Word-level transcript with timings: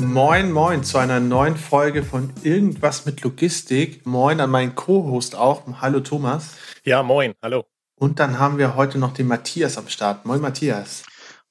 Moin, 0.00 0.52
moin 0.52 0.84
zu 0.84 0.98
einer 0.98 1.18
neuen 1.18 1.56
Folge 1.56 2.04
von 2.04 2.32
Irgendwas 2.44 3.04
mit 3.04 3.20
Logistik. 3.22 4.06
Moin 4.06 4.40
an 4.40 4.48
meinen 4.48 4.76
Co-Host 4.76 5.34
auch. 5.34 5.64
Hallo 5.80 5.98
Thomas. 5.98 6.50
Ja, 6.84 7.02
moin, 7.02 7.34
hallo. 7.42 7.64
Und 7.96 8.20
dann 8.20 8.38
haben 8.38 8.58
wir 8.58 8.76
heute 8.76 8.98
noch 8.98 9.12
den 9.12 9.26
Matthias 9.26 9.76
am 9.76 9.88
Start. 9.88 10.24
Moin 10.24 10.40
Matthias. 10.40 11.02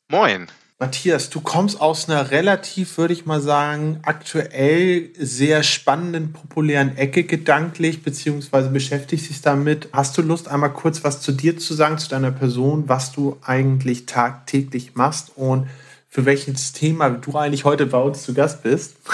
Moin. 0.08 0.48
Matthias, 0.80 1.30
du 1.30 1.42
kommst 1.42 1.82
aus 1.82 2.08
einer 2.08 2.32
relativ, 2.32 2.98
würde 2.98 3.14
ich 3.14 3.26
mal 3.26 3.42
sagen, 3.42 4.00
aktuell 4.04 5.10
sehr 5.18 5.64
spannenden, 5.64 6.32
populären 6.32 6.96
Ecke 6.96 7.26
gedanklich, 7.26 8.02
beziehungsweise 8.02 8.70
beschäftigst 8.70 9.30
dich 9.30 9.42
damit. 9.42 9.90
Hast 9.92 10.18
du 10.18 10.22
Lust, 10.22 10.48
einmal 10.48 10.72
kurz 10.72 11.04
was 11.04 11.20
zu 11.20 11.34
dir 11.34 11.58
zu 11.58 11.74
sagen, 11.74 11.98
zu 11.98 12.08
deiner 12.08 12.32
Person, 12.32 12.88
was 12.88 13.12
du 13.12 13.38
eigentlich 13.44 14.06
tagtäglich 14.06 14.96
machst 14.96 15.34
und 15.36 15.68
für 16.10 16.26
welches 16.26 16.74
Thema 16.74 17.10
du 17.10 17.38
eigentlich 17.38 17.66
heute 17.66 17.86
bei 17.86 18.00
uns 18.00 18.24
zu 18.24 18.34
Gast 18.34 18.64
bist. 18.64 18.98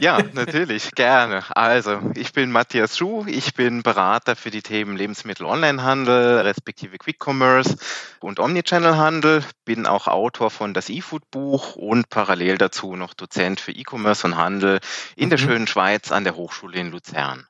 Ja, 0.00 0.20
natürlich, 0.32 0.92
gerne. 0.92 1.44
Also, 1.54 2.00
ich 2.14 2.32
bin 2.32 2.50
Matthias 2.50 2.96
Schuh, 2.96 3.24
ich 3.26 3.54
bin 3.54 3.82
Berater 3.82 4.36
für 4.36 4.50
die 4.50 4.62
Themen 4.62 4.96
Lebensmittel-Onlinehandel, 4.96 6.40
respektive 6.40 6.96
Quick-Commerce 6.96 7.76
und 8.20 8.40
Omnichannel-Handel, 8.40 9.44
bin 9.64 9.86
auch 9.86 10.06
Autor 10.06 10.50
von 10.50 10.72
das 10.74 10.88
E-Food-Buch 10.88 11.76
und 11.76 12.08
parallel 12.08 12.56
dazu 12.56 12.96
noch 12.96 13.14
Dozent 13.14 13.60
für 13.60 13.72
E-Commerce 13.72 14.26
und 14.26 14.36
Handel 14.36 14.80
in 15.16 15.28
der 15.28 15.38
mhm. 15.38 15.44
schönen 15.44 15.66
Schweiz 15.66 16.12
an 16.12 16.24
der 16.24 16.36
Hochschule 16.36 16.78
in 16.78 16.90
Luzern. 16.90 17.46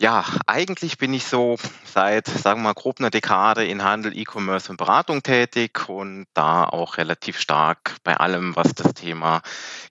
Ja, 0.00 0.24
eigentlich 0.46 0.96
bin 0.96 1.12
ich 1.12 1.26
so 1.26 1.58
seit, 1.84 2.26
sagen 2.26 2.60
wir 2.60 2.68
mal, 2.68 2.72
grob 2.72 3.00
einer 3.00 3.10
Dekade 3.10 3.66
in 3.66 3.84
Handel, 3.84 4.16
E-Commerce 4.16 4.70
und 4.70 4.78
Beratung 4.78 5.22
tätig 5.22 5.90
und 5.90 6.24
da 6.32 6.64
auch 6.64 6.96
relativ 6.96 7.38
stark 7.38 7.96
bei 8.02 8.16
allem, 8.16 8.56
was 8.56 8.74
das 8.74 8.94
Thema 8.94 9.42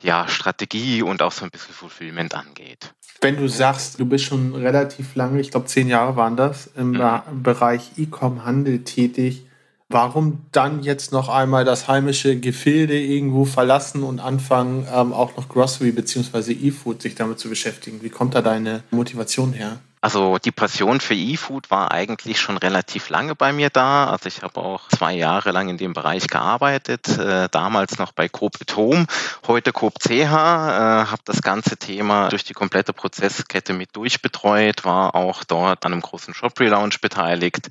ja, 0.01 0.27
Strategie 0.27 1.03
und 1.03 1.21
auch 1.21 1.31
so 1.31 1.45
ein 1.45 1.51
bisschen 1.51 1.75
Fulfillment 1.75 2.33
angeht. 2.33 2.95
Wenn 3.21 3.37
du 3.37 3.47
sagst, 3.47 3.99
du 3.99 4.05
bist 4.07 4.25
schon 4.25 4.55
relativ 4.55 5.13
lange, 5.13 5.41
ich 5.41 5.51
glaube 5.51 5.67
zehn 5.67 5.87
Jahre 5.87 6.15
waren 6.15 6.35
das, 6.35 6.71
im 6.75 6.93
mhm. 6.93 7.43
Bereich 7.43 7.91
E-Com-Handel 7.97 8.83
tätig, 8.85 9.45
warum 9.89 10.41
dann 10.51 10.81
jetzt 10.81 11.11
noch 11.11 11.29
einmal 11.29 11.65
das 11.65 11.87
heimische 11.87 12.39
Gefilde 12.39 12.99
irgendwo 12.99 13.45
verlassen 13.45 14.01
und 14.01 14.19
anfangen, 14.19 14.87
ähm, 14.91 15.13
auch 15.13 15.37
noch 15.37 15.49
Grocery 15.49 15.91
bzw. 15.91 16.51
E-Food 16.53 17.03
sich 17.03 17.13
damit 17.13 17.37
zu 17.37 17.47
beschäftigen? 17.47 18.01
Wie 18.01 18.09
kommt 18.09 18.33
da 18.33 18.41
deine 18.41 18.81
Motivation 18.89 19.53
her? 19.53 19.77
Also 20.01 20.37
die 20.37 20.51
Passion 20.51 21.01
für 21.01 21.13
E-Food 21.13 21.71
war 21.71 21.91
eigentlich 21.91 22.39
schon 22.39 22.55
relativ 22.55 23.09
lange 23.09 23.35
bei 23.35 23.51
mir 23.51 23.69
da. 23.69 24.07
Also 24.09 24.27
ich 24.27 24.41
habe 24.43 24.61
auch 24.61 24.87
zwei 24.87 25.13
Jahre 25.13 25.51
lang 25.51 25.67
in 25.67 25.77
dem 25.77 25.91
Bereich 25.91 26.27
gearbeitet, 26.27 27.17
äh, 27.17 27.49
damals 27.51 27.97
noch 27.97 28.13
bei 28.13 28.29
Coop 28.29 28.55
Home, 28.77 29.07
heute 29.45 29.73
Coop 29.73 29.95
CH, 29.99 30.09
äh, 30.09 30.25
habe 30.25 31.21
das 31.25 31.41
ganze 31.41 31.75
Thema 31.75 32.29
durch 32.29 32.45
die 32.45 32.53
komplette 32.53 32.93
Prozesskette 32.93 33.73
mit 33.73 33.93
durchbetreut, 33.93 34.85
war 34.85 35.15
auch 35.15 35.43
dort 35.43 35.85
an 35.85 35.91
einem 35.91 36.01
großen 36.01 36.33
Shop 36.33 36.57
Relaunch 36.57 37.01
beteiligt 37.01 37.67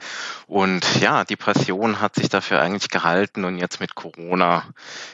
und 0.47 1.01
ja, 1.01 1.25
die 1.25 1.37
Passion 1.37 2.03
hat 2.03 2.15
sich 2.15 2.29
dafür 2.29 2.61
eigentlich 2.61 2.91
gehalten 2.91 3.45
und 3.45 3.57
jetzt 3.57 3.81
mit 3.81 3.95
Corona 3.95 4.65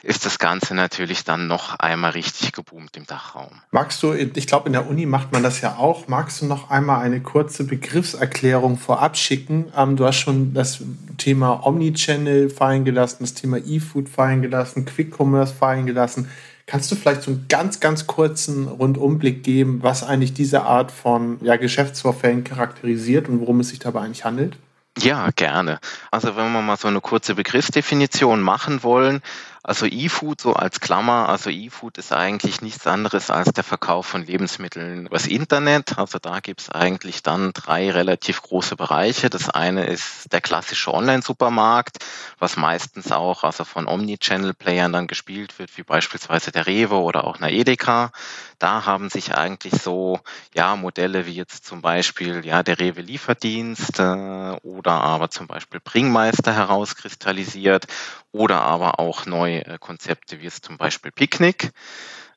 ist 0.03 0.25
das 0.25 0.37
Ganze 0.37 0.75
natürlich 0.75 1.23
dann 1.23 1.47
noch 1.47 1.79
einmal 1.79 2.11
richtig 2.11 2.51
geboomt 2.51 2.97
im 2.97 3.05
Dachraum. 3.05 3.61
Magst 3.71 4.03
du, 4.03 4.11
ich 4.13 4.47
glaube 4.47 4.67
in 4.67 4.73
der 4.73 4.87
Uni 4.87 5.05
macht 5.05 5.31
man 5.31 5.43
das 5.43 5.61
ja 5.61 5.77
auch, 5.77 6.09
magst 6.09 6.41
du 6.41 6.45
noch 6.45 6.69
einmal 6.69 7.04
eine 7.05 7.21
kurze 7.21 7.63
Begriffserklärung 7.63 8.77
vorab 8.77 9.15
schicken. 9.15 9.65
Ähm, 9.77 9.95
du 9.95 10.05
hast 10.05 10.17
schon 10.17 10.53
das 10.53 10.79
Thema 11.17 11.65
Omnichannel 11.65 12.49
fallen 12.49 12.83
gelassen, 12.83 13.17
das 13.21 13.35
Thema 13.35 13.57
E-Food 13.57 14.09
fallen 14.09 14.41
gelassen, 14.41 14.85
Quick 14.85 15.13
Commerce 15.17 15.53
fallen 15.53 15.85
gelassen. 15.85 16.27
Kannst 16.65 16.91
du 16.91 16.95
vielleicht 16.95 17.21
so 17.21 17.31
einen 17.31 17.45
ganz, 17.47 17.79
ganz 17.79 18.07
kurzen 18.07 18.67
Rundumblick 18.67 19.43
geben, 19.43 19.83
was 19.83 20.03
eigentlich 20.03 20.33
diese 20.33 20.63
Art 20.63 20.91
von 20.91 21.37
ja, 21.41 21.57
Geschäftsvorfällen 21.57 22.43
charakterisiert 22.43 23.29
und 23.29 23.39
worum 23.39 23.59
es 23.59 23.69
sich 23.69 23.77
dabei 23.77 24.01
eigentlich 24.01 24.25
handelt? 24.25 24.57
Ja, 24.97 25.29
gerne. 25.35 25.79
Also 26.09 26.35
wenn 26.35 26.51
wir 26.53 26.61
mal 26.61 26.77
so 26.77 26.87
eine 26.87 27.01
kurze 27.01 27.35
Begriffsdefinition 27.35 28.41
machen 28.41 28.81
wollen, 28.81 29.21
also 29.67 29.87
E-Food 29.87 30.41
so 30.41 30.53
als 30.53 30.79
Klammer, 30.79 31.27
also 31.27 31.49
E-Food 31.49 31.97
ist 31.97 32.13
eigentlich 32.13 32.61
nichts 32.61 32.85
anderes 32.85 33.31
als 33.31 33.51
der 33.51 33.63
Verkauf 33.63 34.05
von 34.05 34.23
Lebensmitteln 34.23 35.07
übers 35.07 35.25
Internet. 35.25 35.97
Also 35.97 36.19
da 36.19 36.39
gibt's 36.39 36.69
eigentlich 36.69 37.23
dann 37.23 37.51
drei 37.51 37.89
relativ 37.89 38.43
große 38.43 38.75
Bereiche. 38.75 39.31
Das 39.31 39.49
eine 39.49 39.85
ist 39.87 40.31
der 40.31 40.41
klassische 40.41 40.93
Online-Supermarkt, 40.93 41.97
was 42.37 42.57
meistens 42.57 43.11
auch 43.11 43.43
also 43.43 43.63
von 43.63 43.87
Omnichannel-Playern 43.87 44.93
dann 44.93 45.07
gespielt 45.07 45.57
wird, 45.57 45.75
wie 45.77 45.83
beispielsweise 45.83 46.51
der 46.51 46.67
Rewe 46.67 46.97
oder 46.97 47.23
auch 47.23 47.37
einer 47.37 47.51
Edeka. 47.51 48.11
Da 48.59 48.85
haben 48.85 49.09
sich 49.09 49.33
eigentlich 49.33 49.81
so 49.81 50.19
ja 50.53 50.75
Modelle 50.75 51.25
wie 51.25 51.33
jetzt 51.33 51.65
zum 51.65 51.81
Beispiel 51.81 52.45
ja 52.45 52.61
der 52.61 52.79
Rewe 52.79 53.01
Lieferdienst 53.01 53.99
äh, 53.99 54.57
oder 54.61 54.91
aber 54.91 55.29
zum 55.31 55.47
Beispiel 55.47 55.79
Bringmeister 55.79 56.53
herauskristallisiert 56.53 57.87
oder 58.35 58.61
aber 58.61 58.99
auch 58.99 59.25
neue 59.25 59.65
äh, 59.65 59.77
Konzepte 59.79 60.41
wie 60.41 60.47
es 60.47 60.61
zum 60.61 60.77
Beispiel 60.77 61.11
Picknick. 61.11 61.71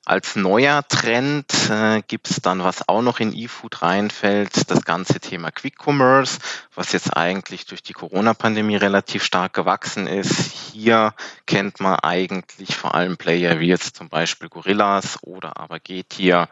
Als 0.05 0.37
neuer 0.37 0.87
Trend 0.89 1.53
äh, 1.69 2.01
gibt 2.07 2.31
es 2.31 2.41
dann, 2.41 2.65
was 2.65 2.89
auch 2.89 3.03
noch 3.03 3.21
in 3.21 3.37
E-Food 3.37 3.83
reinfällt, 3.83 4.71
das 4.71 4.87
ganze 4.87 5.21
Thema 5.21 5.51
Quick 5.51 5.75
Commerce, 5.85 6.39
was 6.75 6.93
jetzt 6.93 7.15
eigentlich 7.15 7.67
durch 7.67 7.83
die 7.83 7.93
Corona-Pandemie 7.93 8.77
relativ 8.77 9.23
stark 9.23 9.53
gewachsen 9.53 10.07
ist. 10.07 10.51
Hier 10.73 11.13
kennt 11.45 11.81
man 11.81 11.97
eigentlich 11.97 12.75
vor 12.75 12.95
allem 12.95 13.19
Player 13.19 13.61
wie 13.61 13.67
jetzt 13.67 13.97
zum 13.97 14.09
Beispiel 14.09 14.49
Gorillas 14.49 15.19
oder 15.23 15.59
aber 15.59 15.79
Getir 15.79 16.49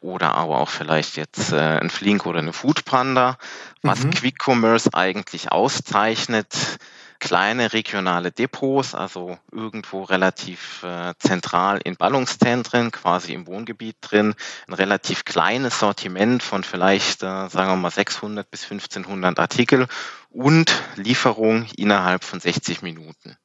oder 0.00 0.34
aber 0.34 0.58
auch 0.58 0.70
vielleicht 0.70 1.16
jetzt 1.16 1.52
äh, 1.52 1.78
ein 1.78 1.90
Flink 1.90 2.26
oder 2.26 2.40
eine 2.40 2.52
Foodpanda. 2.52 3.38
Was 3.82 4.02
mhm. 4.02 4.10
Quick 4.10 4.38
Commerce 4.44 4.90
eigentlich 4.94 5.52
auszeichnet, 5.52 6.78
kleine 7.18 7.72
regionale 7.72 8.32
Depots, 8.32 8.94
also 8.94 9.38
irgendwo 9.52 10.02
relativ 10.02 10.82
äh, 10.82 11.14
zentral 11.18 11.80
in 11.84 11.96
Ballungszentren, 11.96 12.90
quasi 12.90 13.32
im 13.32 13.46
Wohngebiet 13.46 13.96
drin, 14.00 14.34
ein 14.68 14.74
relativ 14.74 15.24
kleines 15.24 15.78
Sortiment 15.78 16.42
von 16.42 16.64
vielleicht, 16.64 17.22
äh, 17.22 17.48
sagen 17.48 17.70
wir 17.70 17.76
mal, 17.76 17.90
600 17.90 18.50
bis 18.50 18.64
1500 18.64 19.38
Artikel 19.38 19.86
und 20.30 20.72
Lieferung 20.96 21.66
innerhalb 21.76 22.24
von 22.24 22.40
60 22.40 22.82
Minuten. 22.82 23.36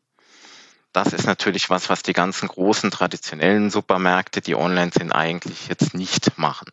Das 0.93 1.13
ist 1.13 1.25
natürlich 1.25 1.69
was, 1.69 1.89
was 1.89 2.03
die 2.03 2.13
ganzen 2.13 2.49
großen 2.49 2.91
traditionellen 2.91 3.69
Supermärkte, 3.69 4.41
die 4.41 4.55
online 4.55 4.91
sind, 4.93 5.13
eigentlich 5.13 5.67
jetzt 5.69 5.93
nicht 5.93 6.37
machen. 6.37 6.67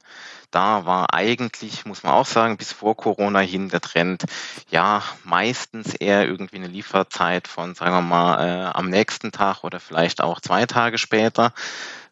Da 0.51 0.87
war 0.87 1.13
eigentlich, 1.13 1.85
muss 1.85 2.03
man 2.03 2.15
auch 2.15 2.27
sagen, 2.27 2.57
bis 2.57 2.73
vor 2.73 2.97
Corona 2.97 3.41
hin 3.41 3.69
der 3.69 3.83
Trend, 3.83 4.25
ja, 4.71 5.03
meistens 5.25 5.95
eher 5.95 6.27
irgendwie 6.27 6.57
eine 6.57 6.69
Lieferzeit 6.69 7.47
von, 7.49 7.75
sagen 7.75 7.95
wir 7.95 8.03
mal, 8.03 8.47
äh, 8.47 8.65
am 8.73 8.89
nächsten 8.89 9.31
Tag 9.31 9.63
oder 9.65 9.79
vielleicht 9.79 10.23
auch 10.23 10.41
zwei 10.41 10.65
Tage 10.65 10.97
später. 10.97 11.53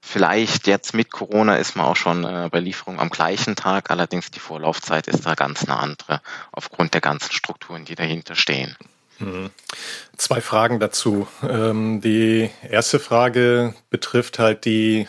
Vielleicht 0.03 0.67
jetzt 0.67 0.95
mit 0.95 1.11
Corona 1.11 1.57
ist 1.57 1.77
man 1.77 1.87
auch 1.87 1.97
schon 1.97 2.25
äh, 2.25 2.49
bei 2.53 2.61
Lieferung 2.61 3.01
am 3.01 3.11
gleichen 3.11 3.57
Tag, 3.57 3.91
allerdings 3.91 4.31
die 4.31 4.39
Vorlaufzeit 4.39 5.09
ist 5.09 5.25
da 5.27 5.35
ganz 5.35 5.65
eine 5.65 5.79
andere, 5.79 6.21
aufgrund 6.53 6.95
der 6.95 7.01
ganzen 7.01 7.33
Strukturen, 7.33 7.87
die 7.87 7.95
dahinter 7.95 8.35
stehen. 8.35 8.77
Mhm. 9.19 9.51
Zwei 10.17 10.41
Fragen 10.41 10.79
dazu. 10.79 11.27
Ähm, 11.43 12.01
die 12.01 12.51
erste 12.69 13.01
Frage 13.01 13.75
betrifft 13.91 14.39
halt 14.39 14.65
die 14.65 15.09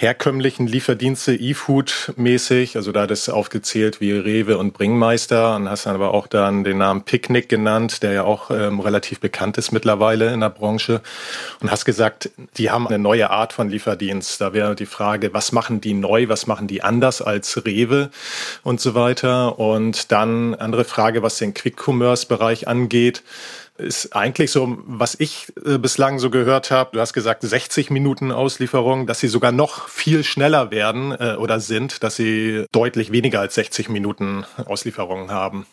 herkömmlichen 0.00 0.66
Lieferdienste 0.66 1.34
E-Food-mäßig. 1.34 2.76
Also 2.76 2.90
da 2.90 3.04
es 3.04 3.28
aufgezählt 3.28 4.00
wie 4.00 4.12
Rewe 4.12 4.56
und 4.56 4.72
Bringmeister 4.72 5.54
und 5.56 5.68
hast 5.68 5.84
dann 5.84 5.94
aber 5.94 6.14
auch 6.14 6.26
dann 6.26 6.64
den 6.64 6.78
Namen 6.78 7.02
Picknick 7.02 7.50
genannt, 7.50 8.02
der 8.02 8.12
ja 8.12 8.24
auch 8.24 8.50
ähm, 8.50 8.80
relativ 8.80 9.20
bekannt 9.20 9.58
ist 9.58 9.72
mittlerweile 9.72 10.32
in 10.32 10.40
der 10.40 10.48
Branche. 10.48 11.02
Und 11.60 11.70
hast 11.70 11.84
gesagt, 11.84 12.30
die 12.56 12.70
haben 12.70 12.86
eine 12.88 12.98
neue 12.98 13.28
Art 13.28 13.52
von 13.52 13.68
Lieferdienst. 13.68 14.40
Da 14.40 14.54
wäre 14.54 14.74
die 14.74 14.86
Frage, 14.86 15.34
was 15.34 15.52
machen 15.52 15.82
die 15.82 15.92
neu, 15.92 16.28
was 16.28 16.46
machen 16.46 16.66
die 16.66 16.82
anders 16.82 17.20
als 17.20 17.66
Rewe 17.66 18.08
und 18.62 18.80
so 18.80 18.94
weiter. 18.94 19.58
Und 19.58 20.12
dann 20.12 20.54
andere 20.54 20.84
Frage, 20.84 21.22
was 21.22 21.36
den 21.36 21.52
Quick-Commerce-Bereich 21.52 22.66
angeht 22.66 23.22
ist 23.80 24.14
eigentlich 24.14 24.50
so, 24.50 24.78
was 24.86 25.16
ich 25.18 25.52
äh, 25.64 25.78
bislang 25.78 26.18
so 26.18 26.30
gehört 26.30 26.70
habe, 26.70 26.90
du 26.92 27.00
hast 27.00 27.12
gesagt 27.12 27.42
60 27.42 27.90
Minuten 27.90 28.32
Auslieferung, 28.32 29.06
dass 29.06 29.20
sie 29.20 29.28
sogar 29.28 29.52
noch 29.52 29.88
viel 29.88 30.24
schneller 30.24 30.70
werden 30.70 31.12
äh, 31.12 31.36
oder 31.38 31.60
sind, 31.60 32.02
dass 32.02 32.16
sie 32.16 32.64
deutlich 32.72 33.12
weniger 33.12 33.40
als 33.40 33.54
60 33.54 33.88
Minuten 33.88 34.44
Auslieferungen 34.66 35.30
haben. 35.30 35.66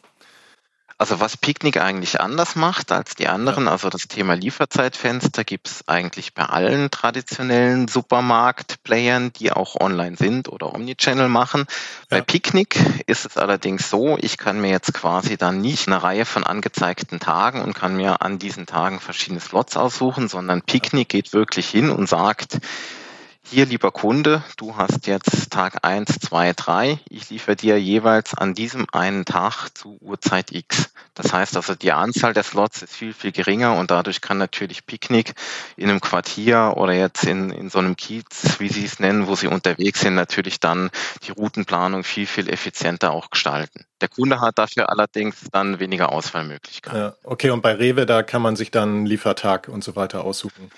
Also 1.00 1.20
was 1.20 1.38
Picknick 1.38 1.78
eigentlich 1.80 2.20
anders 2.22 2.56
macht 2.56 2.92
als 2.92 3.14
die 3.14 3.28
anderen, 3.28 3.66
ja. 3.66 3.72
also 3.72 3.90
das 3.90 4.08
Thema 4.08 4.34
Lieferzeitfenster 4.34 5.44
gibt 5.44 5.68
es 5.68 5.88
eigentlich 5.88 6.34
bei 6.34 6.44
allen 6.44 6.90
traditionellen 6.90 7.88
Supermarktplayern, 7.88 9.32
die 9.34 9.52
auch 9.52 9.76
online 9.80 10.18
sind 10.18 10.50
oder 10.50 10.74
Omnichannel 10.74 11.30
machen. 11.30 11.66
Ja. 12.10 12.18
Bei 12.18 12.22
Picknick 12.22 12.80
ist 13.06 13.28
es 13.28 13.38
allerdings 13.38 13.92
so, 13.92 14.18
ich 14.20 14.40
kann 14.40 14.60
mir 14.60 14.72
jetzt 14.72 14.92
quasi 14.96 15.38
dann 15.38 15.62
nicht 15.62 15.88
eine 15.88 16.02
Reihe 16.02 16.26
von 16.26 16.44
angezeigten 16.44 17.20
Tagen 17.20 17.62
und 17.62 17.76
kann 17.76 17.96
mir 17.96 18.24
an 18.24 18.40
diesen 18.40 18.66
Tagen 18.66 19.00
verschiedene 19.00 19.40
Slots 19.40 19.78
aussuchen, 19.78 20.28
sondern 20.28 20.64
Picknick 20.64 21.10
geht 21.10 21.32
wirklich 21.32 21.70
hin 21.70 21.92
und 21.92 22.10
sagt, 22.10 22.58
hier, 23.50 23.66
lieber 23.66 23.92
Kunde, 23.92 24.44
du 24.58 24.76
hast 24.76 25.08
jetzt 25.08 25.52
Tag 25.52 25.86
1, 25.86 26.20
2, 26.20 26.52
3. 26.54 27.00
Ich 27.10 27.30
liefere 27.30 27.56
dir 27.56 27.80
jeweils 27.80 28.34
an 28.34 28.54
diesem 28.54 28.88
einen 28.92 29.24
Tag 29.24 29.70
zu 29.70 29.98
Uhrzeit 30.02 30.52
X. 30.52 30.90
Das 31.14 31.32
heißt 31.32 31.56
also, 31.56 31.74
die 31.74 31.94
Anzahl 31.94 32.34
der 32.34 32.44
Slots 32.44 32.82
ist 32.82 32.94
viel, 32.94 33.14
viel 33.14 33.32
geringer 33.32 33.78
und 33.78 33.90
dadurch 33.90 34.20
kann 34.20 34.38
natürlich 34.38 34.86
Picknick 34.86 35.34
in 35.78 35.90
einem 35.90 36.02
Quartier 36.02 36.74
oder 36.76 36.92
jetzt 36.92 37.24
in, 37.24 37.52
in 37.52 37.70
so 37.70 37.80
einem 37.80 37.96
Kiez, 37.96 38.60
wie 38.60 38.68
Sie 38.68 38.84
es 38.84 39.00
nennen, 39.00 39.28
wo 39.28 39.36
Sie 39.36 39.48
unterwegs 39.48 40.02
sind, 40.02 40.16
natürlich 40.16 40.60
dann 40.60 40.90
die 41.24 41.32
Routenplanung 41.32 42.04
viel, 42.04 42.28
viel 42.28 42.50
effizienter 42.50 43.12
auch 43.12 43.30
gestalten. 43.30 43.86
Der 44.02 44.10
Kunde 44.10 44.42
hat 44.42 44.58
dafür 44.58 44.90
allerdings 44.90 45.38
dann 45.52 45.80
weniger 45.80 46.12
Auswahlmöglichkeiten. 46.12 47.00
Ja, 47.00 47.16
okay, 47.24 47.52
und 47.52 47.62
bei 47.62 47.74
Rewe, 47.74 48.06
da 48.06 48.24
kann 48.24 48.42
man 48.42 48.58
sich 48.58 48.72
dann 48.72 49.06
Liefertag 49.06 49.70
und 49.70 49.84
so 49.84 49.96
weiter 49.96 50.26
aussuchen. 50.26 50.70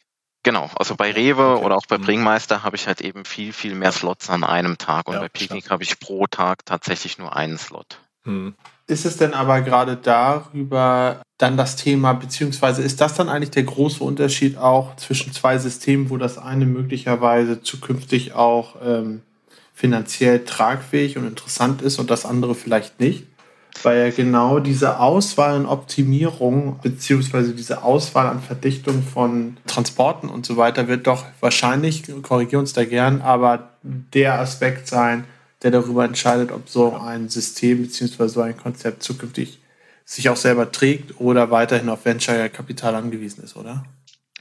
Genau, 0.43 0.69
also 0.75 0.95
bei 0.95 1.11
Rewe 1.11 1.55
okay. 1.55 1.65
oder 1.65 1.75
auch 1.75 1.85
bei 1.87 1.97
mhm. 1.97 2.03
Bringmeister 2.03 2.63
habe 2.63 2.75
ich 2.75 2.87
halt 2.87 3.01
eben 3.01 3.25
viel, 3.25 3.51
viel 3.51 3.75
mehr 3.75 3.91
Slots 3.91 4.29
an 4.29 4.43
einem 4.43 4.77
Tag 4.77 5.07
und 5.07 5.15
ja, 5.15 5.19
bei 5.21 5.29
Picknick 5.29 5.69
habe 5.69 5.83
ich 5.83 5.99
pro 5.99 6.27
Tag 6.27 6.65
tatsächlich 6.65 7.17
nur 7.17 7.35
einen 7.35 7.57
Slot. 7.57 7.99
Hm. 8.23 8.55
Ist 8.87 9.05
es 9.05 9.17
denn 9.17 9.33
aber 9.33 9.61
gerade 9.61 9.95
darüber 9.95 11.21
dann 11.37 11.57
das 11.57 11.75
Thema, 11.75 12.13
beziehungsweise 12.13 12.81
ist 12.81 12.99
das 13.01 13.13
dann 13.13 13.29
eigentlich 13.29 13.51
der 13.51 13.63
große 13.63 14.03
Unterschied 14.03 14.57
auch 14.57 14.95
zwischen 14.95 15.31
zwei 15.31 15.57
Systemen, 15.57 16.09
wo 16.09 16.17
das 16.17 16.37
eine 16.37 16.65
möglicherweise 16.65 17.61
zukünftig 17.61 18.33
auch 18.33 18.75
ähm, 18.83 19.21
finanziell 19.73 20.43
tragfähig 20.43 21.17
und 21.17 21.27
interessant 21.27 21.81
ist 21.81 21.99
und 21.99 22.09
das 22.09 22.25
andere 22.25 22.55
vielleicht 22.55 22.99
nicht? 22.99 23.25
Weil 23.83 23.99
ja 23.99 24.09
genau 24.09 24.59
diese 24.59 24.99
Auswahl 24.99 25.55
und 25.55 25.65
Optimierung 25.65 26.79
beziehungsweise 26.81 27.53
diese 27.53 27.83
Auswahl 27.83 28.27
an 28.27 28.41
Verdichtung 28.41 29.03
von 29.03 29.57
Transporten 29.67 30.29
und 30.29 30.45
so 30.45 30.57
weiter 30.57 30.87
wird 30.87 31.07
doch 31.07 31.25
wahrscheinlich, 31.39 32.03
korrigiere 32.21 32.59
uns 32.59 32.73
da 32.73 32.85
gern, 32.85 33.21
aber 33.21 33.69
der 33.83 34.39
Aspekt 34.39 34.87
sein, 34.87 35.25
der 35.63 35.71
darüber 35.71 36.05
entscheidet, 36.05 36.51
ob 36.51 36.69
so 36.69 36.95
ein 36.95 37.29
System 37.29 37.81
beziehungsweise 37.83 38.33
so 38.33 38.41
ein 38.41 38.57
Konzept 38.57 39.03
zukünftig 39.03 39.59
sich 40.05 40.29
auch 40.29 40.37
selber 40.37 40.71
trägt 40.71 41.19
oder 41.19 41.51
weiterhin 41.51 41.89
auf 41.89 42.05
Venture-Kapital 42.05 42.95
angewiesen 42.95 43.43
ist, 43.43 43.55
oder? 43.55 43.85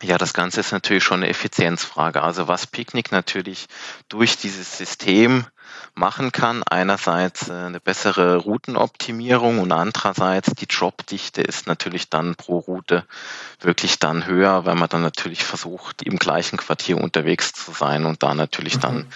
Ja, 0.00 0.17
das 0.17 0.32
Ganze 0.32 0.61
ist 0.61 0.73
natürlich 0.73 1.02
schon 1.02 1.23
eine 1.23 1.29
Effizienzfrage. 1.29 2.23
Also 2.23 2.46
was 2.46 2.67
Picknick 2.67 3.11
natürlich 3.11 3.67
durch 4.08 4.37
dieses 4.37 4.79
System 4.79 5.44
machen 5.94 6.32
kann. 6.32 6.62
Einerseits 6.62 7.49
äh, 7.49 7.52
eine 7.52 7.81
bessere 7.81 8.37
Routenoptimierung 8.37 9.58
und 9.58 9.73
andererseits 9.73 10.52
die 10.52 10.67
Dropdichte 10.67 11.43
ist 11.43 11.67
natürlich 11.67 12.08
dann 12.11 12.35
pro 12.35 12.58
Route 12.58 13.05
wirklich 13.61 13.99
dann 13.99 14.26
höher, 14.26 14.64
weil 14.64 14.75
man 14.75 14.88
dann 14.88 15.02
natürlich 15.02 15.44
versucht, 15.44 16.02
im 16.02 16.19
gleichen 16.19 16.56
Quartier 16.56 16.99
unterwegs 16.99 17.52
zu 17.52 17.73
sein 17.73 18.05
und 18.05 18.23
da 18.23 18.35
natürlich 18.35 18.76
mhm. 18.76 18.81
dann 18.81 19.06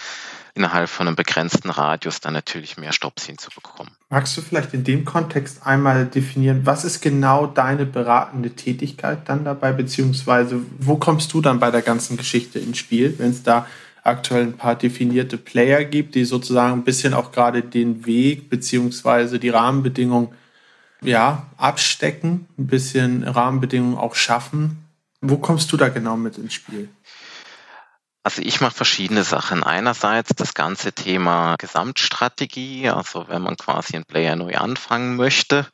innerhalb 0.55 0.87
von 0.87 1.07
einem 1.07 1.15
begrenzten 1.15 1.69
Radius 1.69 2.19
dann 2.19 2.33
natürlich 2.33 2.77
mehr 2.77 2.93
Stops 2.93 3.25
hinzubekommen. 3.25 3.91
Magst 4.09 4.37
du 4.37 4.41
vielleicht 4.41 4.73
in 4.73 4.83
dem 4.83 5.03
Kontext 5.03 5.65
einmal 5.65 6.05
definieren, 6.05 6.65
was 6.65 6.85
ist 6.85 7.01
genau 7.01 7.47
deine 7.47 7.85
beratende 7.85 8.51
Tätigkeit 8.51 9.27
dann 9.27 9.45
dabei, 9.45 9.71
beziehungsweise 9.71 10.59
wo 10.77 10.97
kommst 10.97 11.33
du 11.33 11.41
dann 11.41 11.59
bei 11.59 11.71
der 11.71 11.81
ganzen 11.81 12.17
Geschichte 12.17 12.59
ins 12.59 12.77
Spiel, 12.77 13.15
wenn 13.17 13.31
es 13.31 13.41
da 13.41 13.65
aktuell 14.03 14.43
ein 14.43 14.53
paar 14.53 14.75
definierte 14.75 15.37
Player 15.37 15.83
gibt, 15.85 16.15
die 16.15 16.25
sozusagen 16.25 16.73
ein 16.73 16.83
bisschen 16.83 17.13
auch 17.13 17.31
gerade 17.31 17.61
den 17.61 18.05
Weg 18.05 18.49
beziehungsweise 18.49 19.39
die 19.39 19.49
Rahmenbedingungen 19.49 20.29
ja, 21.01 21.47
abstecken, 21.57 22.47
ein 22.57 22.67
bisschen 22.67 23.23
Rahmenbedingungen 23.23 23.97
auch 23.97 24.15
schaffen. 24.15 24.77
Wo 25.21 25.37
kommst 25.37 25.71
du 25.71 25.77
da 25.77 25.89
genau 25.89 26.17
mit 26.17 26.37
ins 26.37 26.53
Spiel? 26.53 26.89
Also 28.25 28.41
ich 28.41 28.61
mache 28.61 28.73
verschiedene 28.73 29.25
Sachen. 29.25 29.65
Einerseits 29.65 30.29
das 30.33 30.53
ganze 30.53 30.93
Thema 30.93 31.57
Gesamtstrategie, 31.57 32.89
also 32.89 33.27
wenn 33.27 33.41
man 33.41 33.57
quasi 33.57 33.95
einen 33.97 34.05
Player 34.05 34.37
neu 34.37 34.55
anfangen 34.55 35.17
möchte, 35.17 35.67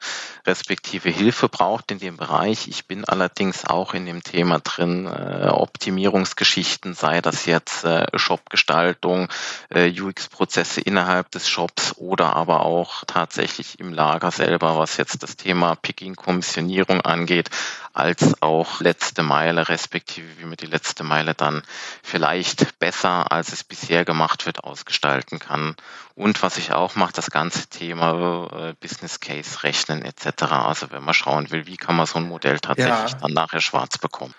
respektive 0.48 1.10
Hilfe 1.10 1.48
braucht 1.48 1.92
in 1.92 2.00
dem 2.00 2.18
Bereich. 2.18 2.68
Ich 2.68 2.88
bin 2.88 3.06
allerdings 3.06 3.66
auch 3.66 3.94
in 3.94 4.08
dem 4.08 4.24
Thema 4.24 4.60
drin, 4.62 5.06
äh, 5.06 5.50
Optimierungsgeschichten, 5.50 6.96
sei 6.96 7.22
das 7.22 7.46
jetzt 7.46 7.86
äh, 7.86 8.08
Shopgestaltung, 8.16 9.28
äh, 9.70 9.92
UX-Prozesse 10.02 10.82
innerhalb 10.82 11.30
des 11.30 11.48
Shops 11.48 11.98
oder 11.98 12.36
aber 12.36 12.62
auch 12.66 13.04
tatsächlich 13.06 13.80
im 13.80 13.94
Lager 13.94 14.32
selber, 14.32 14.76
was 14.76 14.98
jetzt 14.98 15.22
das 15.22 15.36
Thema 15.36 15.76
Picking, 15.76 16.16
Kommissionierung 16.16 17.02
angeht, 17.02 17.52
als 17.94 18.42
auch 18.42 18.82
letzte 18.82 19.22
Meile, 19.22 19.70
respektive 19.70 20.28
wie 20.40 20.46
man 20.46 20.56
die 20.56 20.66
letzte 20.66 21.04
Meile 21.04 21.36
dann 21.36 21.62
vielleicht 22.02 22.39
besser, 22.80 23.32
als 23.32 23.52
es 23.52 23.64
bisher 23.64 24.06
gemacht 24.06 24.46
wird, 24.46 24.64
ausgestalten 24.64 25.40
kann. 25.40 25.76
Und 26.16 26.42
was 26.44 26.58
ich 26.58 26.74
auch 26.74 26.96
mache, 26.96 27.14
das 27.14 27.32
ganze 27.32 27.68
Thema 27.68 28.50
äh, 28.52 28.74
Business 28.80 29.20
Case 29.20 29.64
rechnen 29.64 30.04
etc. 30.04 30.44
Also 30.52 30.92
wenn 30.92 31.04
man 31.04 31.14
schauen 31.14 31.52
will, 31.52 31.66
wie 31.68 31.78
kann 31.78 31.96
man 31.96 32.06
so 32.06 32.20
ein 32.20 32.28
Modell 32.28 32.60
tatsächlich 32.60 33.12
ja. 33.12 33.18
dann 33.22 33.34
nachher 33.34 33.62
schwarz 33.62 33.98
bekommen. 33.98 34.34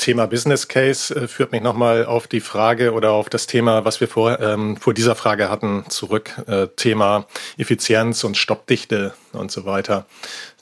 Thema 0.00 0.26
Business 0.26 0.66
Case 0.66 1.14
äh, 1.14 1.28
führt 1.28 1.52
mich 1.52 1.60
nochmal 1.60 2.06
auf 2.06 2.26
die 2.26 2.40
Frage 2.40 2.92
oder 2.92 3.12
auf 3.12 3.28
das 3.28 3.46
Thema, 3.46 3.84
was 3.84 4.00
wir 4.00 4.08
vor, 4.08 4.40
ähm, 4.40 4.78
vor 4.78 4.94
dieser 4.94 5.14
Frage 5.14 5.50
hatten, 5.50 5.84
zurück. 5.90 6.32
Äh, 6.46 6.68
Thema 6.68 7.26
Effizienz 7.58 8.24
und 8.24 8.38
Stoppdichte 8.38 9.12
und 9.32 9.52
so 9.52 9.66
weiter. 9.66 10.06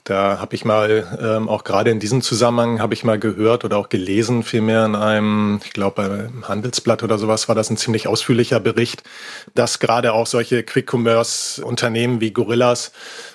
Da 0.05 0.39
habe 0.39 0.55
ich 0.55 0.65
mal, 0.65 1.19
ähm, 1.21 1.49
auch 1.49 1.65
gerade 1.65 1.91
in 1.91 2.01
diesem 2.01 2.23
Zusammenhang, 2.23 2.81
habe 2.81 2.95
ich 2.95 3.05
mal 3.05 3.19
gehört 3.19 3.65
oder 3.65 3.77
auch 3.77 3.89
gelesen, 3.89 4.43
vielmehr 4.43 4.85
in 4.85 4.95
einem, 4.95 5.61
ich 5.65 5.73
glaube 5.73 6.03
beim 6.09 6.49
Handelsblatt 6.49 7.03
oder 7.03 7.19
sowas 7.19 7.49
war 7.49 7.55
das 7.55 7.71
ein 7.71 7.77
ziemlich 7.77 8.09
ausführlicher 8.09 8.61
Bericht, 8.61 9.03
dass 9.55 9.79
gerade 9.79 10.13
auch 10.13 10.27
solche 10.27 10.63
Quick-Commerce-Unternehmen 10.63 12.21
wie 12.21 12.31
Gorillas 12.31 12.93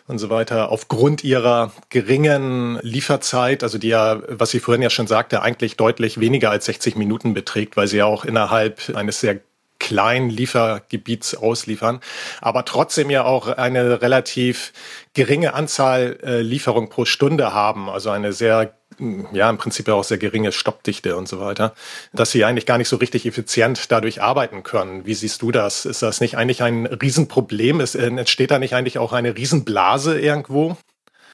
und 0.08 0.20
so 0.20 0.30
weiter 0.30 0.70
aufgrund 0.72 1.24
ihrer 1.24 1.72
geringen 1.90 2.80
Lieferzeit, 2.82 3.64
also 3.64 3.78
die 3.78 3.90
ja, 3.90 4.22
was 4.28 4.54
ich 4.54 4.62
vorhin 4.62 4.82
ja 4.82 4.90
schon 4.90 5.08
sagte, 5.08 5.42
eigentlich 5.42 5.78
deutlich 5.78 6.20
weniger 6.20 6.50
als 6.52 6.66
60 6.66 6.96
Minuten 6.96 7.34
beträgt, 7.34 7.78
weil 7.78 7.88
sie 7.88 7.98
ja 7.98 8.06
auch 8.06 8.26
innerhalb 8.26 8.96
eines 8.96 9.20
sehr 9.20 9.40
kleinen 9.80 10.30
Liefergebiets 10.30 11.36
ausliefern, 11.36 12.00
aber 12.42 12.66
trotzdem 12.66 13.10
ja 13.10 13.26
auch 13.26 13.48
eine 13.48 14.02
relativ 14.02 14.74
geringe 15.14 15.54
Anzahl 15.54 16.20
äh, 16.24 16.42
Lieferungen 16.42 16.90
pro 16.90 17.06
Stunde 17.06 17.54
haben, 17.54 17.90
also 17.90 18.10
eine 18.10 18.34
sehr 18.34 18.76
ja, 19.32 19.50
im 19.50 19.58
Prinzip 19.58 19.88
ja 19.88 19.96
auch 19.96 20.04
sehr 20.04 20.18
geringe 20.18 20.52
Stoppdichte 20.52 21.16
und 21.16 21.28
so 21.28 21.40
weiter, 21.40 21.74
dass 22.14 22.32
sie 22.32 22.46
eigentlich 22.46 22.66
gar 22.66 22.78
nicht 22.78 22.90
so 22.90 22.98
richtig 22.98 23.26
effizient 23.26 23.92
dadurch 23.92 24.22
arbeiten 24.22 24.64
können. 24.64 25.06
Wie 25.06 25.14
siehst 25.14 25.42
du 25.42 25.52
das? 25.52 25.86
Ist 25.86 26.02
das 26.02 26.22
nicht 26.22 26.38
eigentlich 26.38 26.62
ein 26.62 26.86
Riesenproblem? 26.86 27.80
Ist, 27.80 27.96
äh, 27.96 28.08
entsteht 28.08 28.52
da 28.52 28.60
nicht 28.60 28.76
eigentlich 28.76 28.98
auch 28.98 29.14
eine 29.14 29.36
Riesenblase 29.36 30.20
irgendwo? 30.20 30.78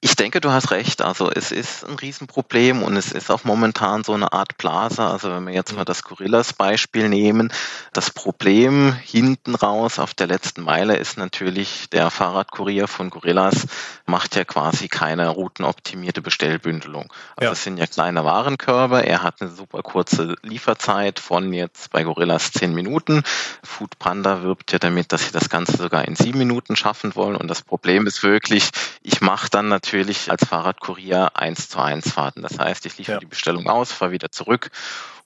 Ich 0.02 0.16
denke, 0.16 0.40
du 0.40 0.52
hast 0.52 0.72
recht. 0.72 1.02
Also 1.02 1.30
es 1.30 1.52
ist 1.52 1.84
ein 1.86 1.96
Riesenproblem 1.96 2.84
und 2.84 2.96
es 2.96 3.12
ist 3.12 3.30
auch 3.30 3.44
momentan 3.44 4.04
so 4.04 4.14
eine 4.14 4.32
Art 4.32 4.58
Blase. 4.58 5.04
Also 5.04 5.30
wenn 5.32 5.46
wir 5.46 5.54
jetzt 5.54 5.76
mal 5.76 5.84
das 5.84 6.04
Gorillas-Beispiel 6.04 7.10
nehmen, 7.10 7.52
das 7.92 8.12
Problem 8.12 8.94
hinten 8.94 9.56
raus 9.56 10.00
auf 10.00 10.14
der 10.14 10.28
letzten 10.28 10.62
Meile 10.62 10.96
ist 10.96 11.18
natürlich, 11.18 11.90
der 11.90 12.12
Fahrradkurier 12.12 12.88
von 12.88 13.10
Gorillas 13.10 13.68
macht 14.06 14.36
ja 14.36 14.46
quasi 14.46 14.88
keine 14.88 15.28
routenoptimierte 15.28 16.22
Bestellbündelung. 16.22 17.12
Also 17.36 17.48
ja. 17.48 17.52
es 17.52 17.64
sind 17.64 17.78
ja 17.78 17.86
kleine 17.86 18.24
Warenkörbe. 18.24 19.06
Er 19.06 19.22
hat 19.22 19.42
eine 19.42 19.50
super 19.52 19.82
kurze 19.84 20.36
Lieferzeit 20.44 21.20
von 21.20 21.52
jetzt 21.52 21.92
bei 21.92 22.04
Gorillas 22.04 22.54
zehn 22.54 22.74
Minuten. 22.74 23.24
Food 23.64 24.00
Panda 24.00 24.44
wirbt 24.44 24.72
ja 24.72 24.80
damit, 24.80 25.12
dass 25.12 25.26
sie 25.26 25.32
das 25.32 25.50
Ganze 25.50 25.76
sogar 25.76 26.08
in 26.08 26.16
sieben 26.16 26.40
Minuten 26.40 26.78
schaffen 26.78 27.16
wollen. 27.16 27.36
Und 27.36 27.50
das 27.50 27.62
Problem 27.62 28.08
ist 28.08 28.24
wirklich, 28.24 28.70
ich 29.02 29.20
mache 29.20 29.50
dann 29.50 29.68
natürlich 29.68 29.89
natürlich 29.90 30.30
als 30.30 30.46
Fahrradkurier 30.46 31.32
eins 31.34 31.68
zu 31.68 31.80
eins 31.80 32.12
Fahrten. 32.12 32.44
Das 32.44 32.60
heißt, 32.60 32.86
ich 32.86 32.98
liefere 33.00 33.16
ja. 33.16 33.20
die 33.20 33.26
Bestellung 33.26 33.68
aus, 33.68 33.92
fahre 33.92 34.12
wieder 34.12 34.32
zurück 34.32 34.70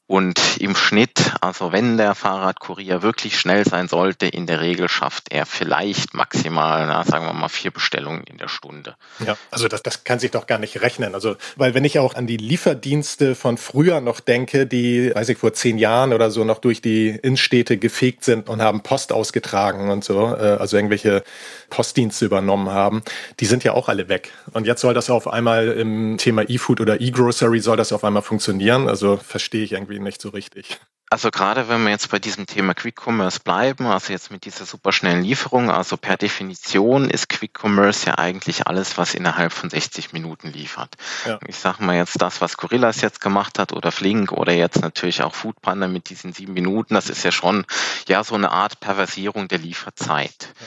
Und 0.06 0.58
im 0.60 0.76
Schnitt, 0.76 1.32
also 1.40 1.72
wenn 1.72 1.96
der 1.96 2.14
Fahrradkurier 2.14 3.02
wirklich 3.02 3.40
schnell 3.40 3.66
sein 3.66 3.88
sollte, 3.88 4.28
in 4.28 4.46
der 4.46 4.60
Regel 4.60 4.90
schafft 4.90 5.32
er 5.32 5.46
vielleicht 5.46 6.14
maximal, 6.14 6.86
na, 6.86 7.06
sagen 7.06 7.26
wir 7.26 7.34
mal, 7.34 7.48
vier 7.48 7.72
Bestellungen 7.72 8.24
in 8.26 8.38
der 8.38 8.50
Stunde. 8.50 8.96
Ja, 9.26 9.38
also 9.50 9.70
das, 9.70 9.82
das 9.82 10.04
kann 10.04 10.20
sich 10.20 10.32
doch 10.32 10.46
gar 10.46 10.60
nicht 10.60 10.82
rechnen. 10.82 11.14
Also, 11.16 11.38
weil 11.56 11.74
wenn 11.74 11.86
ich 11.86 12.00
auch 12.00 12.16
an 12.16 12.28
die 12.28 12.36
Lieferdienste 12.36 13.34
von 13.34 13.58
früher 13.58 14.02
noch 14.02 14.20
denke, 14.20 14.68
die, 14.68 15.16
weiß 15.16 15.30
ich, 15.30 15.38
vor 15.38 15.54
zehn 15.54 15.78
Jahren 15.78 16.12
oder 16.12 16.32
so 16.32 16.44
noch 16.44 16.60
durch 16.60 16.82
die 16.82 17.10
Innenstädte 17.10 17.78
gefegt 17.78 18.26
sind 18.26 18.50
und 18.50 18.62
haben 18.62 18.84
Post 18.84 19.14
ausgetragen 19.14 19.90
und 19.90 20.04
so, 20.04 20.36
äh, 20.36 20.58
also 20.60 20.76
irgendwelche 20.76 21.24
Postdienste 21.70 22.26
übernommen 22.26 22.70
haben, 22.70 23.04
die 23.40 23.46
sind 23.46 23.64
ja 23.64 23.74
auch 23.74 23.88
alle 23.88 24.10
weg. 24.10 24.32
Und 24.52 24.68
jetzt 24.68 24.82
soll 24.82 24.94
das 24.94 25.10
auf 25.10 25.28
einmal 25.28 25.70
im 25.70 26.18
Thema 26.18 26.44
E-Food 26.48 26.82
oder 26.82 27.00
E-Grocery 27.00 27.62
soll 27.62 27.78
das 27.78 27.94
auf 27.94 28.04
einmal 28.04 28.22
funktionieren. 28.22 28.90
Also 28.90 29.18
verstehe 29.18 29.64
ich 29.64 29.72
irgendwie 29.72 29.93
irgendwie 29.94 30.10
nicht 30.10 30.22
so 30.22 30.30
richtig. 30.30 30.80
Also 31.14 31.30
gerade 31.30 31.70
wenn 31.70 31.84
wir 31.84 31.92
jetzt 31.92 32.10
bei 32.10 32.18
diesem 32.18 32.48
Thema 32.48 32.74
Quick 32.74 33.00
Commerce 33.06 33.40
bleiben, 33.40 33.86
also 33.86 34.12
jetzt 34.12 34.32
mit 34.32 34.46
dieser 34.46 34.66
superschnellen 34.66 35.24
Lieferung, 35.24 35.70
also 35.70 35.96
per 35.96 36.18
Definition 36.18 37.08
ist 37.08 37.30
Quick 37.30 37.64
Commerce 37.64 38.08
ja 38.08 38.18
eigentlich 38.18 38.66
alles, 38.66 38.98
was 38.98 39.14
innerhalb 39.14 39.54
von 39.54 39.70
60 39.70 40.12
Minuten 40.12 40.52
liefert. 40.52 40.96
Ja. 41.28 41.38
Ich 41.46 41.58
sage 41.58 41.84
mal 41.84 41.98
jetzt 41.98 42.20
das, 42.20 42.42
was 42.42 42.58
Gorillas 42.58 43.02
jetzt 43.02 43.22
gemacht 43.22 43.60
hat 43.60 43.74
oder 43.74 43.92
Flink 43.92 44.32
oder 44.32 44.54
jetzt 44.54 44.82
natürlich 44.82 45.22
auch 45.22 45.36
Foodpanda 45.36 45.88
mit 45.88 46.10
diesen 46.10 46.34
sieben 46.34 46.54
Minuten, 46.54 46.96
das 46.96 47.12
ist 47.12 47.24
ja 47.24 47.32
schon 47.32 47.68
ja 48.08 48.24
so 48.24 48.34
eine 48.34 48.52
Art 48.52 48.80
Perversierung 48.80 49.48
der 49.48 49.60
Lieferzeit. 49.60 50.50
Ja 50.60 50.66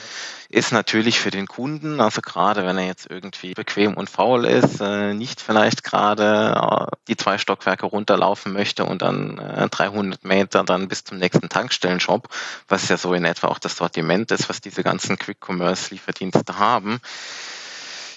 ist 0.49 0.71
natürlich 0.71 1.19
für 1.19 1.31
den 1.31 1.47
Kunden, 1.47 1.99
also 1.99 2.21
gerade 2.21 2.65
wenn 2.65 2.77
er 2.77 2.85
jetzt 2.85 3.09
irgendwie 3.09 3.53
bequem 3.53 3.95
und 3.95 4.09
faul 4.09 4.45
ist, 4.45 4.79
äh, 4.79 5.13
nicht 5.13 5.41
vielleicht 5.41 5.83
gerade 5.83 6.87
äh, 6.89 6.95
die 7.07 7.17
zwei 7.17 7.37
Stockwerke 7.37 7.85
runterlaufen 7.85 8.53
möchte 8.53 8.85
und 8.85 9.01
dann 9.01 9.37
äh, 9.39 9.67
300 9.69 10.23
Meter 10.37 10.63
dann 10.63 10.87
bis 10.87 11.03
zum 11.03 11.17
nächsten 11.17 11.49
Tankstellenshop, 11.49 12.29
was 12.67 12.87
ja 12.89 12.97
so 12.97 13.13
in 13.13 13.25
etwa 13.25 13.47
auch 13.47 13.59
das 13.59 13.75
Sortiment 13.75 14.31
ist, 14.31 14.49
was 14.49 14.61
diese 14.61 14.83
ganzen 14.83 15.17
Quick-Commerce-Lieferdienste 15.17 16.59
haben. 16.59 16.99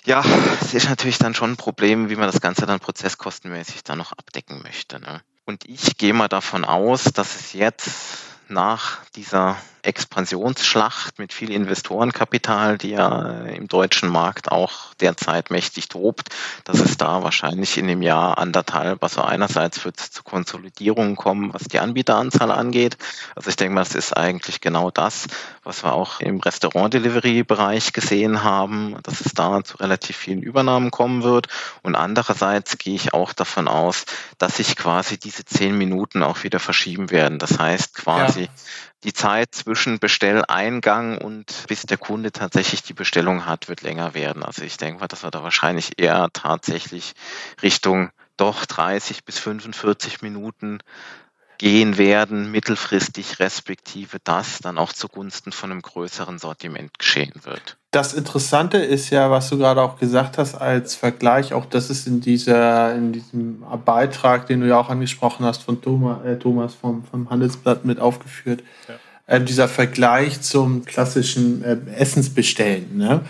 Ja, 0.05 0.25
es 0.61 0.75
ist 0.75 0.89
natürlich 0.89 1.19
dann 1.19 1.35
schon 1.35 1.53
ein 1.53 1.57
Problem, 1.57 2.09
wie 2.09 2.17
man 2.17 2.31
das 2.31 2.41
Ganze 2.41 2.67
dann 2.67 2.81
prozesskostenmäßig 2.81 3.85
dann 3.85 3.99
noch 3.99 4.13
abdecken 4.13 4.63
möchte. 4.63 5.01
Ne? 5.01 5.23
Und 5.45 5.65
ich 5.65 5.97
gehe 5.99 6.15
mal 6.15 6.29
davon 6.29 6.65
aus, 6.65 7.05
dass 7.05 7.37
es 7.37 7.53
jetzt 7.53 7.91
nach 8.49 9.05
dieser 9.15 9.57
Expansionsschlacht 9.83 11.19
mit 11.19 11.33
viel 11.33 11.51
Investorenkapital, 11.51 12.79
die 12.79 12.91
ja 12.91 13.43
im 13.47 13.69
deutschen 13.69 14.09
Markt 14.09 14.53
auch 14.53 14.95
derzeit 15.01 15.51
mächtig 15.51 15.89
tobt, 15.89 16.29
dass 16.65 16.81
es 16.81 16.97
da 16.97 17.23
wahrscheinlich 17.23 17.79
in 17.79 17.87
dem 17.87 18.03
Jahr 18.03 18.39
anderthalb, 18.39 19.03
also 19.03 19.23
einerseits 19.23 19.85
wird 19.85 19.99
es 19.99 20.11
zu 20.11 20.23
Konsolidierungen 20.23 21.17
kommen, 21.17 21.53
was 21.53 21.65
die 21.65 21.79
Anbieteranzahl 21.79 22.51
angeht. 22.51 22.97
Also 23.35 23.51
ich 23.51 23.57
denke 23.57 23.75
mal, 23.75 23.83
es 23.83 23.95
ist 23.95 24.17
eigentlich 24.17 24.61
genau 24.61 24.91
das, 24.91 25.27
was 25.65 25.83
wir 25.85 25.93
auch 25.93 26.21
im 26.21 26.41
Restaurant-Delivery-Bereich 26.41 27.93
gesehen 27.93 28.43
haben, 28.43 28.97
dass 29.03 29.21
es 29.21 29.33
da 29.35 29.63
zu 29.65 29.79
relativ 29.79 30.17
vielen 30.17 30.43
Übernahmen 30.43 30.91
kommen 30.91 31.23
wird. 31.23 31.49
Und 31.83 31.95
andererseits 31.97 32.79
gehe 32.79 32.95
ich 32.95 33.15
auch 33.15 33.33
davon 33.33 33.69
aus, 33.69 34.05
dass 34.39 34.57
sich 34.57 34.77
quasi 34.77 35.19
diese 35.19 35.45
zehn 35.45 35.77
Minuten 35.77 36.23
auch 36.23 36.43
wieder 36.45 36.61
verschieben 36.61 37.11
werden. 37.11 37.39
Das 37.39 37.59
heißt 37.59 37.95
quasi, 37.95 38.43
ja 38.43 38.49
die 39.05 39.13
Zeit 39.13 39.55
zwischen 39.55 39.99
Bestelleingang 39.99 41.19
und 41.19 41.65
bis 41.69 41.83
der 41.83 41.97
Kunde 41.97 42.33
tatsächlich 42.33 42.83
die 42.83 42.93
Bestellung 42.93 43.47
hat, 43.47 43.69
wird 43.69 43.83
länger 43.83 44.15
werden. 44.15 44.43
Also 44.43 44.63
ich 44.63 44.77
denke 44.77 45.01
mal, 45.01 45.09
dass 45.09 45.23
wir 45.23 45.31
da 45.31 45.43
wahrscheinlich 45.43 45.99
eher 45.99 46.29
tatsächlich 46.33 47.15
Richtung 47.63 48.11
doch 48.37 48.67
30 48.67 49.25
bis 49.25 49.39
45 49.39 50.23
Minuten 50.23 50.79
gehen 51.61 51.99
werden, 51.99 52.51
mittelfristig 52.51 53.39
respektive 53.39 54.17
das 54.25 54.61
dann 54.61 54.79
auch 54.79 54.95
zugunsten 54.95 55.53
von 55.53 55.71
einem 55.71 55.83
größeren 55.83 56.39
Sortiment 56.39 56.99
geschehen 56.99 57.35
wird. 57.43 57.77
Das 57.91 58.15
Interessante 58.15 58.79
ist 58.79 59.11
ja, 59.11 59.31
was 59.31 59.51
du 59.51 59.59
gerade 59.59 59.83
auch 59.83 59.99
gesagt 59.99 60.39
hast, 60.39 60.55
als 60.55 60.95
Vergleich, 60.95 61.53
auch 61.53 61.67
das 61.67 61.91
ist 61.91 62.07
in 62.07 62.23
dieser, 62.23 62.95
in 62.95 63.13
diesem 63.13 63.63
Beitrag, 63.85 64.47
den 64.47 64.63
du 64.63 64.69
ja 64.69 64.79
auch 64.79 64.89
angesprochen 64.89 65.45
hast 65.45 65.63
von 65.63 65.83
Thomas, 65.83 66.25
äh, 66.25 66.39
Thomas 66.39 66.75
vom, 66.75 67.05
vom 67.05 67.29
Handelsblatt 67.29 67.85
mit 67.85 68.01
aufgeführt, 68.01 68.63
ja. 68.89 68.95
äh, 69.27 69.45
dieser 69.45 69.69
Vergleich 69.69 70.41
zum 70.41 70.87
klassischen 70.87 71.63
äh, 71.63 71.77
Essensbestellen. 71.95 72.97
Ne? 72.97 73.21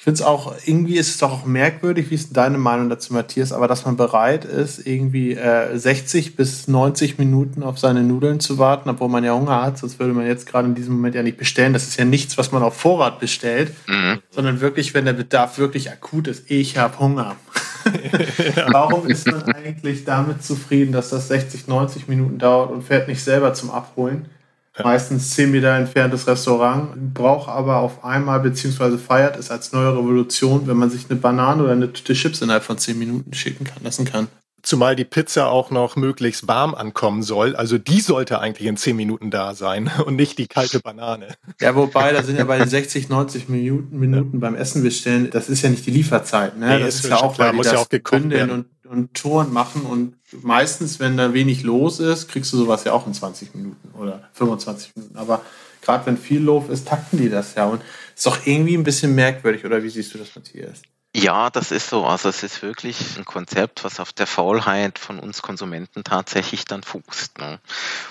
Ich 0.00 0.04
finde 0.04 0.14
es 0.14 0.22
auch, 0.22 0.54
irgendwie 0.64 0.96
ist 0.96 1.10
es 1.10 1.18
doch 1.18 1.30
auch 1.30 1.44
merkwürdig, 1.44 2.08
wie 2.08 2.14
ist 2.14 2.34
deine 2.34 2.56
Meinung 2.56 2.88
dazu, 2.88 3.12
Matthias, 3.12 3.52
aber 3.52 3.68
dass 3.68 3.84
man 3.84 3.98
bereit 3.98 4.46
ist, 4.46 4.86
irgendwie 4.86 5.34
äh, 5.34 5.76
60 5.76 6.36
bis 6.36 6.68
90 6.68 7.18
Minuten 7.18 7.62
auf 7.62 7.78
seine 7.78 8.02
Nudeln 8.02 8.40
zu 8.40 8.56
warten, 8.56 8.88
obwohl 8.88 9.10
man 9.10 9.24
ja 9.24 9.34
Hunger 9.34 9.60
hat, 9.60 9.76
sonst 9.76 9.98
würde 9.98 10.14
man 10.14 10.24
jetzt 10.24 10.46
gerade 10.46 10.68
in 10.68 10.74
diesem 10.74 10.94
Moment 10.94 11.16
ja 11.16 11.22
nicht 11.22 11.36
bestellen. 11.36 11.74
Das 11.74 11.86
ist 11.86 11.98
ja 11.98 12.06
nichts, 12.06 12.38
was 12.38 12.50
man 12.50 12.62
auf 12.62 12.78
Vorrat 12.78 13.20
bestellt, 13.20 13.74
mhm. 13.88 14.20
sondern 14.30 14.62
wirklich, 14.62 14.94
wenn 14.94 15.04
der 15.04 15.12
Bedarf 15.12 15.58
wirklich 15.58 15.90
akut 15.90 16.28
ist, 16.28 16.50
ich 16.50 16.78
habe 16.78 16.98
Hunger. 16.98 17.36
Warum 18.72 19.06
ist 19.06 19.26
man 19.26 19.42
eigentlich 19.52 20.06
damit 20.06 20.42
zufrieden, 20.42 20.92
dass 20.92 21.10
das 21.10 21.28
60, 21.28 21.68
90 21.68 22.08
Minuten 22.08 22.38
dauert 22.38 22.70
und 22.70 22.84
fährt 22.84 23.06
nicht 23.06 23.22
selber 23.22 23.52
zum 23.52 23.70
Abholen? 23.70 24.30
Ja. 24.78 24.84
Meistens 24.84 25.30
10 25.34 25.50
Meter 25.50 25.74
entferntes 25.74 26.26
Restaurant, 26.26 27.12
braucht 27.12 27.48
aber 27.48 27.78
auf 27.78 28.04
einmal 28.04 28.40
beziehungsweise 28.40 28.98
feiert 28.98 29.36
es 29.36 29.50
als 29.50 29.72
neue 29.72 29.92
Revolution, 29.96 30.66
wenn 30.66 30.76
man 30.76 30.90
sich 30.90 31.10
eine 31.10 31.18
Banane 31.18 31.62
oder 31.64 31.72
eine 31.72 31.92
Tüte 31.92 32.12
Chips 32.12 32.40
innerhalb 32.40 32.62
von 32.62 32.78
10 32.78 32.98
Minuten 32.98 33.32
schicken 33.32 33.64
kann, 33.64 33.82
lassen 33.82 34.04
kann. 34.04 34.28
Zumal 34.62 34.94
die 34.94 35.06
Pizza 35.06 35.48
auch 35.48 35.70
noch 35.70 35.96
möglichst 35.96 36.46
warm 36.46 36.74
ankommen 36.74 37.22
soll. 37.22 37.56
Also 37.56 37.78
die 37.78 38.00
sollte 38.00 38.40
eigentlich 38.40 38.68
in 38.68 38.76
10 38.76 38.94
Minuten 38.94 39.30
da 39.30 39.54
sein 39.54 39.90
und 40.04 40.16
nicht 40.16 40.38
die 40.38 40.46
kalte 40.46 40.80
Banane. 40.80 41.28
Ja, 41.60 41.74
wobei, 41.74 42.12
da 42.12 42.22
sind 42.22 42.38
ja 42.38 42.44
bei 42.44 42.58
den 42.58 42.68
60, 42.68 43.08
90 43.08 43.48
Minuten, 43.48 43.98
Minuten 43.98 44.34
ja. 44.34 44.38
beim 44.40 44.54
Essen 44.54 44.82
bestellen, 44.82 45.30
das 45.30 45.48
ist 45.48 45.62
ja 45.62 45.70
nicht 45.70 45.86
die 45.86 45.90
Lieferzeit. 45.90 46.58
Ne? 46.58 46.66
Nee, 46.66 46.78
das 46.80 46.96
ist, 46.96 47.04
ist 47.04 47.10
ja 47.10 47.16
auch, 47.16 47.34
klar, 47.34 47.48
weil 47.48 47.52
die 47.52 47.56
muss 47.56 47.66
das 47.66 47.74
ja 47.74 47.78
auch 47.80 47.88
gekocht 47.88 48.30
werden. 48.30 48.50
und 48.50 48.66
und 48.90 49.14
Touren 49.14 49.52
machen 49.52 49.82
und 49.82 50.16
meistens, 50.42 50.98
wenn 50.98 51.16
da 51.16 51.32
wenig 51.32 51.62
los 51.62 52.00
ist, 52.00 52.28
kriegst 52.28 52.52
du 52.52 52.56
sowas 52.56 52.82
ja 52.82 52.92
auch 52.92 53.06
in 53.06 53.14
20 53.14 53.54
Minuten 53.54 53.90
oder 53.96 54.28
25 54.32 54.96
Minuten. 54.96 55.16
Aber 55.16 55.42
gerade 55.80 56.04
wenn 56.06 56.16
viel 56.16 56.40
los 56.40 56.68
ist, 56.68 56.88
takten 56.88 57.18
die 57.18 57.28
das 57.28 57.54
ja 57.54 57.66
und 57.66 57.82
ist 58.16 58.26
doch 58.26 58.44
irgendwie 58.44 58.76
ein 58.76 58.82
bisschen 58.82 59.14
merkwürdig, 59.14 59.64
oder 59.64 59.82
wie 59.82 59.88
siehst 59.88 60.12
du 60.12 60.18
das, 60.18 60.34
Matthias? 60.34 60.82
Ja, 61.12 61.50
das 61.50 61.72
ist 61.72 61.90
so. 61.90 62.06
Also 62.06 62.28
es 62.28 62.44
ist 62.44 62.62
wirklich 62.62 63.16
ein 63.18 63.24
Konzept, 63.24 63.82
was 63.82 63.98
auf 63.98 64.12
der 64.12 64.28
Faulheit 64.28 64.96
von 64.96 65.18
uns 65.18 65.42
Konsumenten 65.42 66.04
tatsächlich 66.04 66.66
dann 66.66 66.84
fußt. 66.84 67.38
Ne? 67.38 67.58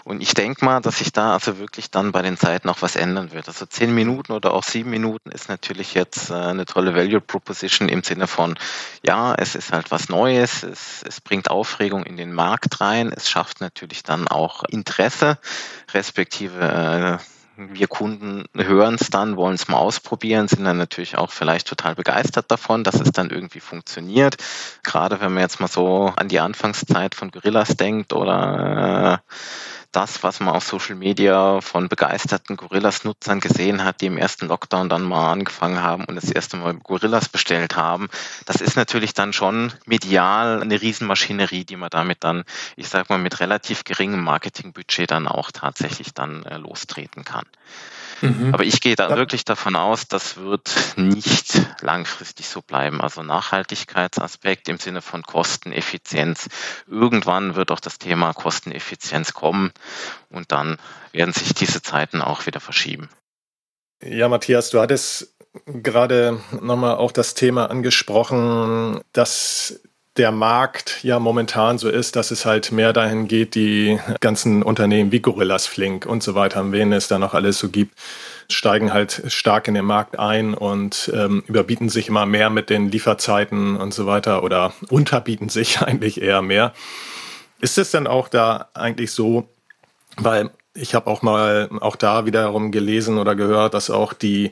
Und 0.03 0.19
ich 0.19 0.33
denke 0.33 0.65
mal, 0.65 0.81
dass 0.81 0.97
sich 0.97 1.13
da 1.13 1.31
also 1.31 1.59
wirklich 1.59 1.91
dann 1.91 2.11
bei 2.11 2.21
den 2.21 2.35
Zeiten 2.35 2.67
auch 2.67 2.81
was 2.81 2.97
ändern 2.97 3.31
wird. 3.31 3.47
Also 3.47 3.65
zehn 3.65 3.95
Minuten 3.95 4.33
oder 4.33 4.53
auch 4.53 4.63
sieben 4.63 4.89
Minuten 4.89 5.31
ist 5.31 5.47
natürlich 5.47 5.93
jetzt 5.93 6.29
äh, 6.29 6.33
eine 6.33 6.65
tolle 6.65 6.93
Value 6.93 7.21
Proposition 7.21 7.87
im 7.87 8.03
Sinne 8.03 8.27
von, 8.27 8.59
ja, 9.01 9.33
es 9.33 9.55
ist 9.55 9.71
halt 9.71 9.91
was 9.91 10.09
Neues, 10.09 10.63
es, 10.63 11.01
es 11.03 11.21
bringt 11.21 11.49
Aufregung 11.49 12.03
in 12.03 12.17
den 12.17 12.33
Markt 12.33 12.81
rein, 12.81 13.13
es 13.15 13.29
schafft 13.29 13.61
natürlich 13.61 14.03
dann 14.03 14.27
auch 14.27 14.65
Interesse, 14.65 15.37
respektive 15.93 17.19
äh, 17.21 17.38
wir 17.59 17.87
Kunden 17.87 18.45
hören 18.55 18.95
es 18.99 19.09
dann, 19.09 19.35
wollen 19.35 19.55
es 19.55 19.67
mal 19.67 19.77
ausprobieren, 19.77 20.47
sind 20.47 20.63
dann 20.63 20.77
natürlich 20.77 21.17
auch 21.17 21.31
vielleicht 21.31 21.67
total 21.67 21.95
begeistert 21.95 22.49
davon, 22.49 22.83
dass 22.83 22.99
es 22.99 23.11
dann 23.11 23.29
irgendwie 23.29 23.59
funktioniert. 23.59 24.37
Gerade 24.83 25.19
wenn 25.19 25.33
man 25.33 25.43
jetzt 25.43 25.59
mal 25.59 25.67
so 25.67 26.13
an 26.15 26.29
die 26.29 26.39
Anfangszeit 26.39 27.15
von 27.15 27.31
Gorillas 27.31 27.75
denkt 27.75 28.13
oder 28.13 29.21
äh, 29.25 29.33
das, 29.91 30.23
was 30.23 30.39
man 30.39 30.53
auf 30.55 30.63
Social 30.63 30.95
Media 30.95 31.61
von 31.61 31.89
begeisterten 31.89 32.57
Gorillas-Nutzern 32.57 33.39
gesehen 33.39 33.83
hat, 33.83 34.01
die 34.01 34.05
im 34.05 34.17
ersten 34.17 34.47
Lockdown 34.47 34.89
dann 34.89 35.03
mal 35.03 35.31
angefangen 35.31 35.81
haben 35.81 36.05
und 36.05 36.15
das 36.15 36.29
erste 36.29 36.57
Mal 36.57 36.75
Gorillas 36.75 37.29
bestellt 37.29 37.75
haben, 37.75 38.09
das 38.45 38.61
ist 38.61 38.75
natürlich 38.75 39.13
dann 39.13 39.33
schon 39.33 39.73
medial 39.85 40.61
eine 40.61 40.81
Riesenmaschinerie, 40.81 41.65
die 41.65 41.75
man 41.75 41.89
damit 41.89 42.23
dann, 42.23 42.43
ich 42.75 42.89
sag 42.89 43.09
mal, 43.09 43.17
mit 43.17 43.39
relativ 43.39 43.83
geringem 43.83 44.23
Marketingbudget 44.23 45.09
dann 45.09 45.27
auch 45.27 45.51
tatsächlich 45.51 46.13
dann 46.13 46.43
äh, 46.43 46.57
lostreten 46.57 47.23
kann. 47.23 47.45
Mhm. 48.21 48.53
Aber 48.53 48.63
ich 48.63 48.81
gehe 48.81 48.95
da 48.95 49.09
ja. 49.09 49.17
wirklich 49.17 49.45
davon 49.45 49.75
aus, 49.75 50.07
das 50.07 50.37
wird 50.37 50.71
nicht 50.97 51.53
langfristig 51.81 52.47
so 52.47 52.61
bleiben. 52.61 53.01
Also 53.01 53.23
Nachhaltigkeitsaspekt 53.23 54.69
im 54.69 54.77
Sinne 54.77 55.01
von 55.01 55.23
Kosteneffizienz. 55.23 56.49
Irgendwann 56.87 57.55
wird 57.55 57.71
auch 57.71 57.79
das 57.79 57.97
Thema 57.97 58.33
Kosteneffizienz 58.33 59.33
kommen 59.33 59.71
und 60.29 60.51
dann 60.51 60.77
werden 61.11 61.33
sich 61.33 61.53
diese 61.53 61.81
Zeiten 61.81 62.21
auch 62.21 62.45
wieder 62.45 62.59
verschieben. 62.59 63.09
Ja, 64.03 64.29
Matthias, 64.29 64.69
du 64.69 64.79
hattest 64.79 65.35
gerade 65.65 66.39
nochmal 66.61 66.95
auch 66.95 67.11
das 67.11 67.33
Thema 67.33 67.69
angesprochen, 67.69 69.01
dass 69.13 69.81
der 70.17 70.31
Markt 70.31 71.03
ja 71.03 71.19
momentan 71.19 71.77
so 71.77 71.89
ist, 71.89 72.15
dass 72.15 72.31
es 72.31 72.45
halt 72.45 72.71
mehr 72.71 72.93
dahin 72.93 73.27
geht, 73.27 73.55
die 73.55 73.99
ganzen 74.19 74.63
Unternehmen 74.63 75.11
wie 75.11 75.21
Gorillas, 75.21 75.67
Flink 75.67 76.05
und 76.05 76.23
so 76.23 76.35
weiter, 76.35 76.71
wen 76.71 76.91
es 76.91 77.07
da 77.07 77.19
noch 77.19 77.33
alles 77.33 77.59
so 77.59 77.69
gibt, 77.69 77.97
steigen 78.49 78.91
halt 78.91 79.23
stark 79.27 79.67
in 79.67 79.75
den 79.75 79.85
Markt 79.85 80.17
ein 80.19 80.53
und 80.53 81.11
ähm, 81.13 81.43
überbieten 81.47 81.89
sich 81.89 82.09
immer 82.09 82.25
mehr 82.25 82.49
mit 82.49 82.69
den 82.69 82.89
Lieferzeiten 82.89 83.77
und 83.77 83.93
so 83.93 84.07
weiter 84.07 84.43
oder 84.43 84.73
unterbieten 84.89 85.49
sich 85.49 85.81
eigentlich 85.81 86.21
eher 86.21 86.41
mehr. 86.41 86.73
Ist 87.61 87.77
es 87.77 87.91
denn 87.91 88.07
auch 88.07 88.27
da 88.27 88.69
eigentlich 88.73 89.11
so, 89.11 89.47
weil 90.17 90.49
ich 90.73 90.95
habe 90.95 91.07
auch 91.07 91.21
mal 91.21 91.69
auch 91.81 91.95
da 91.95 92.25
wiederum 92.25 92.71
gelesen 92.71 93.17
oder 93.17 93.35
gehört, 93.35 93.73
dass 93.73 93.89
auch 93.89 94.13
die 94.13 94.51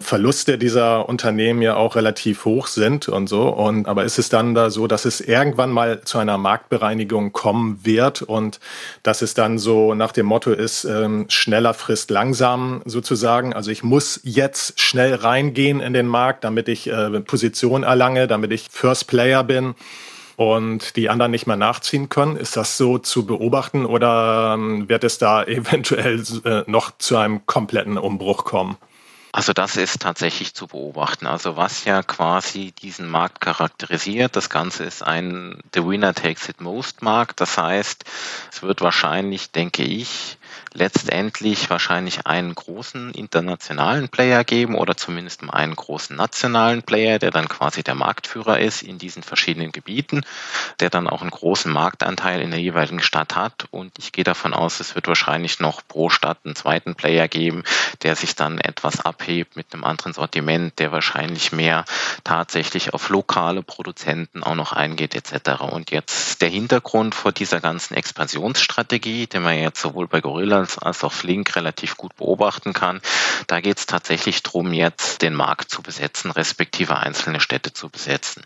Verluste 0.00 0.58
dieser 0.58 1.08
Unternehmen 1.08 1.62
ja 1.62 1.76
auch 1.76 1.96
relativ 1.96 2.44
hoch 2.44 2.66
sind 2.66 3.08
und 3.08 3.28
so. 3.28 3.48
Und 3.48 3.86
aber 3.86 4.04
ist 4.04 4.18
es 4.18 4.28
dann 4.28 4.54
da 4.54 4.70
so, 4.70 4.86
dass 4.86 5.04
es 5.04 5.20
irgendwann 5.20 5.70
mal 5.70 6.02
zu 6.02 6.18
einer 6.18 6.36
Marktbereinigung 6.36 7.32
kommen 7.32 7.80
wird 7.84 8.22
und 8.22 8.60
dass 9.02 9.22
es 9.22 9.34
dann 9.34 9.58
so 9.58 9.94
nach 9.94 10.12
dem 10.12 10.26
Motto 10.26 10.52
ist, 10.52 10.84
ähm, 10.84 11.26
schneller 11.28 11.74
frisst 11.74 12.10
langsam 12.10 12.82
sozusagen. 12.84 13.52
Also 13.52 13.70
ich 13.70 13.82
muss 13.82 14.20
jetzt 14.24 14.80
schnell 14.80 15.14
reingehen 15.14 15.80
in 15.80 15.92
den 15.92 16.06
Markt, 16.06 16.44
damit 16.44 16.68
ich 16.68 16.88
äh, 16.88 17.20
Position 17.20 17.82
erlange, 17.82 18.26
damit 18.26 18.52
ich 18.52 18.66
First 18.70 19.06
Player 19.06 19.44
bin 19.44 19.74
und 20.36 20.96
die 20.96 21.08
anderen 21.08 21.30
nicht 21.30 21.46
mehr 21.46 21.56
nachziehen 21.56 22.08
können. 22.08 22.36
Ist 22.36 22.56
das 22.56 22.76
so 22.76 22.98
zu 22.98 23.26
beobachten 23.26 23.86
oder 23.86 24.54
ähm, 24.54 24.88
wird 24.88 25.04
es 25.04 25.18
da 25.18 25.44
eventuell 25.44 26.22
äh, 26.44 26.62
noch 26.66 26.98
zu 26.98 27.16
einem 27.16 27.46
kompletten 27.46 27.98
Umbruch 27.98 28.44
kommen? 28.44 28.76
Also 29.34 29.52
das 29.52 29.76
ist 29.76 30.00
tatsächlich 30.00 30.54
zu 30.54 30.68
beobachten. 30.68 31.26
Also 31.26 31.56
was 31.56 31.84
ja 31.84 32.04
quasi 32.04 32.70
diesen 32.70 33.08
Markt 33.08 33.40
charakterisiert, 33.40 34.36
das 34.36 34.48
Ganze 34.48 34.84
ist 34.84 35.02
ein 35.02 35.60
The 35.74 35.84
Winner 35.84 36.14
Takes 36.14 36.48
It 36.48 36.60
Most 36.60 37.02
Markt. 37.02 37.40
Das 37.40 37.58
heißt, 37.58 38.04
es 38.52 38.62
wird 38.62 38.80
wahrscheinlich, 38.80 39.50
denke 39.50 39.82
ich, 39.82 40.38
letztendlich 40.74 41.70
wahrscheinlich 41.70 42.26
einen 42.26 42.54
großen 42.54 43.12
internationalen 43.12 44.08
Player 44.08 44.44
geben 44.44 44.74
oder 44.74 44.96
zumindest 44.96 45.42
einen 45.48 45.76
großen 45.76 46.16
nationalen 46.16 46.82
Player, 46.82 47.18
der 47.18 47.30
dann 47.30 47.48
quasi 47.48 47.82
der 47.82 47.94
Marktführer 47.94 48.58
ist 48.58 48.82
in 48.82 48.98
diesen 48.98 49.22
verschiedenen 49.22 49.72
Gebieten, 49.72 50.22
der 50.80 50.90
dann 50.90 51.08
auch 51.08 51.22
einen 51.22 51.30
großen 51.30 51.72
Marktanteil 51.72 52.40
in 52.40 52.50
der 52.50 52.60
jeweiligen 52.60 53.02
Stadt 53.02 53.36
hat. 53.36 53.66
Und 53.70 53.92
ich 53.98 54.12
gehe 54.12 54.24
davon 54.24 54.54
aus, 54.54 54.80
es 54.80 54.94
wird 54.94 55.06
wahrscheinlich 55.06 55.60
noch 55.60 55.82
pro 55.86 56.10
Stadt 56.10 56.38
einen 56.44 56.56
zweiten 56.56 56.94
Player 56.94 57.28
geben, 57.28 57.62
der 58.02 58.16
sich 58.16 58.34
dann 58.34 58.58
etwas 58.58 59.00
abhebt 59.00 59.56
mit 59.56 59.72
einem 59.72 59.84
anderen 59.84 60.12
Sortiment, 60.12 60.78
der 60.78 60.92
wahrscheinlich 60.92 61.52
mehr 61.52 61.84
tatsächlich 62.24 62.94
auf 62.94 63.08
lokale 63.08 63.62
Produzenten 63.62 64.42
auch 64.42 64.54
noch 64.54 64.72
eingeht 64.72 65.14
etc. 65.14 65.62
Und 65.62 65.90
jetzt 65.90 66.42
der 66.42 66.48
Hintergrund 66.48 67.14
vor 67.14 67.32
dieser 67.32 67.60
ganzen 67.60 67.94
Expansionsstrategie, 67.94 69.26
den 69.26 69.42
man 69.42 69.58
jetzt 69.58 69.80
sowohl 69.80 70.08
bei 70.08 70.20
Gorilla 70.20 70.43
als, 70.52 70.78
als 70.78 71.04
auch 71.04 71.12
Flink 71.12 71.56
relativ 71.56 71.96
gut 71.96 72.16
beobachten 72.16 72.72
kann. 72.72 73.00
Da 73.46 73.60
geht 73.60 73.78
es 73.78 73.86
tatsächlich 73.86 74.42
darum, 74.42 74.72
jetzt 74.72 75.22
den 75.22 75.34
Markt 75.34 75.70
zu 75.70 75.82
besetzen, 75.82 76.30
respektive 76.30 76.98
einzelne 76.98 77.40
Städte 77.40 77.72
zu 77.72 77.88
besetzen. 77.88 78.44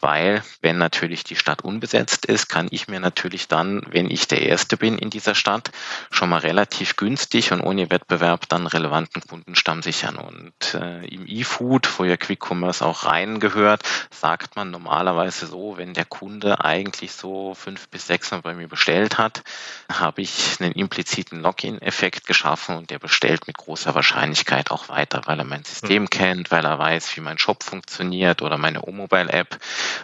Weil, 0.00 0.42
wenn 0.60 0.78
natürlich 0.78 1.24
die 1.24 1.36
Stadt 1.36 1.62
unbesetzt 1.62 2.26
ist, 2.26 2.48
kann 2.48 2.68
ich 2.70 2.88
mir 2.88 3.00
natürlich 3.00 3.48
dann, 3.48 3.82
wenn 3.90 4.10
ich 4.10 4.28
der 4.28 4.42
Erste 4.42 4.76
bin 4.76 4.98
in 4.98 5.10
dieser 5.10 5.34
Stadt, 5.34 5.70
schon 6.10 6.28
mal 6.28 6.38
relativ 6.38 6.96
günstig 6.96 7.52
und 7.52 7.60
ohne 7.60 7.90
Wettbewerb 7.90 8.48
dann 8.48 8.66
relevanten 8.66 9.22
Kundenstamm 9.22 9.82
sichern. 9.82 10.16
Und 10.16 10.74
äh, 10.74 11.06
im 11.06 11.26
E-Food, 11.26 11.88
wo 11.98 12.04
ja 12.04 12.16
Quick 12.16 12.44
Commerce 12.48 12.84
auch 12.84 13.04
reingehört, 13.04 13.82
sagt 14.10 14.56
man 14.56 14.70
normalerweise 14.70 15.46
so, 15.46 15.76
wenn 15.76 15.94
der 15.94 16.04
Kunde 16.04 16.64
eigentlich 16.64 17.12
so 17.12 17.54
fünf 17.54 17.88
bis 17.88 18.06
sechs 18.06 18.30
Mal 18.30 18.42
bei 18.42 18.54
mir 18.54 18.68
bestellt 18.68 19.18
hat, 19.18 19.42
habe 19.90 20.22
ich 20.22 20.56
einen 20.60 20.72
impliziten 20.72 21.21
Login-Effekt 21.30 22.26
geschaffen 22.26 22.76
und 22.76 22.90
der 22.90 22.98
bestellt 22.98 23.46
mit 23.46 23.56
großer 23.56 23.94
Wahrscheinlichkeit 23.94 24.70
auch 24.70 24.88
weiter, 24.88 25.22
weil 25.26 25.38
er 25.38 25.44
mein 25.44 25.64
System 25.64 26.02
mhm. 26.02 26.10
kennt, 26.10 26.50
weil 26.50 26.64
er 26.64 26.78
weiß, 26.78 27.16
wie 27.16 27.20
mein 27.20 27.38
Shop 27.38 27.62
funktioniert 27.62 28.42
oder 28.42 28.58
meine 28.58 28.82
O-Mobile-App, 28.82 29.58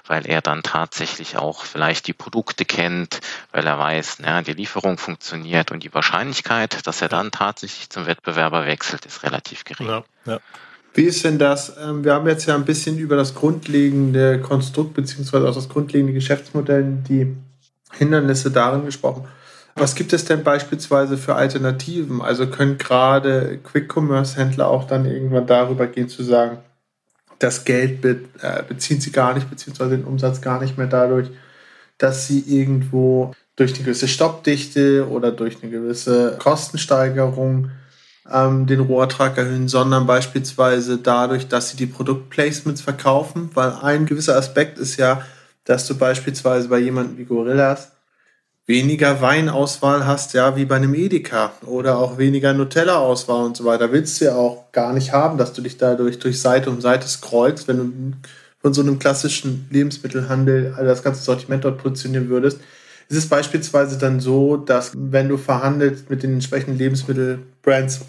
weil 0.06 0.26
er 0.26 0.40
dann 0.40 0.62
tatsächlich 0.62 1.36
auch 1.36 1.64
vielleicht 1.64 2.06
die 2.06 2.12
Produkte 2.12 2.64
kennt, 2.64 3.20
weil 3.52 3.66
er 3.66 3.78
weiß, 3.78 4.18
ja, 4.24 4.42
die 4.42 4.54
Lieferung 4.54 4.98
funktioniert 4.98 5.70
und 5.70 5.82
die 5.82 5.92
Wahrscheinlichkeit, 5.92 6.86
dass 6.86 7.02
er 7.02 7.08
dann 7.08 7.30
tatsächlich 7.30 7.90
zum 7.90 8.06
Wettbewerber 8.06 8.66
wechselt, 8.66 9.06
ist 9.06 9.22
relativ 9.22 9.64
gering. 9.64 9.88
Ja, 9.88 10.04
ja. 10.26 10.40
Wie 10.94 11.04
ist 11.04 11.24
denn 11.24 11.38
das? 11.38 11.76
Ähm, 11.80 12.02
wir 12.02 12.14
haben 12.14 12.26
jetzt 12.26 12.46
ja 12.46 12.54
ein 12.54 12.64
bisschen 12.64 12.98
über 12.98 13.16
das 13.16 13.34
grundlegende 13.34 14.40
Konstrukt 14.40 14.94
beziehungsweise 14.94 15.48
auch 15.48 15.54
das 15.54 15.68
grundlegende 15.68 16.12
Geschäftsmodell, 16.12 16.84
die 17.08 17.36
Hindernisse 17.92 18.50
darin 18.50 18.84
gesprochen. 18.84 19.26
Was 19.78 19.94
gibt 19.94 20.12
es 20.12 20.24
denn 20.24 20.42
beispielsweise 20.42 21.16
für 21.16 21.34
Alternativen? 21.34 22.20
Also 22.20 22.46
können 22.46 22.78
gerade 22.78 23.58
Quick-Commerce-Händler 23.62 24.68
auch 24.68 24.86
dann 24.86 25.06
irgendwann 25.06 25.46
darüber 25.46 25.86
gehen 25.86 26.08
zu 26.08 26.22
sagen, 26.22 26.58
das 27.38 27.64
Geld 27.64 28.00
be 28.00 28.20
äh, 28.40 28.62
beziehen 28.66 29.00
sie 29.00 29.12
gar 29.12 29.34
nicht, 29.34 29.48
beziehungsweise 29.48 29.96
den 29.96 30.04
Umsatz 30.04 30.40
gar 30.40 30.60
nicht 30.60 30.76
mehr 30.76 30.88
dadurch, 30.88 31.28
dass 31.96 32.26
sie 32.26 32.40
irgendwo 32.40 33.32
durch 33.56 33.74
eine 33.74 33.84
gewisse 33.84 34.08
Stoppdichte 34.08 35.08
oder 35.08 35.32
durch 35.32 35.62
eine 35.62 35.70
gewisse 35.70 36.36
Kostensteigerung 36.38 37.70
ähm, 38.30 38.66
den 38.66 38.80
Rohertrag 38.80 39.36
erhöhen, 39.38 39.68
sondern 39.68 40.06
beispielsweise 40.06 40.98
dadurch, 40.98 41.48
dass 41.48 41.70
sie 41.70 41.76
die 41.76 41.86
Produktplacements 41.86 42.80
verkaufen, 42.80 43.50
weil 43.54 43.72
ein 43.82 44.06
gewisser 44.06 44.36
Aspekt 44.36 44.78
ist 44.78 44.96
ja, 44.96 45.22
dass 45.64 45.86
du 45.86 45.96
beispielsweise 45.96 46.68
bei 46.68 46.78
jemandem 46.78 47.18
wie 47.18 47.24
Gorillas 47.24 47.92
weniger 48.68 49.22
Weinauswahl 49.22 50.06
hast, 50.06 50.34
ja, 50.34 50.54
wie 50.54 50.66
bei 50.66 50.76
einem 50.76 50.94
Edeka 50.94 51.52
oder 51.64 51.98
auch 51.98 52.18
weniger 52.18 52.52
Nutella-Auswahl 52.52 53.46
und 53.46 53.56
so 53.56 53.64
weiter. 53.64 53.92
Willst 53.92 54.20
du 54.20 54.26
ja 54.26 54.36
auch 54.36 54.70
gar 54.72 54.92
nicht 54.92 55.12
haben, 55.12 55.38
dass 55.38 55.54
du 55.54 55.62
dich 55.62 55.78
dadurch 55.78 56.18
durch 56.18 56.40
Seite 56.40 56.68
um 56.68 56.82
Seite 56.82 57.08
scrollst, 57.08 57.66
wenn 57.66 57.78
du 57.78 58.16
von 58.60 58.74
so 58.74 58.82
einem 58.82 58.98
klassischen 58.98 59.66
Lebensmittelhandel 59.70 60.74
das 60.78 61.02
ganze 61.02 61.22
Sortiment 61.22 61.64
dort 61.64 61.78
positionieren 61.78 62.28
würdest. 62.28 62.60
Es 63.08 63.16
ist 63.16 63.30
beispielsweise 63.30 63.96
dann 63.96 64.20
so, 64.20 64.58
dass 64.58 64.92
wenn 64.94 65.30
du 65.30 65.38
verhandelst 65.38 66.10
mit 66.10 66.22
den 66.22 66.34
entsprechenden 66.34 66.76
Lebensmittelbrands, 66.76 68.00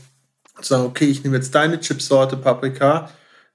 zu 0.60 0.74
sagen, 0.74 0.84
okay, 0.84 1.06
ich 1.06 1.24
nehme 1.24 1.38
jetzt 1.38 1.56
deine 1.56 1.80
Chipsorte 1.80 2.36
Paprika, 2.36 3.10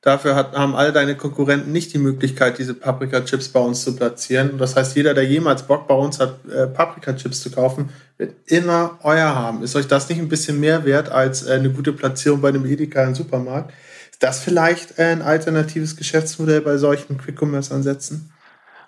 Dafür 0.04 0.34
hat, 0.34 0.52
haben 0.52 0.76
all 0.76 0.92
deine 0.92 1.16
Konkurrenten 1.16 1.72
nicht 1.72 1.94
die 1.94 1.98
Möglichkeit, 1.98 2.58
diese 2.58 2.74
Paprika-Chips 2.74 3.48
bei 3.48 3.60
uns 3.60 3.82
zu 3.84 3.96
platzieren. 3.96 4.50
Und 4.50 4.58
das 4.58 4.76
heißt, 4.76 4.94
jeder, 4.96 5.14
der 5.14 5.24
jemals 5.24 5.62
Bock 5.62 5.88
bei 5.88 5.94
uns 5.94 6.20
hat, 6.20 6.40
äh, 6.46 6.66
Paprika-Chips 6.66 7.40
zu 7.40 7.50
kaufen, 7.50 7.88
wird 8.18 8.34
immer 8.44 8.98
euer 9.02 9.34
haben. 9.34 9.62
Ist 9.62 9.74
euch 9.76 9.88
das 9.88 10.10
nicht 10.10 10.18
ein 10.18 10.28
bisschen 10.28 10.60
mehr 10.60 10.84
wert 10.84 11.08
als 11.08 11.46
äh, 11.46 11.54
eine 11.54 11.70
gute 11.70 11.94
Platzierung 11.94 12.42
bei 12.42 12.50
einem 12.50 12.66
Edeka 12.66 13.02
im 13.02 13.14
Supermarkt? 13.14 13.72
Ist 14.10 14.22
das 14.22 14.40
vielleicht 14.40 14.98
äh, 14.98 15.04
ein 15.04 15.22
alternatives 15.22 15.96
Geschäftsmodell 15.96 16.60
bei 16.60 16.76
solchen 16.76 17.16
Quick-Commerce-Ansätzen? 17.16 18.30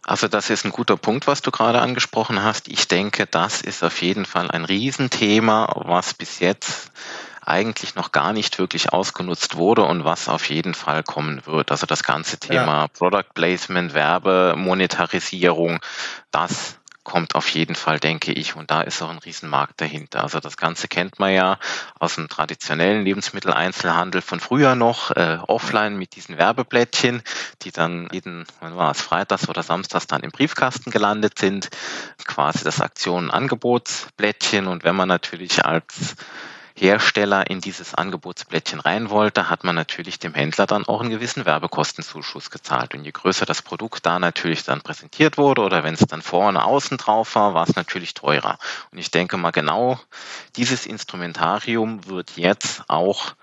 Also 0.02 0.28
das 0.28 0.50
ist 0.50 0.66
ein 0.66 0.70
guter 0.70 0.98
Punkt, 0.98 1.26
was 1.26 1.40
du 1.40 1.50
gerade 1.50 1.80
angesprochen 1.80 2.44
hast. 2.44 2.68
Ich 2.68 2.88
denke, 2.88 3.26
das 3.26 3.62
ist 3.62 3.82
auf 3.82 4.02
jeden 4.02 4.26
Fall 4.26 4.50
ein 4.50 4.66
Riesenthema, 4.66 5.82
was 5.86 6.12
bis 6.12 6.40
jetzt 6.40 6.92
eigentlich 7.46 7.94
noch 7.94 8.12
gar 8.12 8.32
nicht 8.32 8.58
wirklich 8.58 8.92
ausgenutzt 8.92 9.56
wurde 9.56 9.82
und 9.82 10.04
was 10.04 10.28
auf 10.28 10.48
jeden 10.50 10.74
Fall 10.74 11.02
kommen 11.02 11.46
wird. 11.46 11.70
Also 11.70 11.86
das 11.86 12.02
ganze 12.02 12.38
Thema 12.38 12.82
ja. 12.82 12.88
Product 12.88 13.32
Placement, 13.34 13.94
Werbemonetarisierung, 13.94 15.78
das 16.30 16.78
kommt 17.06 17.36
auf 17.36 17.48
jeden 17.50 17.76
Fall, 17.76 18.00
denke 18.00 18.32
ich. 18.32 18.56
Und 18.56 18.72
da 18.72 18.82
ist 18.82 19.00
auch 19.00 19.10
ein 19.10 19.18
Riesenmarkt 19.18 19.80
dahinter. 19.80 20.24
Also 20.24 20.40
das 20.40 20.56
Ganze 20.56 20.88
kennt 20.88 21.20
man 21.20 21.32
ja 21.32 21.58
aus 22.00 22.16
dem 22.16 22.28
traditionellen 22.28 23.04
Lebensmitteleinzelhandel 23.04 24.22
von 24.22 24.40
früher 24.40 24.74
noch, 24.74 25.12
äh, 25.12 25.38
offline 25.46 25.96
mit 25.96 26.16
diesen 26.16 26.36
Werbeblättchen, 26.36 27.22
die 27.62 27.70
dann 27.70 28.08
jeden, 28.10 28.44
wann 28.60 28.76
war 28.76 28.90
es, 28.90 29.00
Freitags 29.00 29.48
oder 29.48 29.62
Samstags 29.62 30.08
dann 30.08 30.22
im 30.22 30.32
Briefkasten 30.32 30.90
gelandet 30.90 31.38
sind. 31.38 31.70
Quasi 32.26 32.64
das 32.64 32.80
Aktionen-Angebotsblättchen. 32.80 34.66
Und 34.66 34.82
wenn 34.82 34.96
man 34.96 35.06
natürlich 35.08 35.64
als 35.64 36.16
Hersteller 36.78 37.48
in 37.48 37.62
dieses 37.62 37.94
Angebotsblättchen 37.94 38.80
rein 38.80 39.08
wollte, 39.08 39.48
hat 39.48 39.64
man 39.64 39.74
natürlich 39.74 40.18
dem 40.18 40.34
Händler 40.34 40.66
dann 40.66 40.86
auch 40.86 41.00
einen 41.00 41.08
gewissen 41.08 41.46
Werbekostenzuschuss 41.46 42.50
gezahlt. 42.50 42.94
Und 42.94 43.04
je 43.04 43.12
größer 43.12 43.46
das 43.46 43.62
Produkt 43.62 44.04
da 44.04 44.18
natürlich 44.18 44.62
dann 44.62 44.82
präsentiert 44.82 45.38
wurde 45.38 45.62
oder 45.62 45.84
wenn 45.84 45.94
es 45.94 46.00
dann 46.00 46.20
vorne 46.20 46.64
außen 46.64 46.98
drauf 46.98 47.34
war, 47.34 47.54
war 47.54 47.66
es 47.66 47.76
natürlich 47.76 48.12
teurer. 48.12 48.58
Und 48.92 48.98
ich 48.98 49.10
denke 49.10 49.38
mal 49.38 49.52
genau 49.52 49.98
dieses 50.56 50.84
Instrumentarium 50.84 52.06
wird 52.06 52.36
jetzt 52.36 52.82
auch 52.88 53.34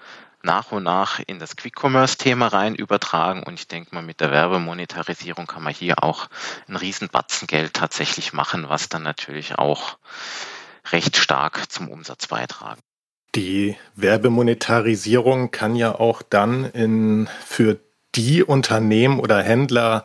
nach 0.43 0.71
und 0.71 0.83
nach 0.83 1.19
in 1.25 1.39
das 1.39 1.55
Quick-Commerce-Thema 1.55 2.49
rein 2.49 2.75
übertragen. 2.75 3.41
Und 3.41 3.55
ich 3.55 3.67
denke 3.67 3.95
mal, 3.95 4.03
mit 4.03 4.21
der 4.21 4.29
Werbemonetarisierung 4.29 5.47
kann 5.47 5.63
man 5.63 5.73
hier 5.73 6.03
auch 6.03 6.27
einen 6.67 6.77
riesen 6.77 7.09
Batzen 7.09 7.47
Geld 7.47 7.73
tatsächlich 7.73 8.31
machen, 8.31 8.69
was 8.69 8.89
dann 8.89 9.01
natürlich 9.01 9.57
auch 9.57 9.97
recht 10.91 11.17
stark 11.17 11.71
zum 11.71 11.89
Umsatz 11.89 12.27
beitragen. 12.27 12.81
Die 13.35 13.75
Werbemonetarisierung 13.95 15.49
kann 15.51 15.75
ja 15.75 15.95
auch 15.95 16.21
dann 16.21 16.65
in, 16.65 17.27
für 17.45 17.79
die 18.15 18.43
Unternehmen 18.43 19.19
oder 19.19 19.41
Händler 19.41 20.03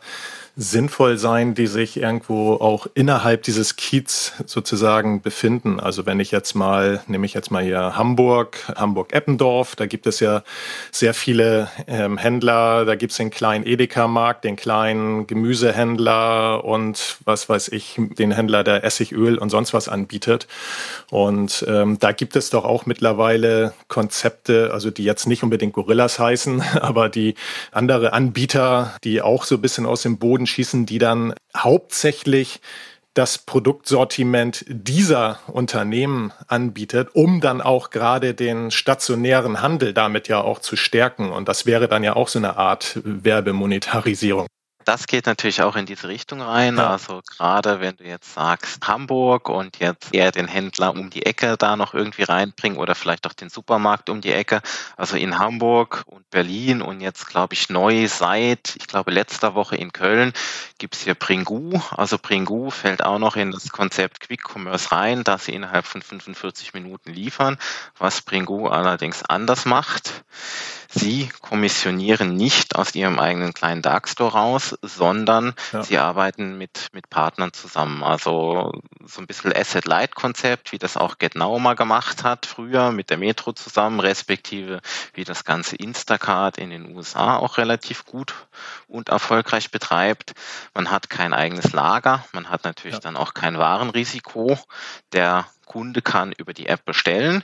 sinnvoll 0.61 1.17
sein, 1.17 1.55
die 1.55 1.67
sich 1.67 1.95
irgendwo 1.95 2.55
auch 2.55 2.85
innerhalb 2.93 3.43
dieses 3.43 3.77
Kiez 3.77 4.33
sozusagen 4.45 5.21
befinden. 5.21 5.79
Also 5.79 6.05
wenn 6.05 6.19
ich 6.19 6.31
jetzt 6.31 6.53
mal, 6.53 7.01
nehme 7.07 7.25
ich 7.25 7.33
jetzt 7.33 7.49
mal 7.49 7.63
hier 7.63 7.95
Hamburg, 7.95 8.57
Hamburg-Eppendorf, 8.75 9.77
da 9.77 9.85
gibt 9.85 10.05
es 10.05 10.19
ja 10.19 10.43
sehr 10.91 11.13
viele 11.13 11.69
ähm, 11.87 12.17
Händler, 12.17 12.83
da 12.83 12.95
gibt 12.95 13.11
es 13.11 13.17
den 13.17 13.29
kleinen 13.29 13.65
Edeka-Markt, 13.65 14.43
den 14.43 14.57
kleinen 14.57 15.27
Gemüsehändler 15.27 16.65
und 16.65 17.19
was 17.23 17.47
weiß 17.47 17.69
ich, 17.69 17.95
den 17.97 18.31
Händler, 18.31 18.65
der 18.65 18.83
Essigöl 18.83 19.37
und 19.37 19.49
sonst 19.49 19.73
was 19.73 19.87
anbietet. 19.87 20.49
Und 21.09 21.63
ähm, 21.69 21.99
da 21.99 22.11
gibt 22.11 22.35
es 22.35 22.49
doch 22.49 22.65
auch 22.65 22.85
mittlerweile 22.85 23.71
Konzepte, 23.87 24.71
also 24.73 24.91
die 24.91 25.05
jetzt 25.05 25.25
nicht 25.25 25.41
unbedingt 25.41 25.71
Gorillas 25.71 26.19
heißen, 26.19 26.61
aber 26.81 27.07
die 27.07 27.35
andere 27.71 28.11
Anbieter, 28.11 28.97
die 29.05 29.21
auch 29.21 29.45
so 29.45 29.55
ein 29.55 29.61
bisschen 29.61 29.85
aus 29.85 30.01
dem 30.01 30.17
Boden 30.17 30.48
schießen, 30.49 30.85
die 30.85 30.99
dann 30.99 31.33
hauptsächlich 31.55 32.61
das 33.13 33.37
Produktsortiment 33.39 34.65
dieser 34.67 35.39
Unternehmen 35.47 36.31
anbietet, 36.47 37.09
um 37.13 37.41
dann 37.41 37.59
auch 37.61 37.89
gerade 37.89 38.33
den 38.33 38.71
stationären 38.71 39.61
Handel 39.61 39.93
damit 39.93 40.27
ja 40.27 40.41
auch 40.41 40.59
zu 40.59 40.75
stärken. 40.75 41.31
Und 41.31 41.49
das 41.49 41.65
wäre 41.65 41.87
dann 41.87 42.03
ja 42.03 42.15
auch 42.15 42.27
so 42.27 42.39
eine 42.39 42.57
Art 42.57 42.99
Werbemonetarisierung 43.03 44.47
das 44.85 45.07
geht 45.07 45.25
natürlich 45.25 45.61
auch 45.61 45.75
in 45.75 45.85
diese 45.85 46.07
Richtung 46.07 46.41
rein. 46.41 46.77
Ja. 46.77 46.89
Also 46.91 47.21
gerade 47.37 47.79
wenn 47.79 47.97
du 47.97 48.03
jetzt 48.03 48.33
sagst 48.33 48.87
Hamburg 48.87 49.49
und 49.49 49.79
jetzt 49.79 50.13
eher 50.13 50.31
den 50.31 50.47
Händler 50.47 50.91
um 50.91 51.09
die 51.09 51.25
Ecke 51.25 51.57
da 51.57 51.75
noch 51.75 51.93
irgendwie 51.93 52.23
reinbringen 52.23 52.77
oder 52.79 52.95
vielleicht 52.95 53.27
auch 53.27 53.33
den 53.33 53.49
Supermarkt 53.49 54.09
um 54.09 54.21
die 54.21 54.31
Ecke. 54.31 54.61
Also 54.97 55.17
in 55.17 55.37
Hamburg 55.37 56.03
und 56.05 56.29
Berlin 56.29 56.81
und 56.81 57.01
jetzt 57.01 57.27
glaube 57.27 57.53
ich 57.53 57.69
neu 57.69 58.07
seit, 58.07 58.75
ich 58.77 58.87
glaube 58.87 59.11
letzter 59.11 59.53
Woche 59.53 59.75
in 59.75 59.91
Köln 59.91 60.33
gibt's 60.77 61.01
hier 61.01 61.15
Pringu. 61.15 61.79
Also 61.91 62.17
Pringu 62.17 62.71
fällt 62.71 63.03
auch 63.03 63.19
noch 63.19 63.35
in 63.35 63.51
das 63.51 63.69
Konzept 63.69 64.21
Quick 64.21 64.43
Commerce 64.43 64.91
rein, 64.91 65.23
dass 65.23 65.45
sie 65.45 65.53
innerhalb 65.53 65.85
von 65.85 66.01
45 66.01 66.73
Minuten 66.73 67.11
liefern, 67.11 67.57
was 67.97 68.21
Pringu 68.21 68.67
allerdings 68.67 69.23
anders 69.23 69.65
macht. 69.65 70.23
Sie 70.91 71.29
kommissionieren 71.41 72.35
nicht 72.35 72.75
aus 72.75 72.95
ihrem 72.95 73.19
eigenen 73.19 73.53
kleinen 73.53 73.83
Dark 73.83 74.09
Store 74.09 74.31
raus, 74.31 74.75
sondern 74.81 75.53
ja. 75.73 75.83
sie 75.83 75.97
arbeiten 75.97 76.57
mit, 76.57 76.87
mit 76.93 77.09
Partnern 77.09 77.53
zusammen. 77.53 78.03
Also 78.03 78.71
so 79.05 79.21
ein 79.21 79.27
bisschen 79.27 79.55
Asset-Light-Konzept, 79.55 80.71
wie 80.71 80.77
das 80.77 80.97
auch 80.97 81.17
GetNow 81.17 81.59
mal 81.59 81.75
gemacht 81.75 82.23
hat 82.23 82.45
früher 82.45 82.91
mit 82.91 83.09
der 83.09 83.17
Metro 83.17 83.53
zusammen, 83.53 83.99
respektive 83.99 84.81
wie 85.13 85.23
das 85.23 85.43
ganze 85.43 85.75
Instacart 85.75 86.57
in 86.57 86.69
den 86.69 86.95
USA 86.95 87.37
auch 87.37 87.57
relativ 87.57 88.05
gut 88.05 88.33
und 88.87 89.09
erfolgreich 89.09 89.71
betreibt. 89.71 90.33
Man 90.73 90.91
hat 90.91 91.09
kein 91.09 91.33
eigenes 91.33 91.73
Lager, 91.73 92.23
man 92.33 92.49
hat 92.49 92.63
natürlich 92.63 92.95
ja. 92.95 93.01
dann 93.01 93.17
auch 93.17 93.33
kein 93.33 93.57
Warenrisiko. 93.57 94.57
Der 95.11 95.47
Kunde 95.65 96.01
kann 96.01 96.31
über 96.31 96.53
die 96.53 96.67
App 96.67 96.85
bestellen, 96.85 97.43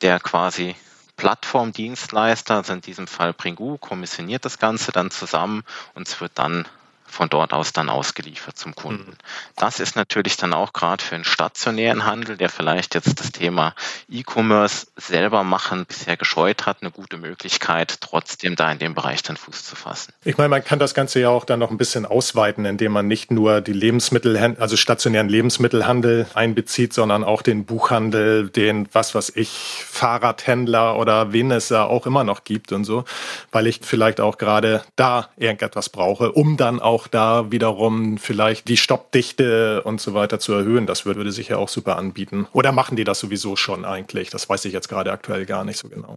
der 0.00 0.20
quasi 0.20 0.76
Plattformdienstleister, 1.16 2.56
also 2.56 2.72
in 2.72 2.80
diesem 2.80 3.06
Fall 3.06 3.32
Pringu, 3.32 3.78
kommissioniert 3.78 4.44
das 4.44 4.58
Ganze 4.58 4.92
dann 4.92 5.10
zusammen 5.10 5.62
und 5.94 6.08
es 6.08 6.20
wird 6.20 6.32
dann 6.34 6.66
von 7.06 7.28
dort 7.28 7.52
aus 7.52 7.72
dann 7.72 7.88
ausgeliefert 7.88 8.58
zum 8.58 8.74
Kunden. 8.74 9.10
Mhm. 9.10 9.16
Das 9.56 9.80
ist 9.80 9.96
natürlich 9.96 10.36
dann 10.36 10.52
auch 10.52 10.72
gerade 10.72 11.02
für 11.02 11.14
einen 11.14 11.24
stationären 11.24 12.04
Handel, 12.04 12.36
der 12.36 12.48
vielleicht 12.48 12.94
jetzt 12.94 13.20
das 13.20 13.32
Thema 13.32 13.74
E-Commerce 14.08 14.86
selber 14.96 15.44
machen 15.44 15.86
bisher 15.86 16.16
gescheut 16.16 16.66
hat, 16.66 16.78
eine 16.80 16.90
gute 16.90 17.16
Möglichkeit, 17.16 18.00
trotzdem 18.00 18.56
da 18.56 18.70
in 18.72 18.78
dem 18.78 18.94
Bereich 18.94 19.22
dann 19.22 19.36
Fuß 19.36 19.64
zu 19.64 19.76
fassen. 19.76 20.12
Ich 20.24 20.38
meine, 20.38 20.48
man 20.48 20.64
kann 20.64 20.78
das 20.78 20.94
Ganze 20.94 21.20
ja 21.20 21.28
auch 21.28 21.44
dann 21.44 21.60
noch 21.60 21.70
ein 21.70 21.78
bisschen 21.78 22.06
ausweiten, 22.06 22.64
indem 22.64 22.92
man 22.92 23.06
nicht 23.06 23.30
nur 23.30 23.60
die 23.60 23.72
Lebensmittel, 23.72 24.36
also 24.58 24.76
stationären 24.76 25.28
Lebensmittelhandel 25.28 26.26
einbezieht, 26.34 26.92
sondern 26.92 27.24
auch 27.24 27.42
den 27.42 27.64
Buchhandel, 27.64 28.48
den, 28.48 28.88
was 28.92 29.14
weiß 29.14 29.32
ich, 29.36 29.84
Fahrradhändler 29.86 30.96
oder 30.96 31.32
wen 31.32 31.50
es 31.50 31.68
da 31.68 31.84
auch 31.84 32.06
immer 32.06 32.24
noch 32.24 32.44
gibt 32.44 32.72
und 32.72 32.84
so, 32.84 33.04
weil 33.52 33.66
ich 33.66 33.80
vielleicht 33.82 34.20
auch 34.20 34.38
gerade 34.38 34.82
da 34.96 35.28
irgendetwas 35.36 35.88
brauche, 35.88 36.32
um 36.32 36.56
dann 36.56 36.80
auch 36.80 36.93
auch 36.94 37.08
da 37.08 37.50
wiederum 37.50 38.18
vielleicht 38.18 38.68
die 38.68 38.76
Stoppdichte 38.76 39.82
und 39.82 40.00
so 40.00 40.14
weiter 40.14 40.38
zu 40.38 40.52
erhöhen. 40.52 40.86
Das 40.86 41.04
würde, 41.04 41.18
würde 41.18 41.32
sich 41.32 41.48
ja 41.48 41.56
auch 41.56 41.68
super 41.68 41.96
anbieten. 41.96 42.46
Oder 42.52 42.70
machen 42.70 42.96
die 42.96 43.04
das 43.04 43.18
sowieso 43.18 43.56
schon 43.56 43.84
eigentlich? 43.84 44.30
Das 44.30 44.48
weiß 44.48 44.64
ich 44.66 44.72
jetzt 44.72 44.88
gerade 44.88 45.10
aktuell 45.10 45.44
gar 45.44 45.64
nicht 45.64 45.78
so 45.78 45.88
genau. 45.88 46.14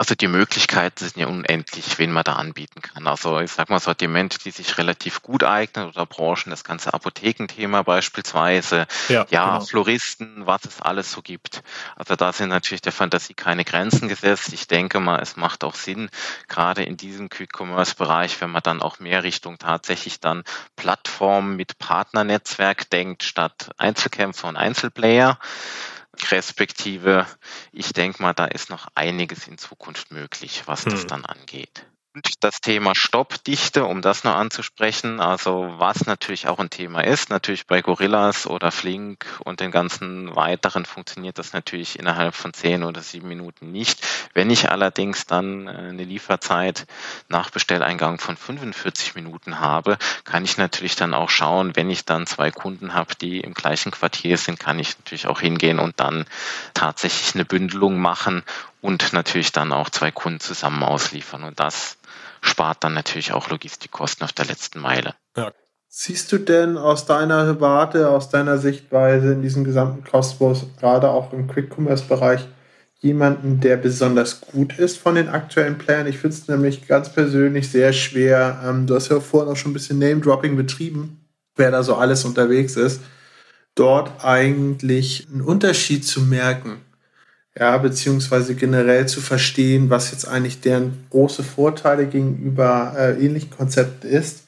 Also 0.00 0.14
die 0.14 0.28
Möglichkeiten 0.28 1.04
sind 1.04 1.16
ja 1.16 1.26
unendlich, 1.26 1.98
wen 1.98 2.12
man 2.12 2.22
da 2.22 2.34
anbieten 2.34 2.80
kann. 2.80 3.08
Also 3.08 3.40
ich 3.40 3.50
sag 3.50 3.68
mal 3.68 3.80
Sortimente, 3.80 4.38
die 4.38 4.52
sich 4.52 4.78
relativ 4.78 5.22
gut 5.22 5.42
eignen 5.42 5.88
oder 5.88 6.06
Branchen, 6.06 6.50
das 6.50 6.62
ganze 6.62 6.94
Apothekenthema 6.94 7.82
beispielsweise, 7.82 8.86
ja, 9.08 9.26
ja 9.28 9.44
genau. 9.46 9.64
Floristen, 9.64 10.46
was 10.46 10.64
es 10.66 10.80
alles 10.80 11.10
so 11.10 11.20
gibt. 11.20 11.64
Also 11.96 12.14
da 12.14 12.32
sind 12.32 12.50
natürlich 12.50 12.80
der 12.80 12.92
Fantasie 12.92 13.34
keine 13.34 13.64
Grenzen 13.64 14.06
gesetzt. 14.06 14.52
Ich 14.52 14.68
denke 14.68 15.00
mal, 15.00 15.18
es 15.20 15.36
macht 15.36 15.64
auch 15.64 15.74
Sinn, 15.74 16.10
gerade 16.46 16.84
in 16.84 16.96
diesem 16.96 17.28
Quick-Commerce-Bereich, 17.28 18.40
wenn 18.40 18.50
man 18.50 18.62
dann 18.62 18.82
auch 18.82 19.00
mehr 19.00 19.24
Richtung 19.24 19.58
tatsächlich 19.58 20.20
dann 20.20 20.44
Plattform 20.76 21.56
mit 21.56 21.76
Partnernetzwerk 21.80 22.88
denkt, 22.90 23.24
statt 23.24 23.70
Einzelkämpfer 23.78 24.46
und 24.46 24.56
Einzelplayer 24.56 25.40
respektive 26.30 27.26
ich 27.72 27.92
denke 27.92 28.22
mal, 28.22 28.32
da 28.34 28.46
ist 28.46 28.70
noch 28.70 28.88
einiges 28.94 29.46
in 29.46 29.58
Zukunft 29.58 30.10
möglich, 30.10 30.62
was 30.66 30.84
hm. 30.84 30.92
das 30.92 31.06
dann 31.06 31.24
angeht. 31.24 31.86
Und 32.14 32.42
das 32.42 32.62
Thema 32.62 32.94
Stoppdichte, 32.94 33.84
um 33.84 34.00
das 34.00 34.24
noch 34.24 34.34
anzusprechen, 34.34 35.20
also 35.20 35.74
was 35.76 36.06
natürlich 36.06 36.48
auch 36.48 36.58
ein 36.58 36.70
Thema 36.70 37.02
ist, 37.02 37.28
natürlich 37.28 37.66
bei 37.66 37.82
Gorillas 37.82 38.46
oder 38.46 38.72
Flink 38.72 39.26
und 39.44 39.60
den 39.60 39.70
ganzen 39.70 40.34
weiteren 40.34 40.86
funktioniert 40.86 41.38
das 41.38 41.52
natürlich 41.52 41.98
innerhalb 41.98 42.34
von 42.34 42.54
zehn 42.54 42.82
oder 42.82 43.02
sieben 43.02 43.28
Minuten 43.28 43.72
nicht. 43.72 44.04
Wenn 44.32 44.48
ich 44.48 44.70
allerdings 44.70 45.26
dann 45.26 45.68
äh, 45.68 45.70
eine 45.70 46.04
Lieferzeit 46.04 46.86
nach 47.28 47.50
Bestelleingang 47.50 48.18
von 48.18 48.38
45 48.38 49.14
Minuten 49.14 49.60
habe, 49.60 49.98
kann 50.24 50.44
ich 50.44 50.56
natürlich 50.56 50.96
dann 50.96 51.12
auch 51.12 51.28
schauen, 51.28 51.76
wenn 51.76 51.90
ich 51.90 52.06
dann 52.06 52.26
zwei 52.26 52.50
Kunden 52.50 52.94
habe, 52.94 53.16
die 53.16 53.40
im 53.40 53.52
gleichen 53.52 53.92
Quartier 53.92 54.38
sind, 54.38 54.58
kann 54.58 54.78
ich 54.78 54.96
natürlich 54.98 55.26
auch 55.26 55.40
hingehen 55.40 55.78
und 55.78 56.00
dann 56.00 56.24
tatsächlich 56.72 57.34
eine 57.34 57.44
Bündelung 57.44 57.98
machen 57.98 58.44
und 58.80 59.12
natürlich 59.12 59.52
dann 59.52 59.72
auch 59.72 59.90
zwei 59.90 60.10
Kunden 60.10 60.40
zusammen 60.40 60.82
ausliefern. 60.82 61.44
Und 61.44 61.58
das 61.60 61.98
spart 62.40 62.84
dann 62.84 62.94
natürlich 62.94 63.32
auch 63.32 63.50
Logistikkosten 63.50 64.24
auf 64.24 64.32
der 64.32 64.46
letzten 64.46 64.80
Meile. 64.80 65.14
Ja. 65.36 65.52
Siehst 65.90 66.30
du 66.32 66.38
denn 66.38 66.76
aus 66.76 67.06
deiner 67.06 67.60
Warte, 67.60 68.10
aus 68.10 68.28
deiner 68.28 68.58
Sichtweise 68.58 69.32
in 69.32 69.42
diesem 69.42 69.64
gesamten 69.64 70.04
Kosmos, 70.04 70.66
gerade 70.78 71.08
auch 71.08 71.32
im 71.32 71.48
Quick-Commerce-Bereich, 71.48 72.46
jemanden, 73.00 73.60
der 73.60 73.78
besonders 73.78 74.42
gut 74.42 74.78
ist 74.78 74.98
von 74.98 75.14
den 75.14 75.28
aktuellen 75.28 75.78
Playern? 75.78 76.06
Ich 76.06 76.18
finde 76.18 76.36
es 76.36 76.46
nämlich 76.46 76.86
ganz 76.86 77.12
persönlich 77.12 77.70
sehr 77.70 77.94
schwer. 77.94 78.62
Ähm, 78.64 78.86
du 78.86 78.94
hast 78.94 79.08
ja 79.08 79.18
vorhin 79.18 79.50
auch 79.50 79.56
schon 79.56 79.70
ein 79.70 79.74
bisschen 79.74 79.98
Name-Dropping 79.98 80.56
betrieben, 80.56 81.26
wer 81.56 81.70
da 81.70 81.82
so 81.82 81.96
alles 81.96 82.24
unterwegs 82.24 82.76
ist, 82.76 83.00
dort 83.74 84.24
eigentlich 84.24 85.26
einen 85.32 85.40
Unterschied 85.40 86.06
zu 86.06 86.20
merken 86.20 86.82
ja, 87.58 87.76
beziehungsweise 87.78 88.54
generell 88.54 89.06
zu 89.06 89.20
verstehen, 89.20 89.90
was 89.90 90.12
jetzt 90.12 90.26
eigentlich 90.28 90.60
deren 90.60 91.06
große 91.10 91.42
Vorteile 91.42 92.06
gegenüber 92.06 92.94
äh, 92.96 93.24
ähnlichen 93.24 93.50
Konzepten 93.50 94.08
ist. 94.08 94.44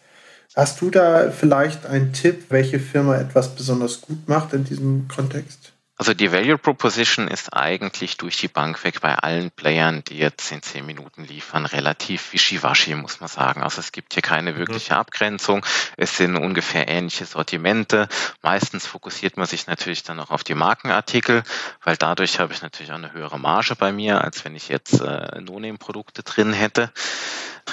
Hast 0.55 0.81
du 0.81 0.91
da 0.91 1.31
vielleicht 1.31 1.87
einen 1.87 2.13
Tipp, 2.13 2.47
welche 2.51 2.79
Firma 2.79 3.17
etwas 3.17 3.55
besonders 3.55 4.01
gut 4.01 4.29
macht 4.29 4.53
in 4.53 4.65
diesem 4.65 5.07
Kontext? 5.09 5.70
Also 6.01 6.15
die 6.15 6.33
Value 6.33 6.57
Proposition 6.57 7.29
ist 7.29 7.53
eigentlich 7.53 8.17
durch 8.17 8.39
die 8.39 8.49
Bank 8.49 8.83
weg 8.85 9.03
bei 9.03 9.17
allen 9.17 9.51
Playern, 9.51 10.03
die 10.03 10.17
jetzt 10.17 10.51
in 10.51 10.63
zehn 10.63 10.87
Minuten 10.87 11.25
liefern, 11.25 11.67
relativ 11.67 12.33
wischiwaschi, 12.33 12.95
muss 12.95 13.21
man 13.21 13.29
sagen. 13.29 13.63
Also 13.63 13.81
es 13.81 13.93
gibt 13.93 14.15
hier 14.15 14.23
keine 14.23 14.53
mhm. 14.53 14.57
wirkliche 14.57 14.97
Abgrenzung. 14.97 15.63
Es 15.99 16.17
sind 16.17 16.39
ungefähr 16.39 16.89
ähnliche 16.89 17.27
Sortimente. 17.27 18.09
Meistens 18.41 18.87
fokussiert 18.87 19.37
man 19.37 19.45
sich 19.45 19.67
natürlich 19.67 20.03
dann 20.03 20.21
auch 20.21 20.31
auf 20.31 20.43
die 20.43 20.55
Markenartikel, 20.55 21.43
weil 21.85 21.99
dadurch 21.99 22.41
habe 22.41 22.55
ich 22.55 22.63
natürlich 22.63 22.93
auch 22.93 22.97
eine 22.97 23.13
höhere 23.13 23.39
Marge 23.39 23.77
bei 23.77 23.93
mir, 23.93 24.25
als 24.25 24.43
wenn 24.47 24.57
ich 24.57 24.69
jetzt 24.69 25.03
äh, 25.03 25.39
No-Name-Produkte 25.43 26.23
drin 26.23 26.55
hätte 26.55 26.91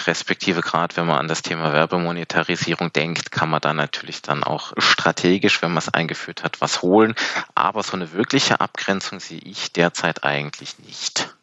respektive 0.06 0.62
gerade 0.62 0.96
wenn 0.98 1.08
man 1.08 1.18
an 1.18 1.28
das 1.28 1.42
Thema 1.42 1.74
Werbemonetarisierung 1.74 2.94
denkt, 2.94 3.32
kann 3.32 3.50
man 3.50 3.62
da 3.62 3.74
natürlich 3.74 4.22
dann 4.22 4.44
auch 4.44 4.74
strategisch, 4.78 5.62
wenn 5.62 5.72
man 5.72 5.80
es 5.80 5.90
eingeführt 5.90 6.44
hat, 6.44 6.62
was 6.62 6.82
holen. 6.82 7.16
Aber 7.56 7.82
so 7.82 7.94
eine 7.94 8.12
wirkliche 8.12 8.60
Abgrenzung 8.60 9.20
sehe 9.20 9.40
ich 9.40 9.74
derzeit 9.74 10.24
eigentlich 10.24 10.78
nicht. 10.80 11.34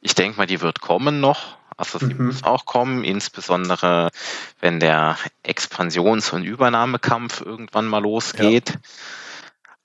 Ich 0.00 0.14
denke 0.14 0.38
mal, 0.38 0.46
die 0.46 0.60
wird 0.60 0.80
kommen 0.80 1.20
noch. 1.20 1.58
Also 1.76 1.98
sie 1.98 2.14
mhm. 2.14 2.26
muss 2.26 2.42
auch 2.42 2.64
kommen, 2.64 3.04
insbesondere 3.04 4.10
wenn 4.60 4.80
der 4.80 5.16
Expansions- 5.44 6.32
und 6.32 6.44
Übernahmekampf 6.44 7.40
irgendwann 7.40 7.86
mal 7.86 8.02
losgeht. 8.02 8.70
Ja. 8.70 8.76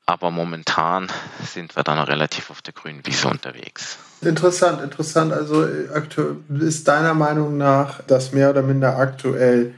Aber 0.05 0.31
momentan 0.31 1.11
sind 1.43 1.75
wir 1.75 1.83
da 1.83 1.95
noch 1.95 2.07
relativ 2.07 2.49
auf 2.49 2.61
der 2.61 2.73
grünen 2.73 3.05
Wiese 3.05 3.27
unterwegs. 3.27 3.99
Interessant, 4.25 4.81
interessant. 4.81 5.33
Also 5.33 5.63
ist 5.63 6.87
deiner 6.87 7.13
Meinung 7.13 7.57
nach, 7.57 8.01
dass 8.03 8.31
mehr 8.31 8.49
oder 8.49 8.61
minder 8.61 8.97
aktuell 8.97 9.73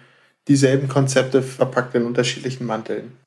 dieselben 0.47 0.87
Konzepte 0.87 1.41
verpackt 1.41 1.95
in 1.95 2.05
unterschiedlichen 2.05 2.65
Manteln. 2.65 3.17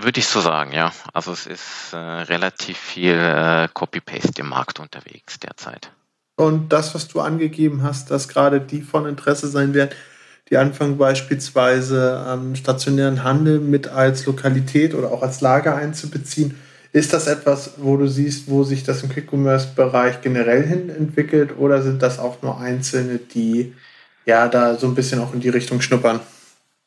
Würde 0.00 0.20
ich 0.20 0.26
so 0.26 0.40
sagen, 0.40 0.72
ja. 0.72 0.92
Also 1.12 1.32
es 1.32 1.46
ist 1.46 1.92
äh, 1.92 1.96
relativ 1.96 2.78
viel 2.78 3.14
äh, 3.14 3.68
Copy-Paste 3.72 4.40
im 4.40 4.48
Markt 4.48 4.80
unterwegs 4.80 5.38
derzeit. 5.38 5.92
Und 6.36 6.72
das, 6.72 6.94
was 6.94 7.08
du 7.08 7.20
angegeben 7.20 7.82
hast, 7.82 8.10
dass 8.10 8.28
gerade 8.28 8.60
die 8.60 8.80
von 8.80 9.06
Interesse 9.06 9.48
sein 9.48 9.74
werden, 9.74 9.90
die 10.48 10.56
anfangen 10.56 10.98
beispielsweise 10.98 12.18
am 12.18 12.56
stationären 12.56 13.22
Handel 13.22 13.60
mit 13.60 13.88
als 13.88 14.26
Lokalität 14.26 14.94
oder 14.94 15.12
auch 15.12 15.22
als 15.22 15.40
Lager 15.40 15.76
einzubeziehen. 15.76 16.58
Ist 16.92 17.14
das 17.14 17.26
etwas, 17.26 17.72
wo 17.78 17.96
du 17.96 18.06
siehst, 18.06 18.50
wo 18.50 18.64
sich 18.64 18.84
das 18.84 19.02
im 19.02 19.08
Quick-Commerce-Bereich 19.08 20.20
generell 20.20 20.66
hin 20.66 20.90
entwickelt 20.90 21.56
oder 21.56 21.82
sind 21.82 22.02
das 22.02 22.18
auch 22.18 22.42
nur 22.42 22.60
Einzelne, 22.60 23.18
die 23.18 23.72
ja 24.26 24.46
da 24.48 24.76
so 24.76 24.86
ein 24.88 24.94
bisschen 24.94 25.20
auch 25.20 25.32
in 25.32 25.40
die 25.40 25.48
Richtung 25.48 25.80
schnuppern? 25.80 26.20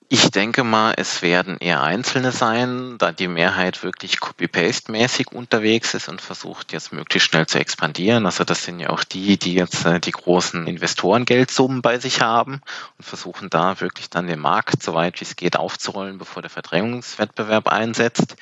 Ich 0.08 0.30
denke 0.30 0.64
mal, 0.64 0.94
es 0.98 1.24
werden 1.24 1.58
eher 1.58 1.82
Einzelne 1.82 2.32
sein, 2.32 3.00
da 3.00 3.12
die 3.12 3.28
Mehrheit 3.28 3.84
wirklich 3.84 4.20
Copy-Paste-mäßig 4.20 5.32
unterwegs 5.32 5.96
ist 5.96 6.08
und 6.10 6.22
versucht 6.22 6.74
jetzt 6.74 6.94
möglichst 6.94 7.30
schnell 7.30 7.48
zu 7.48 7.58
expandieren. 7.58 8.28
Also 8.28 8.44
das 8.44 8.64
sind 8.64 8.80
ja 8.80 8.92
auch 8.92 9.04
die, 9.04 9.40
die 9.40 9.56
jetzt 9.56 9.84
äh, 9.84 10.00
die 10.00 10.12
großen 10.12 10.68
Investorengeldsummen 10.68 11.82
bei 11.82 11.98
sich 11.98 12.22
haben 12.22 12.62
und 13.00 13.04
versuchen 13.06 13.50
da 13.50 13.82
wirklich 13.82 14.12
dann 14.12 14.28
den 14.28 14.40
Markt 14.40 14.84
so 14.84 14.94
weit 14.94 15.20
wie 15.20 15.26
es 15.26 15.36
geht 15.36 15.58
aufzurollen, 15.58 16.20
bevor 16.20 16.44
der 16.44 16.52
Verdrängungswettbewerb 16.52 17.68
einsetzt. 17.68 18.36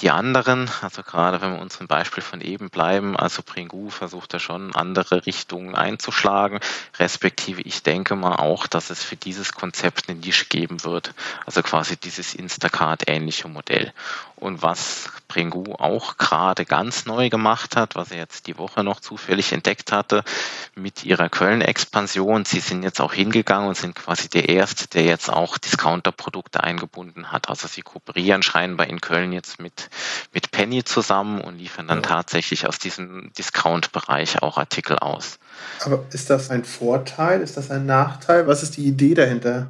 Die 0.00 0.10
anderen, 0.10 0.70
also 0.80 1.02
gerade 1.02 1.40
wenn 1.40 1.54
wir 1.54 1.60
uns 1.60 1.80
im 1.80 1.88
Beispiel 1.88 2.22
von 2.22 2.40
eben 2.40 2.70
bleiben, 2.70 3.16
also 3.16 3.42
Pringu 3.42 3.90
versucht 3.90 4.32
da 4.32 4.38
schon 4.38 4.74
andere 4.74 5.26
Richtungen 5.26 5.74
einzuschlagen, 5.74 6.60
respektive 6.98 7.62
ich 7.62 7.82
denke 7.82 8.14
mal 8.14 8.36
auch, 8.36 8.68
dass 8.68 8.90
es 8.90 9.02
für 9.02 9.16
dieses 9.16 9.52
Konzept 9.52 10.08
eine 10.08 10.18
Nische 10.18 10.46
geben 10.46 10.84
wird, 10.84 11.14
also 11.46 11.62
quasi 11.62 11.96
dieses 11.96 12.34
Instacart-ähnliche 12.34 13.48
Modell. 13.48 13.92
Und 14.36 14.62
was 14.62 15.10
Pringu 15.28 15.74
auch 15.74 16.16
gerade 16.16 16.64
ganz 16.64 17.06
neu 17.06 17.28
gemacht 17.28 17.76
hat, 17.76 17.94
was 17.94 18.10
er 18.10 18.18
jetzt 18.18 18.46
die 18.46 18.58
Woche 18.58 18.82
noch 18.82 19.00
zufällig 19.00 19.52
entdeckt 19.52 19.92
hatte, 19.92 20.24
mit 20.74 21.04
ihrer 21.04 21.28
Köln-Expansion, 21.28 22.44
sie 22.44 22.60
sind 22.60 22.82
jetzt 22.82 23.00
auch 23.00 23.12
hingegangen 23.12 23.68
und 23.68 23.76
sind 23.76 23.94
quasi 23.94 24.28
der 24.28 24.48
Erste, 24.48 24.88
der 24.88 25.04
jetzt 25.04 25.30
auch 25.30 25.58
Discounter-Produkte 25.58 26.64
eingebunden 26.64 27.30
hat. 27.30 27.48
Also 27.48 27.68
sie 27.68 27.82
kooperieren 27.82 28.42
scheinbar 28.42 28.86
in 28.88 29.00
Köln 29.00 29.32
jetzt 29.32 29.60
mit 29.60 29.68
mit, 30.32 30.50
Penny 30.50 30.84
zusammen 30.84 31.40
und 31.40 31.58
liefern 31.58 31.88
dann 31.88 32.02
tatsächlich 32.02 32.66
aus 32.66 32.78
diesem 32.78 33.32
Discount-Bereich 33.36 34.42
auch 34.42 34.58
Artikel 34.58 34.98
aus. 34.98 35.38
Aber 35.84 36.04
ist 36.12 36.30
das 36.30 36.50
ein 36.50 36.64
Vorteil? 36.64 37.40
Ist 37.40 37.56
das 37.56 37.70
ein 37.70 37.86
Nachteil? 37.86 38.46
Was 38.46 38.62
ist 38.62 38.76
die 38.76 38.86
Idee 38.86 39.14
dahinter? 39.14 39.68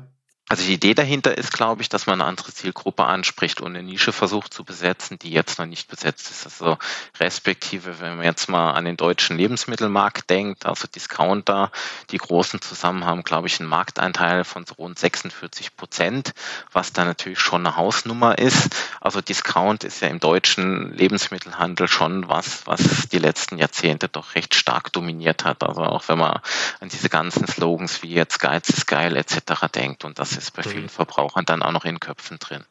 Also 0.51 0.65
die 0.65 0.75
Idee 0.75 0.95
dahinter 0.95 1.37
ist, 1.37 1.53
glaube 1.53 1.83
ich, 1.83 1.91
dass 1.91 2.07
man 2.07 2.23
eine 2.23 2.29
andere 2.29 2.55
Zielgruppe 2.55 3.05
anspricht 3.05 3.61
und 3.61 3.77
eine 3.77 3.83
Nische 3.83 4.13
versucht 4.13 4.55
zu 4.55 4.65
besetzen, 4.65 5.19
die 5.19 5.31
jetzt 5.31 5.59
noch 5.59 5.67
nicht 5.67 5.89
besetzt 5.89 6.31
ist. 6.31 6.47
Also 6.47 6.79
respektive, 7.21 8.01
wenn 8.01 8.17
man 8.17 8.25
jetzt 8.25 8.49
mal 8.49 8.73
an 8.73 8.87
den 8.87 8.97
deutschen 8.97 9.37
Lebensmittelmarkt 9.37 10.31
denkt, 10.31 10.65
also 10.65 10.89
Discounter, 10.89 11.71
die 12.11 12.17
großen 12.17 12.63
zusammen 12.63 13.05
haben, 13.05 13.25
glaube 13.25 13.47
ich, 13.47 13.61
einen 13.61 13.69
Markteinteil 13.69 14.45
von 14.45 14.65
so 14.65 14.75
rund 14.75 14.99
46 14.99 15.77
Prozent, 15.77 16.33
was 16.73 16.95
da 16.95 17.05
natürlich 17.05 17.41
schon 17.41 17.67
eine 17.67 17.77
Hausnummer 17.77 18.39
ist. 18.39 18.75
Also 19.03 19.21
Discount 19.21 19.85
ist 19.85 20.01
ja 20.01 20.09
im 20.09 20.19
deutschen 20.19 20.95
Lebensmittelhandel 20.95 21.89
schon 21.89 22.27
was, 22.29 22.67
was 22.67 23.09
die 23.13 23.19
letzten 23.19 23.59
Jahrzehnte 23.59 24.09
doch 24.09 24.35
recht 24.35 24.55
stark 24.55 24.95
dominiert 24.95 25.45
hat. 25.45 25.63
Also 25.63 25.83
auch 25.83 26.09
wenn 26.09 26.19
man 26.19 26.41
an 26.81 26.89
diese 26.89 27.11
ganzen 27.11 27.47
Slogans 27.47 28.03
wie 28.03 28.15
jetzt 28.15 28.41
Geiz 28.41 28.71
ist 28.71 28.87
geil 28.87 29.15
etc. 29.15 29.67
denkt 29.75 30.07
und 30.07 30.19
das 30.19 30.38
ist 30.39 30.53
bei 30.55 30.63
vielen 30.63 30.85
mhm. 30.85 30.89
Verbrauchern 30.89 31.45
dann 31.45 31.63
auch 31.63 31.73
noch 31.73 31.85
in 31.85 32.01
Köpfen 32.01 32.39
drin. 32.39 32.65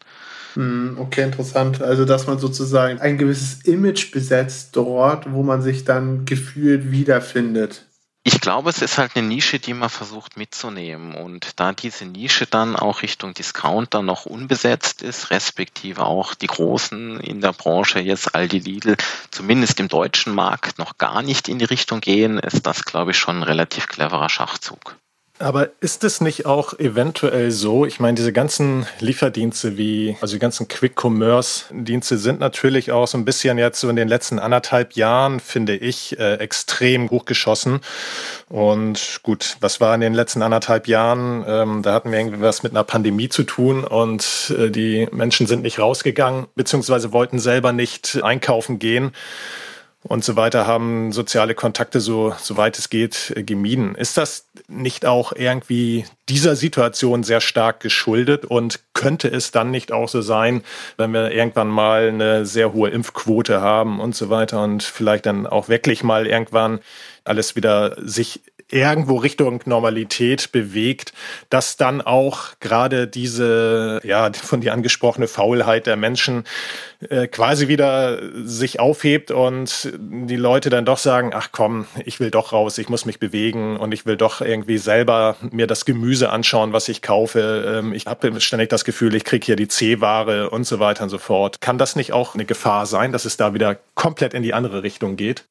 Mhm, 0.55 0.97
okay, 0.99 1.23
interessant. 1.23 1.81
Also, 1.81 2.05
dass 2.05 2.25
man 2.25 2.39
sozusagen 2.39 2.99
ein 2.99 3.17
gewisses 3.17 3.61
Image 3.63 4.11
besetzt 4.11 4.75
dort, 4.75 5.31
wo 5.31 5.43
man 5.43 5.61
sich 5.61 5.85
dann 5.85 6.25
gefühlt 6.25 6.91
wiederfindet. 6.91 7.83
Ich 8.23 8.41
glaube, 8.41 8.69
es 8.69 8.81
ist 8.81 8.97
halt 8.97 9.15
eine 9.15 9.25
Nische, 9.25 9.57
die 9.57 9.73
man 9.73 9.89
versucht 9.89 10.35
mitzunehmen. 10.35 11.15
Und 11.15 11.61
da 11.61 11.71
diese 11.71 12.03
Nische 12.03 12.45
dann 12.45 12.75
auch 12.75 13.01
Richtung 13.01 13.33
Discounter 13.33 14.01
noch 14.01 14.25
unbesetzt 14.25 15.01
ist, 15.01 15.29
respektive 15.31 16.03
auch 16.05 16.33
die 16.35 16.47
Großen 16.47 17.21
in 17.21 17.39
der 17.39 17.53
Branche, 17.53 17.99
jetzt 17.99 18.35
Aldi 18.35 18.59
Lidl, 18.59 18.97
zumindest 19.31 19.79
im 19.79 19.87
deutschen 19.87 20.35
Markt 20.35 20.77
noch 20.77 20.97
gar 20.97 21.21
nicht 21.21 21.47
in 21.47 21.57
die 21.57 21.63
Richtung 21.63 22.01
gehen, 22.01 22.37
ist 22.37 22.67
das, 22.67 22.83
glaube 22.83 23.11
ich, 23.11 23.17
schon 23.17 23.37
ein 23.37 23.43
relativ 23.43 23.87
cleverer 23.87 24.27
Schachzug. 24.27 24.97
Aber 25.39 25.69
ist 25.81 26.03
es 26.03 26.19
nicht 26.19 26.47
auch 26.47 26.79
eventuell 26.79 27.51
so? 27.51 27.85
Ich 27.85 27.99
meine, 27.99 28.15
diese 28.15 28.33
ganzen 28.33 28.87
Lieferdienste 28.99 29.77
wie, 29.77 30.17
also 30.19 30.35
die 30.35 30.39
ganzen 30.39 30.67
Quick-Commerce-Dienste 30.67 32.17
sind 32.17 32.39
natürlich 32.39 32.91
auch 32.91 33.07
so 33.07 33.19
ein 33.19 33.25
bisschen 33.25 33.59
jetzt 33.59 33.79
so 33.79 33.87
in 33.87 33.95
den 33.95 34.07
letzten 34.07 34.39
anderthalb 34.39 34.93
Jahren, 34.93 35.39
finde 35.39 35.75
ich, 35.75 36.17
äh, 36.17 36.35
extrem 36.35 37.11
hochgeschossen. 37.11 37.81
Und 38.49 39.19
gut, 39.21 39.57
was 39.59 39.79
war 39.79 39.93
in 39.93 40.01
den 40.01 40.15
letzten 40.15 40.41
anderthalb 40.41 40.87
Jahren? 40.87 41.45
Ähm, 41.47 41.83
da 41.83 41.93
hatten 41.93 42.11
wir 42.11 42.17
irgendwie 42.17 42.41
was 42.41 42.63
mit 42.63 42.71
einer 42.71 42.83
Pandemie 42.83 43.29
zu 43.29 43.43
tun 43.43 43.83
und 43.83 44.55
äh, 44.57 44.71
die 44.71 45.07
Menschen 45.11 45.45
sind 45.45 45.61
nicht 45.61 45.77
rausgegangen, 45.77 46.47
beziehungsweise 46.55 47.13
wollten 47.13 47.37
selber 47.37 47.73
nicht 47.73 48.23
einkaufen 48.23 48.79
gehen 48.79 49.11
und 50.07 50.23
so 50.23 50.35
weiter 50.35 50.65
haben 50.65 51.11
soziale 51.11 51.53
Kontakte 51.53 51.99
so, 51.99 52.33
soweit 52.39 52.77
es 52.79 52.89
geht, 52.89 53.33
äh, 53.35 53.43
gemieden. 53.43 53.95
Ist 53.95 54.17
das 54.17 54.47
nicht 54.67 55.05
auch 55.05 55.33
irgendwie 55.33 56.05
dieser 56.29 56.55
Situation 56.55 57.23
sehr 57.23 57.41
stark 57.41 57.79
geschuldet 57.79 58.45
und 58.45 58.79
könnte 58.93 59.27
es 59.27 59.51
dann 59.51 59.71
nicht 59.71 59.91
auch 59.91 60.09
so 60.09 60.21
sein, 60.21 60.63
wenn 60.97 61.11
wir 61.11 61.31
irgendwann 61.31 61.69
mal 61.69 62.07
eine 62.07 62.45
sehr 62.45 62.73
hohe 62.73 62.89
Impfquote 62.89 63.61
haben 63.61 63.99
und 63.99 64.15
so 64.15 64.29
weiter 64.29 64.63
und 64.63 64.83
vielleicht 64.83 65.25
dann 65.25 65.45
auch 65.45 65.69
wirklich 65.69 66.03
mal 66.03 66.25
irgendwann 66.25 66.79
alles 67.23 67.55
wieder 67.55 67.95
sich 68.01 68.41
irgendwo 68.69 69.15
Richtung 69.15 69.61
Normalität 69.65 70.51
bewegt, 70.51 71.13
dass 71.49 71.77
dann 71.77 72.01
auch 72.01 72.59
gerade 72.59 73.07
diese, 73.07 74.01
ja, 74.03 74.31
von 74.33 74.61
dir 74.61 74.73
angesprochene 74.73 75.27
Faulheit 75.27 75.87
der 75.87 75.95
Menschen 75.95 76.43
äh, 77.09 77.27
quasi 77.27 77.67
wieder 77.67 78.19
sich 78.43 78.79
aufhebt 78.79 79.31
und 79.31 79.93
die 79.99 80.35
Leute 80.35 80.69
dann 80.69 80.85
doch 80.85 80.97
sagen, 80.97 81.31
ach 81.33 81.49
komm, 81.51 81.85
ich 82.05 82.19
will 82.19 82.31
doch 82.31 82.51
raus, 82.51 82.77
ich 82.77 82.89
muss 82.89 83.05
mich 83.05 83.19
bewegen 83.19 83.77
und 83.77 83.93
ich 83.93 84.05
will 84.05 84.17
doch 84.17 84.41
irgendwie 84.41 84.77
selber 84.77 85.37
mir 85.51 85.67
das 85.67 85.85
Gemüse 85.85 86.29
anschauen, 86.29 86.73
was 86.73 86.89
ich 86.89 87.01
kaufe. 87.01 87.79
Ähm, 87.79 87.93
ich 87.93 88.05
habe 88.05 88.41
ständig 88.41 88.69
das 88.69 88.83
Gefühl, 88.83 89.15
ich 89.15 89.23
kriege 89.23 89.45
hier 89.45 89.55
die 89.55 89.67
C-Ware 89.67 90.49
und 90.49 90.65
so 90.65 90.79
weiter 90.79 91.03
und 91.03 91.09
so 91.09 91.19
fort. 91.19 91.61
Kann 91.61 91.77
das 91.77 91.95
nicht 91.95 92.11
auch 92.11 92.33
eine 92.33 92.45
Gefahr 92.45 92.85
sein, 92.85 93.11
dass 93.11 93.25
es 93.25 93.37
da 93.37 93.53
wieder 93.53 93.77
komplett 93.95 94.33
in 94.33 94.43
die 94.43 94.53
andere 94.53 94.83
Richtung 94.83 95.15
geht? 95.15 95.45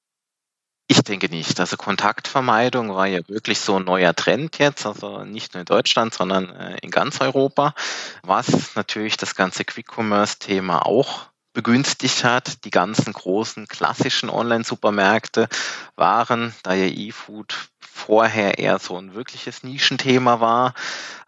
Ich 0.88 1.00
denke 1.02 1.28
nicht. 1.28 1.58
Also 1.58 1.76
Kontaktvermeidung 1.76 2.94
war 2.94 3.06
ja 3.06 3.20
wirklich 3.28 3.58
so 3.58 3.76
ein 3.76 3.84
neuer 3.84 4.14
Trend 4.14 4.58
jetzt, 4.58 4.86
also 4.86 5.24
nicht 5.24 5.54
nur 5.54 5.60
in 5.60 5.66
Deutschland, 5.66 6.14
sondern 6.14 6.50
äh, 6.50 6.76
in 6.80 6.90
ganz 6.90 7.20
Europa, 7.20 7.74
was 8.22 8.76
natürlich 8.76 9.16
das 9.16 9.34
ganze 9.34 9.64
Quick-Commerce-Thema 9.64 10.86
auch 10.86 11.26
begünstigt 11.52 12.22
hat. 12.22 12.64
Die 12.64 12.70
ganzen 12.70 13.12
großen 13.12 13.66
klassischen 13.66 14.30
Online-Supermärkte 14.30 15.48
waren, 15.96 16.54
da 16.62 16.74
ja 16.74 16.86
E-Food 16.86 17.70
vorher 17.80 18.58
eher 18.58 18.78
so 18.78 18.96
ein 18.96 19.14
wirkliches 19.14 19.64
Nischenthema 19.64 20.38
war, 20.38 20.74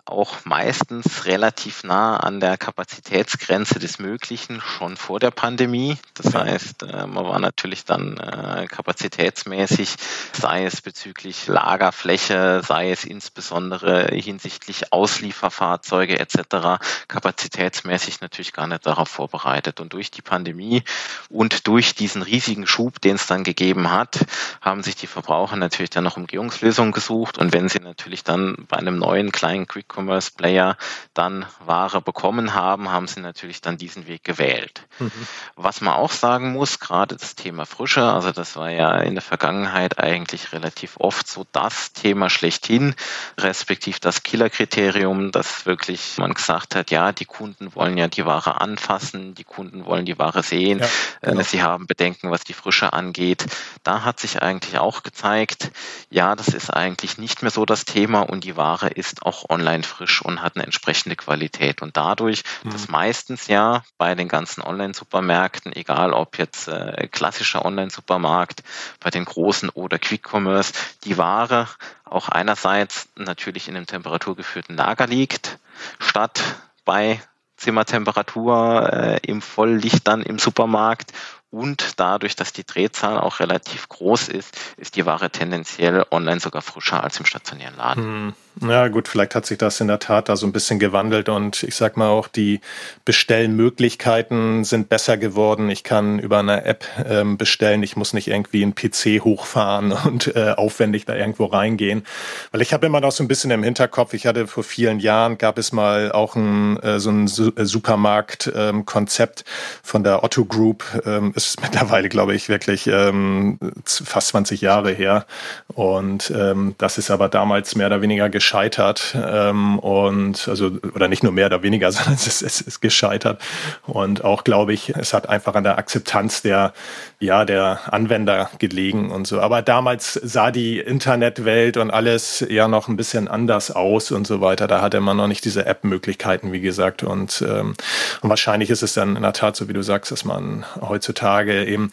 auch 0.09 0.44
meistens 0.44 1.27
relativ 1.27 1.85
nah 1.85 2.16
an 2.16 2.40
der 2.40 2.57
Kapazitätsgrenze 2.57 3.79
des 3.79 3.99
Möglichen 3.99 4.61
schon 4.61 4.97
vor 4.97 5.21
der 5.21 5.31
Pandemie. 5.31 5.97
Das 6.14 6.35
heißt, 6.35 6.83
äh, 6.85 7.07
man 7.07 7.25
war 7.25 7.38
natürlich 7.38 7.85
dann 7.85 8.16
äh, 8.16 8.66
kapazitätsmäßig, 8.66 9.97
sei 10.33 10.64
es 10.64 10.81
bezüglich 10.81 11.47
Lagerfläche, 11.47 12.62
sei 12.66 12.90
es 12.90 13.05
insbesondere 13.05 14.09
hinsichtlich 14.14 14.92
Auslieferfahrzeuge 14.92 16.18
etc., 16.18 16.81
kapazitätsmäßig 17.09 18.21
natürlich 18.21 18.53
gar 18.53 18.66
nicht 18.66 18.87
darauf 18.87 19.09
vorbereitet. 19.09 19.81
Und 19.81 19.92
durch 19.92 20.11
die 20.11 20.23
Pandemie 20.23 20.83
und 21.29 21.66
durch 21.66 21.94
diesen 21.94 22.23
riesigen 22.23 22.66
Schub, 22.66 23.01
den 23.01 23.16
es 23.16 23.27
dann 23.27 23.44
gegeben 23.44 23.90
hat, 23.90 24.25
haben 24.61 24.83
sich 24.83 24.97
die 24.97 25.07
Verbraucher 25.07 25.57
natürlich 25.57 25.90
dann 25.90 26.05
noch 26.05 26.16
Umgehungslösungen 26.16 26.92
gesucht. 26.92 27.37
Und 27.38 27.53
wenn 27.53 27.68
sie 27.68 27.81
natürlich 27.81 28.25
dann 28.25 28.66
bei 28.68 28.79
einem 28.79 28.99
neuen 28.99 29.33
kleinen 29.33 29.66
Quick 29.66 29.97
E-Commerce-Player 29.98 30.76
dann 31.14 31.46
Ware 31.64 32.00
bekommen 32.00 32.54
haben, 32.54 32.90
haben 32.90 33.08
sie 33.08 33.20
natürlich 33.20 33.61
dann 33.61 33.76
diesen 33.76 34.06
Weg 34.06 34.24
gewählt. 34.24 34.87
Mhm. 34.98 35.11
Was 35.56 35.80
man 35.80 35.94
auch 35.94 36.12
sagen 36.12 36.52
muss, 36.52 36.78
gerade 36.78 37.16
das 37.16 37.34
Thema 37.34 37.66
Frische, 37.66 38.04
also 38.04 38.30
das 38.32 38.56
war 38.56 38.70
ja 38.70 38.98
in 38.98 39.14
der 39.14 39.22
Vergangenheit 39.22 39.98
eigentlich 39.98 40.52
relativ 40.52 40.96
oft 40.98 41.26
so 41.26 41.44
das 41.52 41.92
Thema 41.92 42.30
schlechthin, 42.30 42.94
respektiv 43.38 43.98
das 43.98 44.22
Killerkriterium, 44.22 45.32
dass 45.32 45.66
wirklich 45.66 46.18
man 46.18 46.34
gesagt 46.34 46.74
hat, 46.74 46.90
ja, 46.90 47.12
die 47.12 47.24
Kunden 47.24 47.74
wollen 47.74 47.98
ja 47.98 48.08
die 48.08 48.24
Ware 48.24 48.61
anfassen, 48.61 49.34
die 49.34 49.44
Kunden 49.44 49.84
wollen 49.84 50.04
die 50.04 50.18
Ware 50.18 50.42
sehen, 50.42 50.78
ja, 50.78 50.87
äh, 51.22 51.30
genau. 51.30 51.42
sie 51.42 51.62
haben 51.62 51.87
Bedenken, 51.87 52.30
was 52.30 52.44
die 52.44 52.52
Frische 52.52 52.92
angeht. 52.92 53.46
Da 53.82 54.04
hat 54.04 54.20
sich 54.20 54.40
eigentlich 54.42 54.78
auch 54.78 55.02
gezeigt, 55.02 55.70
ja, 56.11 56.37
das 56.37 56.48
ist 56.48 56.70
eigentlich 56.70 57.18
nicht 57.18 57.42
mehr 57.42 57.50
so 57.50 57.64
das 57.64 57.84
Thema 57.84 58.20
und 58.20 58.44
die 58.44 58.56
Ware 58.56 58.88
ist 58.88 59.24
auch 59.24 59.48
online 59.48 59.82
frisch 59.88 60.22
und 60.22 60.42
hat 60.42 60.57
eine 60.57 60.64
entsprechende 60.64 61.16
Qualität. 61.16 61.83
Und 61.83 61.96
dadurch, 61.96 62.42
mhm. 62.62 62.70
dass 62.70 62.88
meistens 62.88 63.46
ja 63.48 63.83
bei 63.96 64.14
den 64.14 64.29
ganzen 64.29 64.62
Online-Supermärkten, 64.62 65.74
egal 65.74 66.12
ob 66.12 66.38
jetzt 66.38 66.68
äh, 66.68 67.09
klassischer 67.11 67.64
Online-Supermarkt, 67.64 68.62
bei 69.01 69.11
den 69.11 69.24
großen 69.24 69.70
oder 69.70 69.98
Quick-Commerce, 69.98 70.72
die 71.05 71.18
Ware 71.18 71.68
auch 72.05 72.29
einerseits 72.29 73.09
natürlich 73.16 73.68
in 73.68 73.77
einem 73.77 73.87
temperaturgeführten 73.87 74.77
Lager 74.77 75.07
liegt, 75.07 75.59
statt 75.98 76.40
bei 76.85 77.20
Zimmertemperatur 77.57 78.92
äh, 78.92 79.20
im 79.22 79.42
Volllicht 79.42 80.07
dann 80.07 80.22
im 80.22 80.38
Supermarkt 80.38 81.12
und 81.51 81.98
dadurch, 81.98 82.37
dass 82.37 82.53
die 82.53 82.64
Drehzahl 82.64 83.18
auch 83.18 83.40
relativ 83.40 83.88
groß 83.88 84.29
ist, 84.29 84.57
ist 84.77 84.96
die 84.96 85.07
Ware 85.07 85.31
tendenziell 85.31 86.05
online 86.11 86.40
sogar 86.40 86.61
frischer 86.61 87.03
als 87.03 87.18
im 87.18 87.27
stationären 87.27 87.77
Laden. 87.77 88.05
Hm. 88.05 88.35
Ja, 88.66 88.88
gut, 88.88 89.07
vielleicht 89.07 89.37
hat 89.37 89.47
sich 89.47 89.59
das 89.59 89.81
in 89.81 89.87
der 89.87 90.01
Tat 90.01 90.29
da 90.29 90.35
so 90.35 90.44
ein 90.44 90.53
bisschen 90.53 90.81
gewandelt 90.81 91.29
und 91.29 91.62
ich 91.62 91.77
sag 91.77 91.97
mal 91.97 92.09
auch, 92.09 92.27
die 92.27 92.61
Bestellmöglichkeiten 93.05 94.64
sind 94.64 94.88
besser 94.88 95.16
geworden. 95.16 95.71
Ich 95.71 95.85
kann 95.85 96.18
über 96.18 96.38
eine 96.38 96.64
App 96.64 96.85
ähm, 97.09 97.38
bestellen. 97.38 97.85
Ich 97.85 97.97
muss 97.97 98.14
nicht 98.14 98.27
irgendwie 98.27 98.64
einen 98.64 98.75
PC 98.75 99.23
hochfahren 99.23 99.92
und 100.05 100.35
äh, 100.35 100.55
aufwendig 100.57 101.05
da 101.05 101.14
irgendwo 101.14 101.44
reingehen. 101.44 102.05
Weil 102.51 102.62
ich 102.62 102.73
habe 102.73 102.87
immer 102.87 103.01
noch 103.01 103.12
so 103.12 103.23
ein 103.23 103.29
bisschen 103.29 103.53
im 103.53 103.62
Hinterkopf, 103.62 104.12
ich 104.12 104.27
hatte 104.27 104.49
vor 104.49 104.64
vielen 104.64 104.99
Jahren, 104.99 105.38
gab 105.38 105.57
es 105.59 105.71
mal 105.71 106.11
auch 106.11 106.35
ein, 106.35 106.79
äh, 106.83 106.99
so 106.99 107.11
ein 107.11 107.27
äh, 107.27 107.64
Supermarkt-Konzept 107.64 109.40
ähm, 109.40 109.53
von 109.85 110.03
der 110.03 110.25
Otto 110.25 110.44
Group. 110.44 110.85
Ähm, 111.07 111.33
ist 111.37 111.62
mittlerweile, 111.62 112.09
glaube 112.09 112.35
ich, 112.35 112.49
wirklich 112.49 112.88
ähm, 112.88 113.61
fast 113.85 114.29
20 114.29 114.62
Jahre 114.62 114.90
her. 114.90 115.27
Und 115.68 116.33
ähm, 116.35 116.75
das 116.79 116.99
ist 116.99 117.12
aber 117.12 117.29
damals 117.29 117.77
mehr 117.77 117.87
oder 117.87 118.03
weniger 118.03 118.29
geschafft 118.29 118.47
gescheitert 118.48 119.14
ähm, 119.14 119.78
und 119.78 120.48
also 120.48 120.70
oder 120.94 121.08
nicht 121.08 121.22
nur 121.22 121.32
mehr 121.32 121.46
oder 121.46 121.62
weniger, 121.62 121.92
sondern 121.92 122.14
es 122.14 122.40
ist, 122.40 122.62
ist 122.62 122.80
gescheitert 122.80 123.42
und 123.87 124.24
auch 124.24 124.42
glaube 124.42 124.72
ich, 124.72 124.90
es 124.90 125.12
hat 125.12 125.28
einfach 125.28 125.54
an 125.54 125.64
der 125.64 125.76
Akzeptanz 125.76 126.40
der 126.40 126.72
ja 127.20 127.44
der 127.44 127.92
Anwender 127.92 128.48
gelegen 128.58 129.11
und 129.11 129.26
so. 129.26 129.40
Aber 129.40 129.61
damals 129.61 130.14
sah 130.14 130.50
die 130.50 130.78
Internetwelt 130.78 131.76
und 131.76 131.90
alles 131.90 132.46
ja 132.48 132.68
noch 132.68 132.88
ein 132.88 132.96
bisschen 132.96 133.28
anders 133.28 133.70
aus 133.70 134.12
und 134.12 134.26
so 134.26 134.40
weiter. 134.40 134.66
Da 134.66 134.80
hatte 134.80 135.00
man 135.00 135.18
noch 135.18 135.26
nicht 135.26 135.44
diese 135.44 135.66
App-Möglichkeiten, 135.66 136.50
wie 136.52 136.61
gesagt 136.61 137.02
und, 137.02 137.44
ähm, 137.46 137.74
und 138.22 138.30
wahrscheinlich 138.30 138.70
ist 138.70 138.82
es 138.82 138.94
dann 138.94 139.16
in 139.16 139.22
der 139.22 139.34
Tat 139.34 139.56
so, 139.56 139.68
wie 139.68 139.74
du 139.74 139.82
sagst, 139.82 140.11
dass 140.11 140.24
man 140.24 140.64
heutzutage 140.80 141.66
eben 141.66 141.90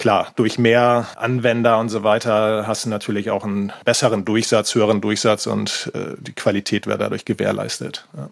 klar, 0.00 0.32
durch 0.34 0.58
mehr 0.58 1.06
Anwender 1.16 1.78
und 1.78 1.90
so 1.90 2.02
weiter 2.02 2.66
hast 2.66 2.86
du 2.86 2.88
natürlich 2.88 3.30
auch 3.30 3.44
einen 3.44 3.70
besseren 3.84 4.24
Durchsatz, 4.24 4.74
höheren 4.74 5.00
Durchsatz 5.00 5.46
und 5.46 5.92
äh, 5.94 6.16
die 6.18 6.32
Qualität 6.32 6.86
wird 6.86 7.00
dadurch 7.00 7.24
gewährleistet. 7.24 8.08
Ja. 8.16 8.30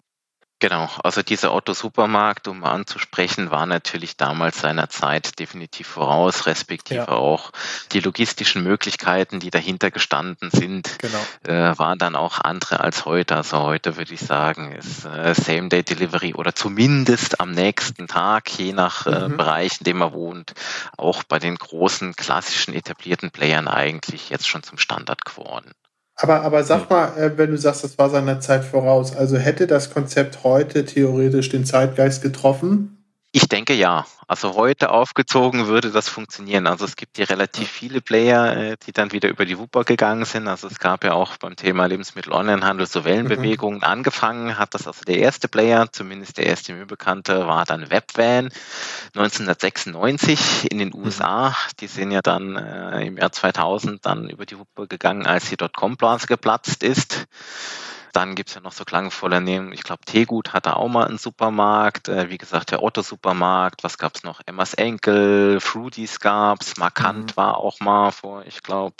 Genau, 0.60 0.90
also 1.04 1.22
dieser 1.22 1.54
Otto 1.54 1.72
Supermarkt, 1.72 2.48
um 2.48 2.60
mal 2.60 2.72
anzusprechen, 2.72 3.52
war 3.52 3.64
natürlich 3.64 4.16
damals 4.16 4.60
seiner 4.60 4.88
Zeit 4.88 5.38
definitiv 5.38 5.86
voraus, 5.86 6.46
respektive 6.46 6.98
ja. 7.00 7.08
auch 7.08 7.52
die 7.92 8.00
logistischen 8.00 8.64
Möglichkeiten, 8.64 9.38
die 9.38 9.50
dahinter 9.50 9.92
gestanden 9.92 10.50
sind, 10.50 10.98
genau. 10.98 11.24
äh, 11.44 11.78
waren 11.78 11.98
dann 11.98 12.16
auch 12.16 12.40
andere 12.40 12.80
als 12.80 13.04
heute. 13.04 13.36
Also 13.36 13.60
heute 13.60 13.96
würde 13.96 14.12
ich 14.12 14.20
sagen, 14.20 14.72
ist 14.72 15.04
äh, 15.04 15.32
Same-Day-Delivery 15.32 16.34
oder 16.34 16.52
zumindest 16.56 17.40
am 17.40 17.52
nächsten 17.52 18.08
Tag, 18.08 18.50
je 18.58 18.72
nach 18.72 19.06
äh, 19.06 19.28
mhm. 19.28 19.36
Bereich, 19.36 19.78
in 19.78 19.84
dem 19.84 19.98
man 19.98 20.12
wohnt, 20.12 20.54
auch 20.96 21.22
bei 21.22 21.38
den 21.38 21.54
großen 21.54 22.16
klassischen 22.16 22.74
etablierten 22.74 23.30
Playern 23.30 23.68
eigentlich 23.68 24.30
jetzt 24.30 24.48
schon 24.48 24.64
zum 24.64 24.78
Standard 24.78 25.24
geworden. 25.24 25.70
Aber, 26.20 26.42
aber 26.42 26.64
sag 26.64 26.90
mal, 26.90 27.16
äh, 27.16 27.38
wenn 27.38 27.52
du 27.52 27.58
sagst, 27.58 27.84
das 27.84 27.96
war 27.96 28.10
seiner 28.10 28.40
Zeit 28.40 28.64
voraus, 28.64 29.14
also 29.16 29.36
hätte 29.36 29.68
das 29.68 29.90
Konzept 29.90 30.42
heute 30.42 30.84
theoretisch 30.84 31.48
den 31.48 31.64
Zeitgeist 31.64 32.22
getroffen? 32.22 32.97
Ich 33.30 33.46
denke 33.46 33.74
ja. 33.74 34.06
Also 34.26 34.56
heute 34.56 34.90
aufgezogen 34.90 35.68
würde 35.68 35.90
das 35.90 36.08
funktionieren. 36.08 36.66
Also 36.66 36.84
es 36.84 36.96
gibt 36.96 37.16
hier 37.16 37.30
relativ 37.30 37.68
viele 37.70 38.02
Player, 38.02 38.56
äh, 38.56 38.76
die 38.84 38.92
dann 38.92 39.12
wieder 39.12 39.30
über 39.30 39.46
die 39.46 39.58
Wupper 39.58 39.84
gegangen 39.84 40.26
sind. 40.26 40.48
Also 40.48 40.66
es 40.66 40.78
gab 40.78 41.02
ja 41.04 41.12
auch 41.12 41.38
beim 41.38 41.56
Thema 41.56 41.86
Lebensmittel-Onlinehandel 41.86 42.86
so 42.86 43.04
Wellenbewegungen. 43.04 43.78
Mhm. 43.78 43.84
Angefangen 43.84 44.58
hat 44.58 44.74
das 44.74 44.86
also 44.86 45.02
der 45.06 45.18
erste 45.18 45.48
Player, 45.48 45.90
zumindest 45.92 46.36
der 46.36 46.46
erste 46.46 46.74
mir 46.74 46.84
bekannte, 46.84 47.46
war 47.46 47.64
dann 47.64 47.90
Webvan 47.90 48.50
1996 49.14 50.70
in 50.70 50.78
den 50.78 50.94
USA. 50.94 51.56
Die 51.80 51.86
sind 51.86 52.10
ja 52.10 52.20
dann 52.20 52.56
äh, 52.56 53.06
im 53.06 53.16
Jahr 53.16 53.32
2000 53.32 54.04
dann 54.04 54.28
über 54.28 54.44
die 54.44 54.58
Wupper 54.58 54.86
gegangen, 54.86 55.26
als 55.26 55.48
die 55.48 55.56
Dotcom-Blase 55.56 56.26
geplatzt 56.26 56.82
ist. 56.82 57.26
Dann 58.12 58.34
gibt's 58.34 58.54
ja 58.54 58.60
noch 58.60 58.72
so 58.72 58.84
klangvolle 58.84 59.40
Namen. 59.40 59.72
Ich 59.72 59.82
glaube, 59.82 60.04
Tegut 60.04 60.52
hatte 60.52 60.76
auch 60.76 60.88
mal 60.88 61.06
einen 61.06 61.18
Supermarkt. 61.18 62.08
Äh, 62.08 62.30
wie 62.30 62.38
gesagt, 62.38 62.70
der 62.70 62.82
Otto-Supermarkt. 62.82 63.84
Was 63.84 63.98
gab's 63.98 64.24
noch? 64.24 64.40
Emmas 64.46 64.74
Enkel, 64.74 65.60
Fruities 65.60 66.20
gab's. 66.20 66.76
Markant 66.76 67.32
mhm. 67.32 67.36
war 67.36 67.58
auch 67.58 67.80
mal 67.80 68.10
vor, 68.10 68.44
ich 68.46 68.62
glaube, 68.62 68.96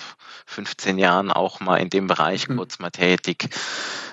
15 0.47 0.99
Jahren 0.99 1.33
auch 1.33 1.61
mal 1.61 1.77
in 1.77 1.91
dem 1.91 2.07
Bereich 2.07 2.49
mhm. 2.49 2.57
kurz 2.57 2.79
mal 2.79 2.91
tätig. 2.91 3.49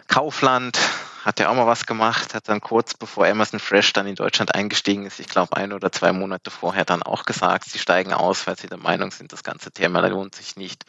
Kaufland 0.07 0.77
hat 1.25 1.39
er 1.39 1.49
auch 1.49 1.55
mal 1.55 1.65
was 1.65 1.87
gemacht, 1.87 2.35
hat 2.35 2.47
dann 2.47 2.61
kurz 2.61 2.93
bevor 2.93 3.25
Amazon 3.25 3.59
Fresh 3.59 3.93
dann 3.93 4.05
in 4.05 4.13
Deutschland 4.13 4.53
eingestiegen 4.53 5.07
ist, 5.07 5.19
ich 5.19 5.27
glaube 5.27 5.57
ein 5.57 5.73
oder 5.73 5.91
zwei 5.91 6.13
Monate 6.13 6.51
vorher 6.51 6.85
dann 6.85 7.01
auch 7.01 7.25
gesagt, 7.25 7.65
sie 7.65 7.79
steigen 7.79 8.13
aus, 8.13 8.45
weil 8.45 8.57
sie 8.57 8.67
der 8.67 8.77
Meinung 8.77 9.09
sind, 9.09 9.33
das 9.33 9.43
ganze 9.43 9.71
Thema 9.71 10.07
lohnt 10.07 10.35
sich 10.35 10.55
nicht. 10.55 10.85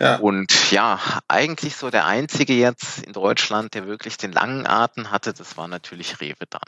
Ja. 0.00 0.16
Und 0.16 0.70
ja, 0.70 0.98
eigentlich 1.28 1.76
so 1.76 1.90
der 1.90 2.06
einzige 2.06 2.54
jetzt 2.54 3.02
in 3.02 3.12
Deutschland, 3.12 3.74
der 3.74 3.86
wirklich 3.86 4.16
den 4.16 4.32
langen 4.32 4.66
Atem 4.66 5.10
hatte, 5.10 5.34
das 5.34 5.58
war 5.58 5.68
natürlich 5.68 6.18
Rewe 6.22 6.46
dann. 6.48 6.62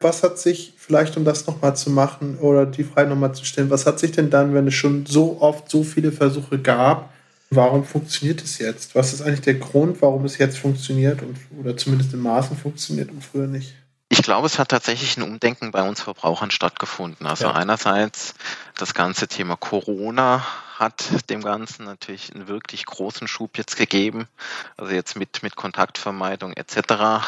Was 0.00 0.22
hat 0.22 0.38
sich, 0.38 0.72
vielleicht 0.78 1.18
um 1.18 1.24
das 1.26 1.46
nochmal 1.46 1.76
zu 1.76 1.90
machen 1.90 2.38
oder 2.38 2.64
die 2.64 2.84
Frage 2.84 3.10
nochmal 3.10 3.34
zu 3.34 3.44
stellen, 3.44 3.68
was 3.68 3.84
hat 3.84 3.98
sich 3.98 4.12
denn 4.12 4.30
dann, 4.30 4.54
wenn 4.54 4.68
es 4.68 4.74
schon 4.74 5.04
so 5.04 5.42
oft 5.42 5.70
so 5.70 5.82
viele 5.82 6.12
Versuche 6.12 6.58
gab, 6.58 7.12
warum 7.50 7.84
funktioniert 7.84 8.42
es 8.42 8.58
jetzt? 8.58 8.94
Was 8.94 9.12
ist 9.12 9.22
eigentlich 9.22 9.40
der 9.40 9.54
Grund, 9.54 10.02
warum 10.02 10.24
es 10.24 10.38
jetzt 10.38 10.58
funktioniert 10.58 11.22
und, 11.22 11.36
oder 11.58 11.76
zumindest 11.76 12.12
in 12.12 12.20
Maßen 12.20 12.56
funktioniert 12.56 13.10
und 13.10 13.24
früher 13.24 13.46
nicht? 13.46 13.74
Ich 14.10 14.22
glaube, 14.22 14.46
es 14.46 14.58
hat 14.58 14.70
tatsächlich 14.70 15.16
ein 15.16 15.22
Umdenken 15.22 15.70
bei 15.70 15.86
uns 15.86 16.00
Verbrauchern 16.00 16.50
stattgefunden. 16.50 17.26
Also 17.26 17.44
ja. 17.44 17.54
einerseits 17.54 18.34
das 18.76 18.94
ganze 18.94 19.28
Thema 19.28 19.56
Corona 19.56 20.44
hat 20.78 21.28
dem 21.28 21.42
Ganzen 21.42 21.84
natürlich 21.86 22.32
einen 22.32 22.46
wirklich 22.46 22.86
großen 22.86 23.26
Schub 23.26 23.58
jetzt 23.58 23.76
gegeben. 23.76 24.28
Also 24.76 24.92
jetzt 24.92 25.16
mit, 25.16 25.42
mit 25.42 25.56
Kontaktvermeidung 25.56 26.52
etc. 26.52 26.76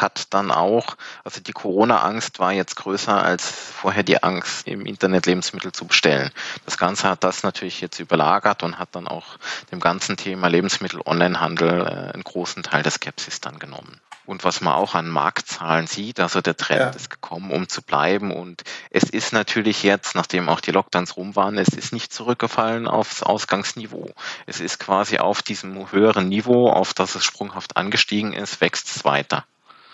hat 0.01 0.33
dann 0.33 0.53
auch, 0.53 0.97
also 1.25 1.41
die 1.41 1.53
Corona-Angst 1.53 2.39
war 2.39 2.53
jetzt 2.53 2.77
größer 2.77 3.21
als 3.21 3.51
vorher 3.51 4.05
die 4.05 4.23
Angst, 4.23 4.69
im 4.69 4.87
Internet 4.87 5.27
Lebensmittel 5.27 5.73
zu 5.73 5.85
bestellen. 5.85 6.31
Das 6.65 6.79
Ganze 6.79 7.09
hat 7.09 7.25
das 7.25 7.43
natürlich 7.43 7.81
jetzt 7.81 7.99
überlagert 7.99 8.63
und 8.63 8.79
hat 8.79 8.91
dann 8.93 9.09
auch 9.09 9.37
dem 9.73 9.81
ganzen 9.81 10.17
Thema 10.17 10.47
Lebensmittel-Onlinehandel 10.47 11.81
äh, 11.81 12.13
einen 12.15 12.25
großen 12.25 12.63
Teil 12.63 12.85
der 12.85 12.93
Skepsis 12.93 13.41
dann 13.41 13.59
genommen 13.59 14.01
und 14.31 14.45
was 14.45 14.61
man 14.61 14.75
auch 14.75 14.95
an 14.95 15.09
Marktzahlen 15.09 15.89
sieht. 15.89 16.21
Also 16.21 16.41
der 16.41 16.57
Trend 16.57 16.81
ja. 16.81 16.91
ist 16.91 17.11
gekommen, 17.11 17.51
um 17.51 17.69
zu 17.69 17.83
bleiben. 17.83 18.31
Und 18.31 18.63
es 18.91 19.05
ist 19.05 19.33
natürlich 19.33 19.83
jetzt, 19.83 20.15
nachdem 20.15 20.49
auch 20.49 20.61
die 20.61 20.71
Lockdowns 20.71 21.17
rum 21.17 21.35
waren, 21.35 21.59
es 21.59 21.69
ist 21.69 21.93
nicht 21.93 22.13
zurückgefallen 22.13 22.87
aufs 22.87 23.23
Ausgangsniveau. 23.23 24.09
Es 24.47 24.61
ist 24.61 24.79
quasi 24.79 25.19
auf 25.19 25.43
diesem 25.43 25.91
höheren 25.91 26.29
Niveau, 26.29 26.71
auf 26.71 26.95
das 26.95 27.17
es 27.17 27.25
sprunghaft 27.25 27.77
angestiegen 27.77 28.33
ist, 28.33 28.61
wächst 28.61 28.95
es 28.95 29.05
weiter. 29.05 29.45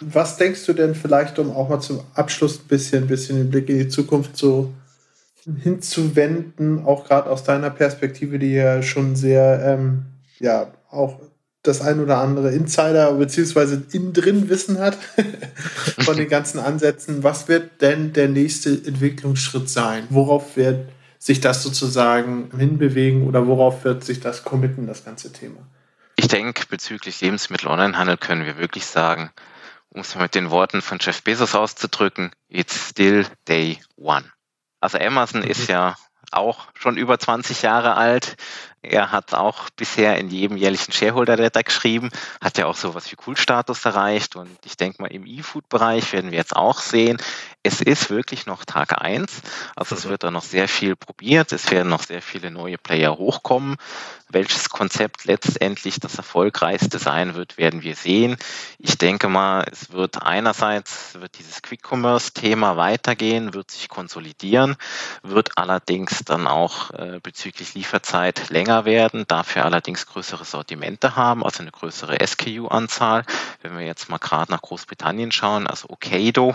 Was 0.00 0.36
denkst 0.36 0.66
du 0.66 0.74
denn 0.74 0.94
vielleicht, 0.94 1.38
um 1.38 1.50
auch 1.50 1.70
mal 1.70 1.80
zum 1.80 2.02
Abschluss 2.14 2.60
ein 2.60 2.68
bisschen, 2.68 3.04
ein 3.04 3.08
bisschen 3.08 3.38
den 3.38 3.50
Blick 3.50 3.70
in 3.70 3.78
die 3.78 3.88
Zukunft 3.88 4.36
so 4.36 4.74
hinzuwenden, 5.62 6.84
auch 6.84 7.06
gerade 7.06 7.30
aus 7.30 7.44
deiner 7.44 7.70
Perspektive, 7.70 8.38
die 8.38 8.52
ja 8.52 8.82
schon 8.82 9.16
sehr, 9.16 9.62
ähm, 9.64 10.04
ja, 10.38 10.66
auch 10.90 11.20
das 11.66 11.80
ein 11.80 12.00
oder 12.00 12.18
andere 12.18 12.52
Insider- 12.52 13.12
bzw. 13.12 13.78
innen 13.92 14.12
drin 14.12 14.48
Wissen 14.48 14.78
hat 14.78 14.96
von 16.00 16.16
den 16.16 16.28
ganzen 16.28 16.58
Ansätzen. 16.58 17.22
Was 17.22 17.48
wird 17.48 17.82
denn 17.82 18.12
der 18.12 18.28
nächste 18.28 18.70
Entwicklungsschritt 18.70 19.68
sein? 19.68 20.06
Worauf 20.10 20.56
wird 20.56 20.88
sich 21.18 21.40
das 21.40 21.62
sozusagen 21.62 22.50
hinbewegen 22.56 23.26
oder 23.26 23.46
worauf 23.46 23.84
wird 23.84 24.04
sich 24.04 24.20
das 24.20 24.44
committen, 24.44 24.86
das 24.86 25.04
ganze 25.04 25.32
Thema? 25.32 25.58
Ich 26.16 26.28
denke, 26.28 26.64
bezüglich 26.68 27.20
Lebensmittel-Onlinehandel 27.20 28.16
können 28.16 28.46
wir 28.46 28.58
wirklich 28.58 28.86
sagen, 28.86 29.30
um 29.90 30.00
es 30.00 30.14
mit 30.14 30.34
den 30.34 30.50
Worten 30.50 30.82
von 30.82 30.98
Jeff 31.00 31.22
Bezos 31.22 31.54
auszudrücken, 31.54 32.30
it's 32.48 32.90
still 32.90 33.26
day 33.48 33.80
one. 33.96 34.24
Also 34.80 34.98
Amazon 34.98 35.42
mhm. 35.42 35.48
ist 35.48 35.68
ja 35.68 35.96
auch 36.32 36.68
schon 36.74 36.96
über 36.96 37.18
20 37.18 37.62
Jahre 37.62 37.96
alt 37.96 38.36
Er 38.86 39.12
hat 39.12 39.34
auch 39.34 39.70
bisher 39.70 40.18
in 40.18 40.30
jedem 40.30 40.56
jährlichen 40.56 40.92
Shareholder-Letter 40.92 41.62
geschrieben, 41.62 42.10
hat 42.40 42.58
ja 42.58 42.66
auch 42.66 42.76
sowas 42.76 43.10
wie 43.10 43.16
Cool-Status 43.26 43.84
erreicht 43.84 44.36
und 44.36 44.56
ich 44.64 44.76
denke 44.76 45.02
mal 45.02 45.12
im 45.12 45.26
E-Food-Bereich 45.26 46.12
werden 46.12 46.30
wir 46.30 46.38
jetzt 46.38 46.54
auch 46.54 46.80
sehen, 46.80 47.18
es 47.66 47.80
ist 47.80 48.10
wirklich 48.10 48.46
noch 48.46 48.64
Tag 48.64 49.02
eins. 49.02 49.42
Also 49.74 49.96
es 49.96 50.04
mhm. 50.04 50.10
wird 50.10 50.22
da 50.22 50.30
noch 50.30 50.44
sehr 50.44 50.68
viel 50.68 50.94
probiert, 50.94 51.52
es 51.52 51.70
werden 51.70 51.88
noch 51.88 52.04
sehr 52.04 52.22
viele 52.22 52.50
neue 52.50 52.78
Player 52.78 53.16
hochkommen. 53.16 53.76
Welches 54.28 54.70
Konzept 54.70 55.24
letztendlich 55.24 56.00
das 56.00 56.16
erfolgreichste 56.16 56.98
sein 56.98 57.34
wird, 57.34 57.58
werden 57.58 57.82
wir 57.82 57.94
sehen. 57.94 58.36
Ich 58.78 58.98
denke 58.98 59.28
mal, 59.28 59.64
es 59.70 59.92
wird 59.92 60.22
einerseits 60.22 61.14
wird 61.20 61.38
dieses 61.38 61.62
Quick-Commerce-Thema 61.62 62.76
weitergehen, 62.76 63.54
wird 63.54 63.70
sich 63.70 63.88
konsolidieren, 63.88 64.76
wird 65.22 65.58
allerdings 65.58 66.24
dann 66.24 66.46
auch 66.46 66.90
äh, 66.90 67.20
bezüglich 67.22 67.74
Lieferzeit 67.74 68.48
länger 68.50 68.75
werden, 68.84 69.24
dafür 69.26 69.64
allerdings 69.64 70.06
größere 70.06 70.44
Sortimente 70.44 71.16
haben, 71.16 71.44
also 71.44 71.62
eine 71.62 71.70
größere 71.70 72.18
SKU-Anzahl. 72.24 73.24
Wenn 73.62 73.78
wir 73.78 73.86
jetzt 73.86 74.08
mal 74.08 74.18
gerade 74.18 74.52
nach 74.52 74.62
Großbritannien 74.62 75.32
schauen, 75.32 75.66
also 75.66 75.88
Okado, 75.88 76.54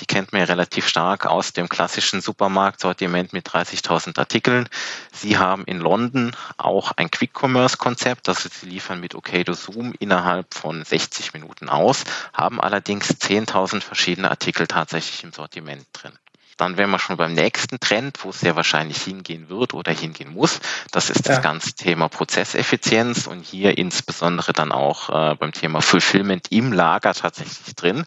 die 0.00 0.06
kennt 0.06 0.32
man 0.32 0.40
ja 0.40 0.46
relativ 0.46 0.88
stark 0.88 1.26
aus 1.26 1.52
dem 1.52 1.68
klassischen 1.68 2.20
Supermarktsortiment 2.20 3.32
mit 3.32 3.48
30.000 3.48 4.18
Artikeln. 4.18 4.68
Sie 5.12 5.36
haben 5.38 5.64
in 5.64 5.78
London 5.78 6.34
auch 6.56 6.92
ein 6.92 7.10
Quick-Commerce-Konzept, 7.10 8.28
das 8.28 8.42
sie 8.42 8.66
liefern 8.66 9.00
mit 9.00 9.14
Okado 9.14 9.52
Zoom 9.52 9.94
innerhalb 9.98 10.54
von 10.54 10.84
60 10.84 11.34
Minuten 11.34 11.68
aus, 11.68 12.04
haben 12.32 12.60
allerdings 12.60 13.10
10.000 13.10 13.82
verschiedene 13.82 14.30
Artikel 14.30 14.66
tatsächlich 14.66 15.24
im 15.24 15.32
Sortiment 15.32 15.86
drin. 15.92 16.12
Dann 16.58 16.76
wären 16.76 16.90
wir 16.90 16.98
schon 16.98 17.16
beim 17.16 17.32
nächsten 17.32 17.80
Trend, 17.80 18.22
wo 18.22 18.30
es 18.30 18.40
sehr 18.40 18.56
wahrscheinlich 18.56 19.00
hingehen 19.00 19.48
wird 19.48 19.72
oder 19.72 19.92
hingehen 19.92 20.34
muss. 20.34 20.60
Das 20.90 21.08
ist 21.08 21.26
das 21.26 21.36
ja. 21.36 21.42
ganze 21.42 21.72
Thema 21.72 22.08
Prozesseffizienz 22.08 23.26
und 23.26 23.44
hier 23.44 23.78
insbesondere 23.78 24.52
dann 24.52 24.72
auch 24.72 25.08
äh, 25.08 25.34
beim 25.36 25.52
Thema 25.52 25.80
Fulfillment 25.80 26.48
im 26.50 26.72
Lager 26.72 27.14
tatsächlich 27.14 27.74
drin. 27.74 28.04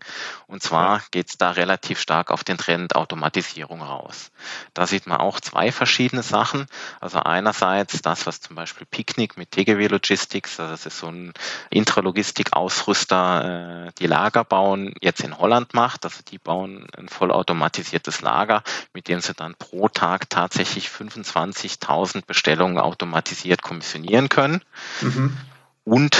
Und 0.51 0.61
zwar 0.61 1.01
geht 1.11 1.29
es 1.29 1.37
da 1.37 1.51
relativ 1.51 1.99
stark 1.99 2.29
auf 2.29 2.43
den 2.43 2.57
Trend 2.57 2.95
Automatisierung 2.95 3.81
raus. 3.81 4.31
Da 4.73 4.85
sieht 4.85 5.07
man 5.07 5.19
auch 5.19 5.39
zwei 5.39 5.71
verschiedene 5.71 6.23
Sachen. 6.23 6.67
Also 6.99 7.19
einerseits 7.19 8.01
das, 8.01 8.27
was 8.27 8.41
zum 8.41 8.55
Beispiel 8.55 8.85
Picnic 8.85 9.37
mit 9.37 9.51
TGW 9.51 9.87
Logistics, 9.87 10.59
also 10.59 10.71
das 10.71 10.85
ist 10.85 10.99
so 10.99 11.07
ein 11.07 11.33
Intralogistik-Ausrüster, 11.69 13.87
äh, 13.87 13.91
die 13.97 14.07
Lager 14.07 14.43
bauen, 14.43 14.93
jetzt 15.01 15.21
in 15.21 15.37
Holland 15.37 15.73
macht. 15.73 16.05
Also 16.05 16.21
die 16.27 16.37
bauen 16.37 16.85
ein 16.97 17.07
vollautomatisiertes 17.07 18.21
Lager 18.21 18.41
Lager, 18.41 18.63
mit 18.93 19.07
dem 19.07 19.21
sie 19.21 19.33
dann 19.33 19.55
pro 19.55 19.87
Tag 19.87 20.29
tatsächlich 20.29 20.87
25.000 20.87 22.25
Bestellungen 22.25 22.79
automatisiert 22.79 23.61
kommissionieren 23.61 24.29
können. 24.29 24.63
Mhm. 25.01 25.37
Und 25.83 26.17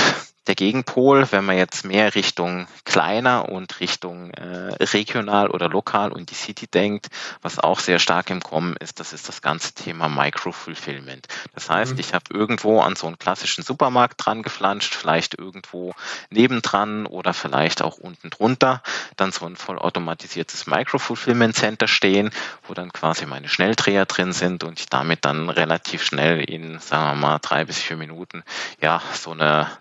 der 0.52 0.56
Gegenpol, 0.58 1.32
wenn 1.32 1.46
man 1.46 1.56
jetzt 1.56 1.86
mehr 1.86 2.14
Richtung 2.14 2.68
kleiner 2.84 3.48
und 3.48 3.80
Richtung 3.80 4.32
äh, 4.32 4.74
regional 4.84 5.50
oder 5.50 5.70
lokal 5.70 6.12
und 6.12 6.30
die 6.30 6.36
City 6.36 6.68
denkt, 6.68 7.08
was 7.42 7.58
auch 7.58 7.80
sehr 7.80 8.00
stark 8.00 8.30
im 8.30 8.42
Kommen 8.42 8.76
ist, 8.76 9.00
das 9.00 9.14
ist 9.14 9.30
das 9.30 9.42
ganze 9.42 9.74
Thema 9.74 10.10
Micro-Fulfillment. 10.10 11.30
Das 11.54 11.70
heißt, 11.70 11.94
mhm. 11.94 12.00
ich 12.02 12.14
habe 12.14 12.26
irgendwo 12.34 12.82
an 12.82 12.98
so 12.98 13.08
einen 13.08 13.18
klassischen 13.18 13.64
Supermarkt 13.64 14.26
dran 14.26 14.44
geflanscht, 14.44 14.94
vielleicht 14.94 15.40
irgendwo 15.40 15.94
nebendran 16.32 17.06
oder 17.06 17.34
vielleicht 17.34 17.82
auch 17.82 17.98
unten 17.98 18.30
drunter, 18.30 18.84
dann 19.16 19.32
so 19.32 19.46
ein 19.46 19.56
vollautomatisiertes 19.56 20.68
Micro-Fulfillment-Center 20.68 21.88
stehen, 21.88 22.30
wo 22.68 22.74
dann 22.74 22.92
quasi 22.92 23.26
meine 23.26 23.48
Schnelldreher 23.48 24.06
drin 24.06 24.34
sind 24.34 24.66
und 24.66 24.82
ich 24.82 24.88
damit 24.88 25.24
dann 25.24 25.50
relativ 25.50 26.04
schnell 26.04 26.42
in, 26.44 26.80
sagen 26.80 27.06
wir 27.06 27.28
mal, 27.28 27.40
drei 27.40 27.64
bis 27.64 27.78
vier 27.78 27.96
Minuten 27.96 28.44
ja 28.82 29.02
so 29.14 29.32
eine 29.32 29.72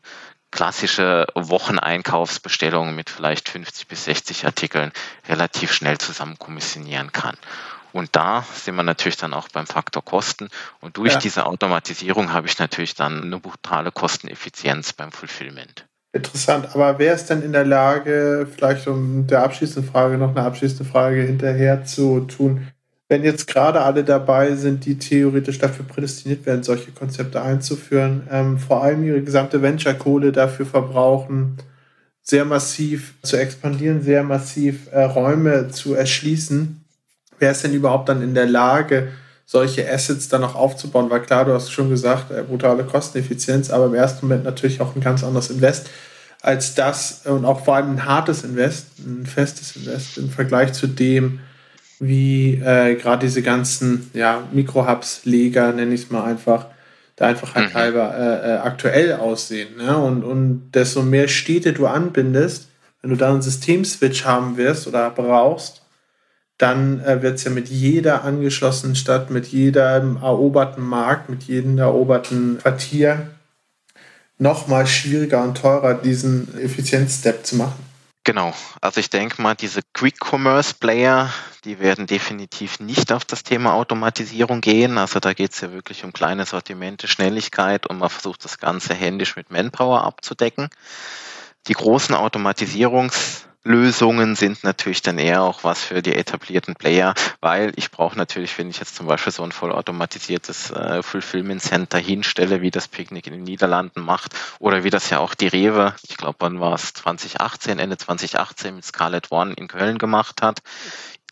klassische 0.51 1.27
Wocheneinkaufsbestellung 1.35 2.95
mit 2.95 3.11
vielleicht 3.11 3.49
50 3.49 3.87
bis 3.87 4.05
60 4.05 4.47
Artikeln 4.47 4.93
relativ 5.29 5.73
schnell 5.73 5.99
zusammen 5.99 6.39
kommissionieren 6.39 7.13
kann. 7.13 7.37
Und 7.93 8.15
da 8.15 8.45
sind 8.55 8.77
wir 8.77 8.83
natürlich 8.83 9.17
dann 9.17 9.35
auch 9.35 9.49
beim 9.49 9.67
Faktor 9.67 10.05
Kosten. 10.05 10.49
Und 10.81 10.97
durch 10.97 11.15
ja. 11.15 11.19
diese 11.19 11.47
Automatisierung 11.47 12.33
habe 12.33 12.47
ich 12.47 12.59
natürlich 12.59 12.95
dann 12.95 13.23
eine 13.23 13.39
brutale 13.39 13.91
Kosteneffizienz 13.91 14.93
beim 14.93 15.13
Fulfillment. 15.13 15.87
Interessant, 16.13 16.75
aber 16.75 16.99
wer 16.99 17.15
ist 17.15 17.31
denn 17.31 17.43
in 17.43 17.53
der 17.53 17.65
Lage, 17.65 18.49
vielleicht 18.53 18.89
um 18.89 19.29
der 19.29 19.45
abschließenden 19.45 19.91
Frage 19.91 20.19
noch 20.19 20.31
eine 20.31 20.43
abschließende 20.43 20.85
Frage 20.85 21.23
hinterher 21.23 21.85
zu 21.85 22.21
tun, 22.23 22.67
wenn 23.11 23.25
jetzt 23.25 23.49
gerade 23.49 23.81
alle 23.81 24.05
dabei 24.05 24.55
sind, 24.55 24.87
die 24.87 24.97
theoretisch 24.97 25.59
dafür 25.59 25.85
prädestiniert 25.85 26.47
werden, 26.47 26.63
solche 26.63 26.93
Konzepte 26.93 27.43
einzuführen, 27.43 28.23
ähm, 28.31 28.57
vor 28.57 28.85
allem 28.85 29.03
ihre 29.03 29.21
gesamte 29.21 29.61
Venture-Kohle 29.63 30.31
dafür 30.31 30.65
verbrauchen, 30.65 31.59
sehr 32.23 32.45
massiv 32.45 33.15
zu 33.23 33.37
expandieren, 33.37 34.01
sehr 34.01 34.23
massiv 34.23 34.93
äh, 34.93 35.03
Räume 35.03 35.71
zu 35.71 35.95
erschließen, 35.95 36.85
wer 37.41 37.51
ist 37.51 37.65
denn 37.65 37.75
überhaupt 37.75 38.09
dann 38.09 38.23
in 38.23 38.35
der 38.35 38.47
Lage, 38.47 39.09
solche 39.45 39.93
Assets 39.93 40.29
dann 40.29 40.43
noch 40.43 40.55
aufzubauen? 40.55 41.11
Weil 41.11 41.23
klar, 41.23 41.45
du 41.45 41.53
hast 41.53 41.73
schon 41.73 41.91
gesagt, 41.91 42.31
äh, 42.31 42.45
brutale 42.45 42.85
Kosteneffizienz, 42.85 43.71
aber 43.71 43.87
im 43.87 43.95
ersten 43.95 44.25
Moment 44.25 44.45
natürlich 44.45 44.81
auch 44.81 44.95
ein 44.95 45.01
ganz 45.01 45.25
anderes 45.25 45.51
Invest 45.51 45.91
als 46.43 46.77
das 46.77 47.23
und 47.27 47.45
auch 47.45 47.65
vor 47.65 47.75
allem 47.75 47.91
ein 47.91 48.05
hartes 48.07 48.45
Invest, 48.45 48.87
ein 49.01 49.27
festes 49.27 49.75
Invest 49.75 50.17
im 50.17 50.31
Vergleich 50.31 50.73
zu 50.73 50.87
dem, 50.87 51.41
wie 52.01 52.55
äh, 52.55 52.97
gerade 52.97 53.27
diese 53.27 53.43
ganzen 53.43 54.11
ja, 54.15 54.43
Mikrohubs-Leger, 54.53 55.73
nenne 55.73 55.95
ich 55.95 56.05
es 56.05 56.11
mal 56.11 56.25
einfach, 56.25 56.67
da 57.17 57.27
einfach 57.27 57.55
halt 57.55 57.71
mhm. 57.71 57.75
halber 57.75 58.15
äh, 58.19 58.55
äh, 58.55 58.57
aktuell 58.59 59.13
aussehen. 59.13 59.77
Ne? 59.77 59.97
Und, 59.97 60.25
und 60.25 60.73
desto 60.73 61.03
mehr 61.03 61.29
Städte 61.29 61.75
du 61.75 61.87
anbindest, 61.87 62.69
wenn 63.03 63.11
du 63.11 63.17
da 63.17 63.31
einen 63.31 63.43
Systemswitch 63.43 64.25
haben 64.25 64.57
wirst 64.57 64.87
oder 64.87 65.11
brauchst, 65.11 65.83
dann 66.57 67.01
äh, 67.05 67.23
wird 67.23 67.37
es 67.37 67.45
ja 67.45 67.51
mit 67.51 67.69
jeder 67.69 68.25
angeschlossenen 68.25 68.97
Stadt, 68.97 69.31
mit 69.31 69.47
jedem 69.47 70.17
eroberten 70.17 70.85
Markt, 70.85 71.29
mit 71.29 71.45
jedem 71.45 71.79
eroberten 71.79 72.59
Quartier 72.59 73.29
nochmal 74.39 74.87
schwieriger 74.87 75.43
und 75.43 75.57
teurer, 75.57 75.95
diesen 75.95 76.59
Effizienzstep 76.59 77.47
zu 77.47 77.57
machen. 77.57 77.85
Genau, 78.25 78.55
also 78.81 79.01
ich 79.01 79.11
denke 79.11 79.41
mal, 79.41 79.55
diese 79.55 79.81
Quick-Commerce-Player, 79.95 81.31
die 81.61 81.79
werden 81.79 82.07
definitiv 82.07 82.81
nicht 82.81 83.13
auf 83.13 83.25
das 83.25 83.43
Thema 83.43 83.75
Automatisierung 83.75 84.61
gehen. 84.61 84.99
Also 84.99 85.21
da 85.21 85.33
geht 85.33 85.53
es 85.53 85.61
ja 85.61 85.73
wirklich 85.73 86.05
um 86.05 86.13
kleine 86.13 86.47
Sortimente, 86.47 87.09
Schnelligkeit 87.09 87.87
und 87.87 87.99
man 87.99 88.11
versucht 88.11 88.45
das 88.45 88.59
Ganze 88.59 88.95
händisch 88.95 89.37
mit 89.37 89.51
Manpower 89.51 90.05
abzudecken. 90.05 90.71
Die 91.67 91.75
großen 91.75 92.15
Automatisierungs- 92.15 93.45
Lösungen 93.63 94.37
sind 94.37 94.65
natürlich 94.65 95.03
dann 95.03 95.19
eher 95.19 95.43
auch 95.43 95.65
was 95.65 95.83
für 95.83 96.01
die 96.01 96.15
etablierten 96.15 96.75
Player, 96.75 97.13
weil 97.43 97.73
ich 97.77 97.91
brauche 97.91 98.17
natürlich, 98.17 98.57
wenn 98.57 98.71
ich 98.71 98.79
jetzt 98.79 98.97
zum 98.97 99.07
Beispiel 99.07 99.35
so 99.35 99.43
ein 99.43 99.53
vollautomatisiertes 99.53 100.71
äh, 100.71 101.03
Fulfillment 101.03 101.61
Center 101.61 101.99
hinstelle, 101.99 102.63
wie 102.63 102.71
das 102.71 102.89
Picknick 102.89 103.27
in 103.27 103.35
den 103.35 103.43
Niederlanden 103.43 104.01
macht 104.01 104.35
oder 104.61 104.83
wie 104.83 104.89
das 104.89 105.11
ja 105.11 105.19
auch 105.19 105.35
die 105.35 105.49
Rewe, 105.49 105.95
ich 106.09 106.17
glaube, 106.17 106.37
wann 106.39 106.59
war 106.59 106.75
es 106.75 106.95
2018, 106.95 107.79
Ende 107.79 107.99
2018 107.99 108.77
mit 108.77 108.85
Scarlet 108.87 109.31
One 109.31 109.53
in 109.53 109.69
Köln 109.69 109.99
gemacht 109.99 110.41
hat, 110.41 110.61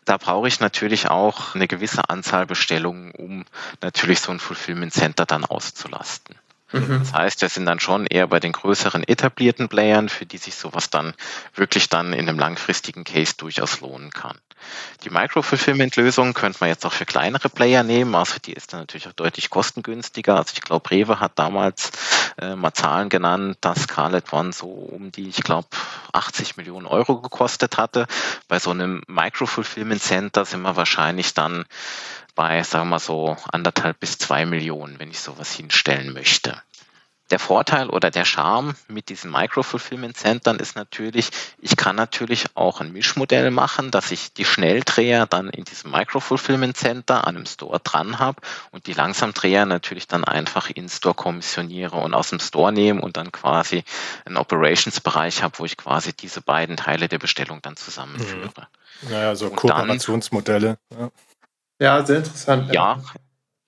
da 0.09 0.17
brauche 0.17 0.47
ich 0.47 0.59
natürlich 0.59 1.07
auch 1.09 1.53
eine 1.53 1.67
gewisse 1.67 2.09
Anzahl 2.09 2.47
Bestellungen, 2.47 3.11
um 3.11 3.45
natürlich 3.79 4.19
so 4.21 4.31
ein 4.31 4.39
Fulfillment 4.39 4.91
Center 4.91 5.27
dann 5.27 5.45
auszulasten. 5.45 6.35
Mhm. 6.71 6.99
Das 6.99 7.13
heißt, 7.13 7.41
wir 7.41 7.49
sind 7.49 7.65
dann 7.65 7.79
schon 7.79 8.05
eher 8.05 8.27
bei 8.27 8.39
den 8.39 8.51
größeren 8.51 9.03
etablierten 9.07 9.69
Playern, 9.69 10.09
für 10.09 10.25
die 10.25 10.37
sich 10.37 10.55
sowas 10.55 10.89
dann 10.89 11.13
wirklich 11.55 11.89
dann 11.89 12.13
in 12.13 12.29
einem 12.29 12.39
langfristigen 12.39 13.03
Case 13.03 13.33
durchaus 13.37 13.81
lohnen 13.81 14.11
kann. 14.11 14.37
Die 15.03 15.09
Micro-Fulfillment-Lösung 15.09 16.33
könnte 16.33 16.57
man 16.61 16.69
jetzt 16.69 16.85
auch 16.85 16.91
für 16.91 17.05
kleinere 17.05 17.49
Player 17.49 17.83
nehmen, 17.83 18.13
also 18.13 18.35
die 18.43 18.53
ist 18.53 18.73
dann 18.73 18.81
natürlich 18.81 19.07
auch 19.07 19.13
deutlich 19.13 19.49
kostengünstiger. 19.49 20.35
Also 20.35 20.51
ich 20.53 20.61
glaube, 20.61 20.91
Rewe 20.91 21.19
hat 21.19 21.39
damals 21.39 21.91
äh, 22.39 22.55
mal 22.55 22.73
Zahlen 22.73 23.09
genannt, 23.09 23.57
dass 23.61 23.83
Scarlett 23.83 24.31
One 24.33 24.51
so 24.51 24.67
um 24.67 25.11
die, 25.11 25.29
ich 25.29 25.41
glaube, 25.43 25.69
80 26.13 26.57
Millionen 26.57 26.87
Euro 26.87 27.21
gekostet 27.21 27.77
hatte. 27.77 28.05
Bei 28.47 28.59
so 28.59 28.71
einem 28.71 29.01
Micro-Fulfillment-Center 29.07 30.45
sind 30.45 30.61
wir 30.61 30.75
wahrscheinlich 30.75 31.33
dann 31.33 31.65
bei, 32.35 32.63
sagen 32.63 32.85
wir 32.85 32.91
mal 32.91 32.99
so, 32.99 33.37
anderthalb 33.51 33.99
bis 33.99 34.17
zwei 34.17 34.45
Millionen, 34.45 34.99
wenn 34.99 35.11
ich 35.11 35.19
sowas 35.19 35.53
hinstellen 35.53 36.13
möchte. 36.13 36.61
Der 37.31 37.37
Vorteil 37.37 37.89
oder 37.91 38.09
der 38.09 38.25
Charme 38.25 38.73
mit 38.87 39.09
diesen 39.09 39.31
Micro-Fulfillment-Centern 39.31 40.57
ist 40.57 40.75
natürlich, 40.75 41.29
ich 41.59 41.77
kann 41.77 41.95
natürlich 41.95 42.45
auch 42.55 42.81
ein 42.81 42.91
Mischmodell 42.91 43.51
machen, 43.51 43.91
dass 43.91 44.09
ich 44.09 44.33
die 44.33 44.45
Schnelldreher 44.45 45.27
dann 45.27 45.49
in 45.49 45.63
diesem 45.63 45.91
Micro-Fulfillment-Center 45.91 47.27
an 47.27 47.35
einem 47.35 47.45
Store 47.45 47.79
dran 47.81 48.17
habe 48.17 48.41
und 48.71 48.87
die 48.87 48.93
Langsamdreher 48.93 49.67
natürlich 49.67 50.07
dann 50.07 50.23
einfach 50.23 50.71
in 50.71 50.89
Store 50.89 51.13
kommissioniere 51.13 51.97
und 51.97 52.15
aus 52.15 52.29
dem 52.29 52.39
Store 52.39 52.71
nehme 52.71 53.01
und 53.01 53.15
dann 53.15 53.31
quasi 53.31 53.83
einen 54.25 54.37
Operations-Bereich 54.37 55.43
habe, 55.43 55.59
wo 55.59 55.65
ich 55.65 55.77
quasi 55.77 56.13
diese 56.13 56.41
beiden 56.41 56.77
Teile 56.77 57.09
der 57.09 57.19
Bestellung 57.19 57.61
dann 57.61 57.75
zusammenführe. 57.75 58.67
Mhm. 59.03 59.09
Naja, 59.11 59.35
so 59.35 59.47
und 59.47 59.55
Kooperationsmodelle. 59.55 60.79
Ja. 60.89 61.11
Ja, 61.79 62.05
sehr 62.05 62.17
interessant. 62.17 62.73
Ja, 62.73 63.01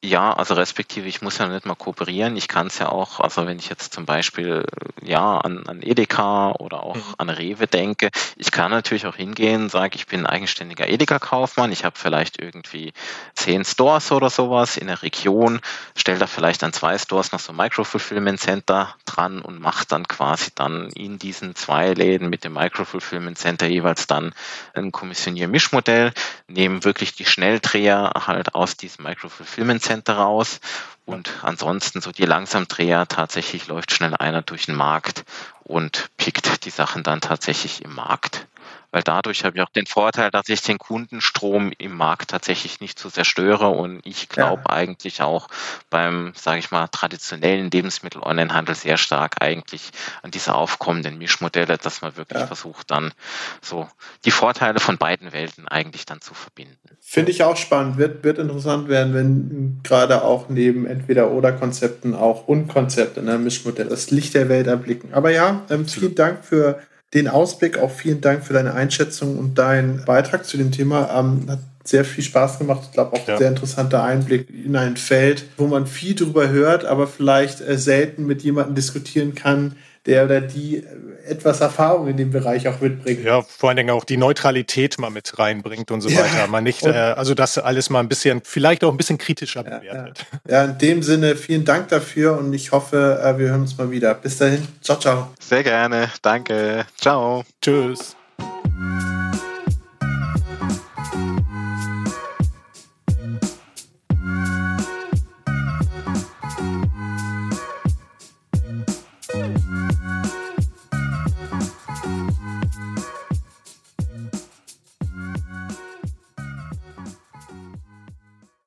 Ja, 0.04 0.34
also 0.34 0.56
respektive, 0.56 1.08
ich 1.08 1.22
muss 1.22 1.38
ja 1.38 1.48
nicht 1.48 1.68
mal 1.68 1.76
kooperieren. 1.76 2.36
Ich 2.36 2.48
kann 2.48 2.68
es 2.68 2.80
ja 2.80 2.90
auch, 2.90 3.20
also 3.20 3.46
wenn 3.46 3.60
ich 3.60 3.70
jetzt 3.70 3.94
zum 3.94 4.08
Beispiel 4.08 4.66
ja 5.04 5.38
an, 5.38 5.68
an 5.68 5.84
Edeka 5.84 6.54
oder 6.54 6.82
auch 6.82 6.96
mhm. 6.96 7.16
an 7.20 7.30
Rewe 7.30 7.68
denke, 7.68 8.10
ich 8.36 8.50
kann 8.50 8.72
natürlich 8.72 9.06
auch 9.06 9.16
hingehen, 9.16 9.70
sage, 9.70 9.96
ich 9.96 10.08
bin 10.08 10.26
eigenständiger 10.26 10.90
Edeka-Kaufmann, 10.90 11.72
ich 11.72 11.86
habe 11.86 12.00
vielleicht 12.00 12.42
irgendwie 12.42 12.94
zehn 13.36 13.64
Stores 13.64 14.12
oder 14.12 14.32
sowas 14.32 14.76
in 14.76 14.88
der 14.88 15.04
Region, 15.04 15.62
stelle 15.96 16.18
da 16.18 16.26
vielleicht 16.26 16.64
an 16.64 16.74
zwei 16.74 16.98
Stores 16.98 17.32
noch 17.32 17.40
so 17.40 17.54
ein 17.54 17.58
Micro-Fulfillment 17.58 18.40
Center 18.40 18.96
dran 19.06 19.40
und 19.40 19.62
mache 19.62 19.86
dann 19.88 20.08
quasi 20.08 20.50
dann 20.56 20.90
in 20.90 21.20
diesen 21.20 21.56
zwei 21.56 21.94
Läden 21.94 22.28
mit 22.32 22.44
dem 22.44 22.54
Micro-Fulfillment 22.54 23.38
Center 23.38 23.68
jeweils 23.68 24.08
dann 24.08 24.34
ein 24.74 24.92
Kommissionier-Mischmodell, 24.92 26.12
nehme 26.48 26.84
wirklich 26.84 27.14
die 27.14 27.26
Schnelldreher 27.26 28.14
halt 28.26 28.56
aus 28.56 28.78
diesem 28.78 29.06
Micro-Fulfillment 29.06 29.91
Center 29.92 30.02
Center 30.02 30.16
raus. 30.16 30.62
Und 31.06 31.30
ansonsten 31.42 32.00
so 32.00 32.12
die 32.12 32.26
Langsamdreher, 32.26 33.08
tatsächlich 33.08 33.68
läuft 33.68 33.92
schnell 33.92 34.16
einer 34.16 34.42
durch 34.42 34.68
den 34.68 34.76
Markt 34.76 35.26
und 35.64 36.10
pickt 36.16 36.64
die 36.64 36.70
Sachen 36.70 37.04
dann 37.04 37.20
tatsächlich 37.20 37.84
im 37.84 37.96
Markt 37.96 38.48
weil 38.92 39.04
dadurch 39.04 39.44
habe 39.44 39.58
ich 39.58 39.64
auch 39.64 39.70
den 39.70 39.86
Vorteil, 39.86 40.32
dass 40.32 40.50
ich 40.50 40.62
den 40.62 40.78
Kundenstrom 40.78 41.72
im 41.78 41.96
Markt 41.96 42.32
tatsächlich 42.32 42.80
nicht 42.80 43.00
zu 43.00 43.10
so 43.10 43.16
sehr 43.16 43.26
störe 43.26 43.70
und 43.70 44.02
ich 44.06 44.30
glaube 44.30 44.64
ja. 44.68 44.76
eigentlich 44.76 45.22
auch 45.22 45.48
beim, 45.90 46.34
sage 46.36 46.60
ich 46.60 46.72
mal, 46.72 46.88
traditionellen 46.88 47.72
Lebensmittel-Online-Handel 47.72 48.76
sehr 48.76 48.98
stark 48.98 49.42
eigentlich 49.42 49.92
an 50.22 50.32
diese 50.32 50.54
aufkommenden 50.56 51.18
Mischmodelle, 51.18 51.78
dass 51.78 52.02
man 52.02 52.18
wirklich 52.18 52.42
ja. 52.42 52.48
versucht 52.48 52.92
dann 52.92 53.14
so 53.62 53.88
die 54.26 54.32
Vorteile 54.32 54.80
von 54.80 54.98
beiden 54.98 55.32
Welten 55.32 55.68
eigentlich 55.68 56.06
dann 56.06 56.22
zu 56.22 56.34
verbinden. 56.34 56.78
Finde 57.00 57.32
ich 57.32 57.44
auch 57.44 57.58
spannend, 57.58 57.98
wird, 57.98 58.24
wird 58.24 58.38
interessant 58.38 58.88
werden, 58.88 59.14
wenn 59.14 59.80
gerade 59.84 60.24
auch 60.24 60.50
neben 60.50 60.86
entweder 60.86 61.32
oder 61.32 61.52
Konzepten 61.52 62.14
auch 62.16 62.48
Unkonzepte 62.48 63.20
in 63.20 63.30
einem 63.30 63.44
Mischmodell 63.44 63.88
das 63.88 64.12
Licht 64.12 64.34
der 64.34 64.50
Welt 64.50 64.68
erblicken. 64.68 65.14
Aber 65.14 65.32
ja, 65.32 65.62
ähm, 65.70 65.88
vielen 65.88 66.16
Dank 66.16 66.46
für 66.46 66.82
den 67.14 67.28
Ausblick. 67.28 67.78
Auch 67.78 67.92
vielen 67.92 68.22
Dank 68.22 68.46
für 68.46 68.54
deine 68.54 68.74
Einschätzung 68.74 69.38
und 69.38 69.58
deinen 69.58 70.06
Beitrag 70.06 70.46
zu 70.46 70.58
dem 70.58 70.72
Thema. 70.72 71.10
Ähm, 71.18 71.50
hat 71.50 71.60
sehr 71.84 72.06
viel 72.06 72.24
Spaß 72.24 72.60
gemacht. 72.60 72.82
Ich 72.86 72.92
glaube 72.92 73.14
auch 73.14 73.28
ja. 73.28 73.38
sehr 73.38 73.50
interessanter 73.50 74.04
Einblick 74.04 74.48
in 74.50 74.76
ein 74.76 74.98
Feld, 74.98 75.46
wo 75.58 75.68
man 75.68 75.88
viel 75.88 76.16
drüber 76.16 76.50
hört, 76.50 76.86
aber 76.86 77.08
vielleicht 77.08 77.62
äh, 77.62 77.78
selten 77.78 78.26
mit 78.26 78.44
jemandem 78.44 78.76
diskutieren 78.76 79.36
kann, 79.36 79.76
der 80.06 80.26
oder 80.26 80.42
die 80.42 80.78
äh, 80.78 80.86
etwas 81.32 81.62
Erfahrung 81.62 82.08
in 82.08 82.18
dem 82.18 82.32
Bereich 82.32 82.68
auch 82.68 82.80
mitbringt. 82.80 83.24
Ja, 83.24 83.42
vor 83.42 83.70
allen 83.70 83.78
Dingen 83.78 83.90
auch 83.90 84.04
die 84.04 84.18
Neutralität 84.18 85.00
mal 85.00 85.10
mit 85.10 85.40
reinbringt 85.40 85.90
und 85.92 86.02
so 86.02 86.10
ja. 86.10 86.20
weiter. 86.20 86.48
Man 86.48 86.64
nicht, 86.64 86.86
äh, 86.86 86.90
also 86.90 87.34
das 87.34 87.58
alles 87.58 87.90
mal 87.90 88.00
ein 88.00 88.10
bisschen, 88.10 88.42
vielleicht 88.44 88.84
auch 88.84 88.92
ein 88.92 88.98
bisschen 88.98 89.18
kritischer 89.18 89.64
ja, 89.64 89.80
bewertet. 89.80 90.26
Ja. 90.48 90.64
ja. 90.64 90.72
in 90.72 90.78
dem 90.78 91.04
Sinne 91.04 91.36
vielen 91.36 91.66
Dank 91.66 91.88
dafür 91.90 92.38
und 92.38 92.54
ich 92.54 92.72
hoffe, 92.72 93.20
äh, 93.24 93.38
wir 93.40 93.50
hören 93.50 93.62
uns 93.62 93.78
mal 93.78 93.90
wieder. 93.90 94.14
Bis 94.14 94.38
dahin, 94.38 94.68
ciao, 94.82 95.00
ciao. 95.00 95.34
Sehr 95.40 95.64
gerne, 95.64 96.12
danke, 96.22 96.86
ciao. 97.00 97.44
Tschüss. 97.62 98.16